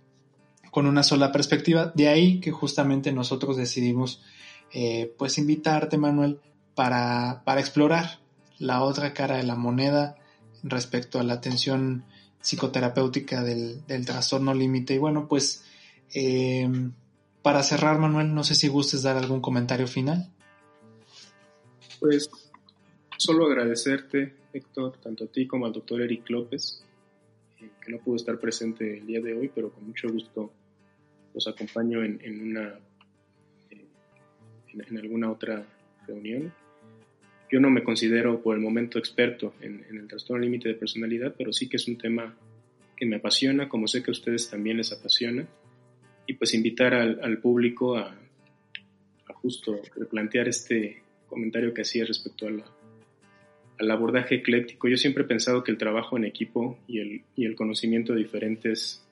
con 0.69 0.85
una 0.85 1.03
sola 1.03 1.31
perspectiva. 1.31 1.91
De 1.95 2.07
ahí 2.07 2.39
que 2.39 2.51
justamente 2.51 3.11
nosotros 3.11 3.57
decidimos 3.57 4.21
eh, 4.73 5.13
pues 5.17 5.37
invitarte, 5.37 5.97
Manuel, 5.97 6.39
para, 6.75 7.43
para 7.45 7.61
explorar 7.61 8.19
la 8.59 8.83
otra 8.83 9.13
cara 9.13 9.37
de 9.37 9.43
la 9.43 9.55
moneda 9.55 10.15
respecto 10.63 11.19
a 11.19 11.23
la 11.23 11.33
atención 11.33 12.05
psicoterapéutica 12.41 13.43
del, 13.43 13.85
del 13.85 14.05
trastorno 14.05 14.53
límite. 14.53 14.95
Y 14.95 14.97
bueno, 14.97 15.27
pues 15.27 15.63
eh, 16.13 16.69
para 17.41 17.63
cerrar, 17.63 17.97
Manuel, 17.97 18.33
no 18.33 18.43
sé 18.43 18.55
si 18.55 18.67
gustes 18.67 19.03
dar 19.03 19.17
algún 19.17 19.41
comentario 19.41 19.87
final. 19.87 20.29
Pues 21.99 22.29
solo 23.17 23.45
agradecerte, 23.45 24.35
Héctor, 24.53 24.97
tanto 25.01 25.25
a 25.25 25.27
ti 25.27 25.47
como 25.47 25.65
al 25.65 25.73
doctor 25.73 26.01
Eric 26.01 26.29
López, 26.29 26.83
eh, 27.59 27.69
que 27.83 27.91
no 27.91 27.99
pudo 27.99 28.15
estar 28.17 28.39
presente 28.39 28.97
el 28.97 29.07
día 29.07 29.21
de 29.21 29.37
hoy, 29.37 29.51
pero 29.53 29.71
con 29.71 29.85
mucho 29.85 30.09
gusto 30.09 30.51
los 31.33 31.47
acompaño 31.47 32.03
en, 32.03 32.19
una 32.49 32.67
eh, 32.67 32.79
en, 34.73 34.97
alguna 34.97 35.31
otra 35.31 35.65
reunión. 36.07 36.53
Yo 37.51 37.59
no 37.59 37.69
me 37.69 37.83
considero 37.83 38.41
por 38.41 38.55
el 38.55 38.61
momento 38.61 38.97
experto 38.97 39.53
en, 39.61 39.85
el 39.89 40.07
trastorno 40.07 40.43
límite 40.43 40.69
de 40.69 40.75
personalidad, 40.75 41.35
pero 41.37 41.51
sí 41.51 41.67
que 41.67 41.77
es 41.77 41.87
un 41.87 41.97
tema 41.97 42.35
que 42.95 43.05
me 43.05 43.17
apasiona, 43.17 43.67
como 43.67 43.87
sé 43.87 44.03
que 44.03 44.11
a 44.11 44.13
ustedes 44.13 44.49
también 44.49 44.77
les 44.77 44.91
apasiona, 44.93 45.47
y 46.27 46.33
pues 46.33 46.53
invitar 46.53 46.93
al, 46.93 47.37
público 47.39 47.97
a, 47.97 48.15
a, 49.27 49.33
justo 49.33 49.81
replantear 49.95 50.47
este 50.47 51.01
comentario 51.27 51.73
que 51.73 51.81
hacía 51.81 52.05
respecto 52.05 52.47
a 52.47 52.51
la, 52.51 52.65
al 53.79 53.91
abordaje 53.91 54.35
ecléctico. 54.35 54.87
Yo 54.87 54.97
siempre 54.97 55.23
he 55.23 55.27
pensado 55.27 55.63
que 55.63 55.71
el 55.71 55.77
trabajo 55.77 56.15
en 56.15 56.25
equipo 56.25 56.77
y 56.87 56.99
el, 56.99 57.23
y 57.35 57.45
el 57.45 57.55
conocimiento 57.55 58.13
de 58.13 58.19
diferentes 58.19 59.03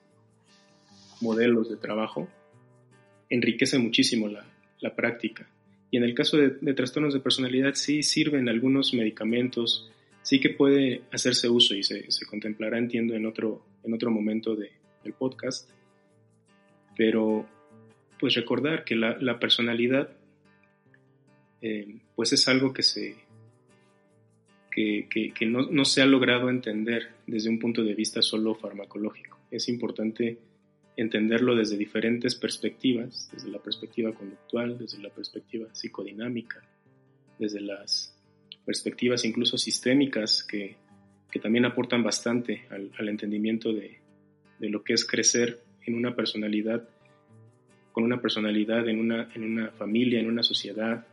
modelos 1.20 1.68
de 1.68 1.76
trabajo 1.76 2.28
enriquece 3.28 3.78
muchísimo 3.78 4.28
la, 4.28 4.44
la 4.80 4.94
práctica. 4.94 5.48
Y 5.90 5.96
en 5.96 6.04
el 6.04 6.14
caso 6.14 6.36
de, 6.36 6.50
trastornos 6.74 7.14
de 7.14 7.20
personalidad 7.20 7.74
sí 7.74 8.02
sirven 8.02 8.48
algunos 8.48 8.94
medicamentos, 8.94 9.90
sí 10.22 10.40
que 10.40 10.50
puede 10.50 11.02
hacerse 11.10 11.48
uso 11.48 11.74
y 11.74 11.82
se, 11.82 12.06
contemplará, 12.26 12.78
entiendo, 12.78 13.14
en 13.14 13.26
otro, 13.26 13.64
en 13.82 13.94
otro 13.94 14.10
momento 14.10 14.54
de, 14.54 14.70
del 15.02 15.14
podcast. 15.14 15.68
Pero 16.96 17.46
pues 18.18 18.34
recordar 18.34 18.84
que 18.84 18.94
la, 18.94 19.38
personalidad 19.38 20.10
eh, 21.62 21.96
pues 22.14 22.32
es 22.32 22.46
algo 22.48 22.72
que 22.72 22.82
se 22.82 23.16
que, 24.70 25.08
que 25.34 25.46
no, 25.46 25.62
no, 25.70 25.84
se 25.84 26.00
ha 26.00 26.06
logrado 26.06 26.48
entender 26.48 27.08
desde 27.26 27.50
un 27.50 27.58
punto 27.58 27.82
de 27.82 27.94
vista 27.94 28.22
solo 28.22 28.54
farmacológico. 28.54 29.38
Es 29.50 29.68
importante 29.68 30.38
entenderlo 31.00 31.56
desde 31.56 31.78
diferentes 31.78 32.34
perspectivas, 32.34 33.30
desde 33.32 33.48
la 33.48 33.58
perspectiva 33.58 34.12
conductual, 34.12 34.76
desde 34.76 34.98
la 34.98 35.08
perspectiva 35.08 35.66
psicodinámica, 35.72 36.62
desde 37.38 37.62
las 37.62 38.14
perspectivas 38.66 39.24
incluso 39.24 39.56
sistémicas 39.56 40.44
que, 40.44 40.76
también 41.40 41.64
aportan 41.64 42.02
bastante 42.02 42.66
al, 42.70 43.08
entendimiento 43.08 43.72
de, 43.72 43.98
lo 44.58 44.82
que 44.82 44.92
es 44.92 45.06
crecer 45.06 45.62
en 45.86 45.94
una 45.94 46.14
personalidad, 46.14 46.86
con 47.92 48.04
una 48.04 48.20
personalidad 48.20 48.86
en 48.88 48.98
una, 48.98 49.30
en 49.34 49.44
una 49.44 49.70
familia, 49.70 50.20
en 50.20 50.26
una 50.26 50.42
sociedad, 50.42 51.06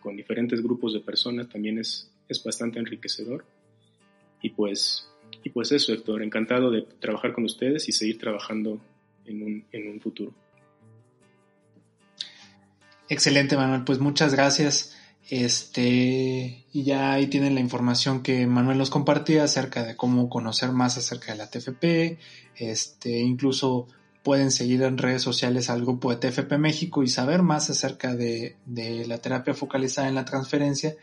con 0.00 0.14
diferentes 0.16 0.62
grupos 0.62 0.92
de 0.92 1.00
personas, 1.00 1.48
también 1.48 1.78
es, 1.78 2.12
es 2.28 2.44
bastante 2.44 2.80
enriquecedor. 2.80 3.46
Y 4.42 4.50
pues 4.50 5.11
y 5.42 5.50
pues 5.50 5.72
eso, 5.72 5.92
Héctor, 5.92 6.22
encantado 6.22 6.70
de 6.70 6.82
trabajar 6.82 7.32
con 7.32 7.44
ustedes 7.44 7.88
y 7.88 7.92
seguir 7.92 8.18
trabajando 8.18 8.80
en 9.26 9.42
un, 9.42 9.64
en 9.72 9.88
un 9.88 10.00
futuro. 10.00 10.32
Excelente, 13.08 13.56
Manuel. 13.56 13.84
Pues 13.84 13.98
muchas 13.98 14.34
gracias. 14.34 14.96
Este, 15.28 16.64
y 16.72 16.82
ya 16.82 17.12
ahí 17.12 17.26
tienen 17.26 17.54
la 17.54 17.60
información 17.60 18.22
que 18.22 18.46
Manuel 18.46 18.78
nos 18.78 18.90
compartía 18.90 19.44
acerca 19.44 19.84
de 19.84 19.96
cómo 19.96 20.28
conocer 20.28 20.72
más 20.72 20.98
acerca 20.98 21.32
de 21.32 21.38
la 21.38 21.50
TFP. 21.50 22.18
Este, 22.56 23.18
incluso 23.18 23.86
pueden 24.22 24.50
seguir 24.50 24.82
en 24.82 24.98
redes 24.98 25.22
sociales 25.22 25.68
al 25.68 25.82
grupo 25.82 26.14
de 26.14 26.16
TFP 26.16 26.52
México 26.58 27.02
y 27.02 27.08
saber 27.08 27.42
más 27.42 27.70
acerca 27.70 28.14
de, 28.14 28.56
de 28.66 29.06
la 29.06 29.18
terapia 29.18 29.54
focalizada 29.54 30.08
en 30.08 30.14
la 30.14 30.24
transferencia 30.24 30.94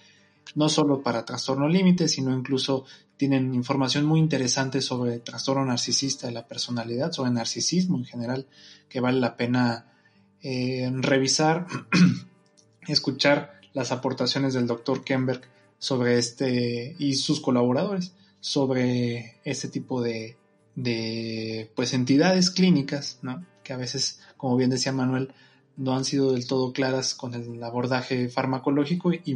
no 0.56 0.70
solo 0.70 1.02
para 1.02 1.26
trastorno 1.26 1.68
límite, 1.68 2.08
sino 2.08 2.36
incluso 2.36 2.86
tienen 3.18 3.54
información 3.54 4.06
muy 4.06 4.20
interesante 4.20 4.82
sobre 4.82 5.20
trastorno 5.20 5.66
narcisista 5.66 6.28
de 6.28 6.34
la 6.34 6.47
personalidad, 6.47 7.12
sobre 7.12 7.32
narcisismo 7.32 7.97
en 7.97 8.06
general, 8.06 8.47
que 8.88 9.00
vale 9.00 9.20
la 9.20 9.36
pena 9.36 9.93
eh, 10.41 10.89
revisar, 10.93 11.68
escuchar 12.88 13.60
las 13.74 13.91
aportaciones 13.91 14.54
del 14.54 14.68
doctor 14.68 15.04
Kemberg 15.04 15.41
sobre 15.78 16.18
este 16.18 16.95
y 16.97 17.14
sus 17.16 17.39
colaboradores 17.39 18.14
sobre 18.39 19.39
este 19.43 19.68
tipo 19.68 20.02
de, 20.02 20.38
de 20.76 21.72
pues 21.76 21.93
entidades 21.93 22.52
clínicas, 22.52 23.20
¿no? 23.22 23.45
que 23.64 23.74
a 23.74 23.78
veces, 23.78 24.22
como 24.38 24.56
bien 24.56 24.70
decía 24.70 24.91
Manuel, 24.91 25.34
no 25.78 25.95
han 25.95 26.06
sido 26.06 26.32
del 26.34 26.47
todo 26.47 26.74
claras 26.74 27.14
con 27.14 27.34
el 27.34 27.62
abordaje 27.64 28.30
farmacológico 28.30 29.14
y 29.14 29.36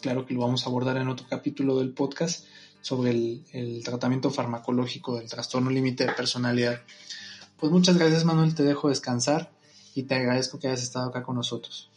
claro 0.00 0.26
que 0.26 0.34
lo 0.34 0.40
vamos 0.40 0.64
a 0.64 0.68
abordar 0.68 0.96
en 0.96 1.08
otro 1.08 1.26
capítulo 1.28 1.78
del 1.78 1.90
podcast 1.90 2.44
sobre 2.82 3.10
el, 3.10 3.82
tratamiento 3.84 4.30
farmacológico 4.30 5.16
del 5.16 5.28
trastorno 5.28 5.70
límite 5.70 6.06
de 6.06 6.12
personalidad. 6.12 6.80
Pues 7.58 7.70
muchas 7.70 7.98
gracias 7.98 8.24
Manuel, 8.24 8.54
te 8.54 8.62
dejo 8.62 8.88
descansar 8.88 9.50
y 9.94 10.04
te 10.04 10.14
agradezco 10.14 10.58
que 10.58 10.68
hayas 10.68 10.82
estado 10.82 11.10
acá 11.10 11.22
con 11.22 11.36
nosotros. 11.36 11.90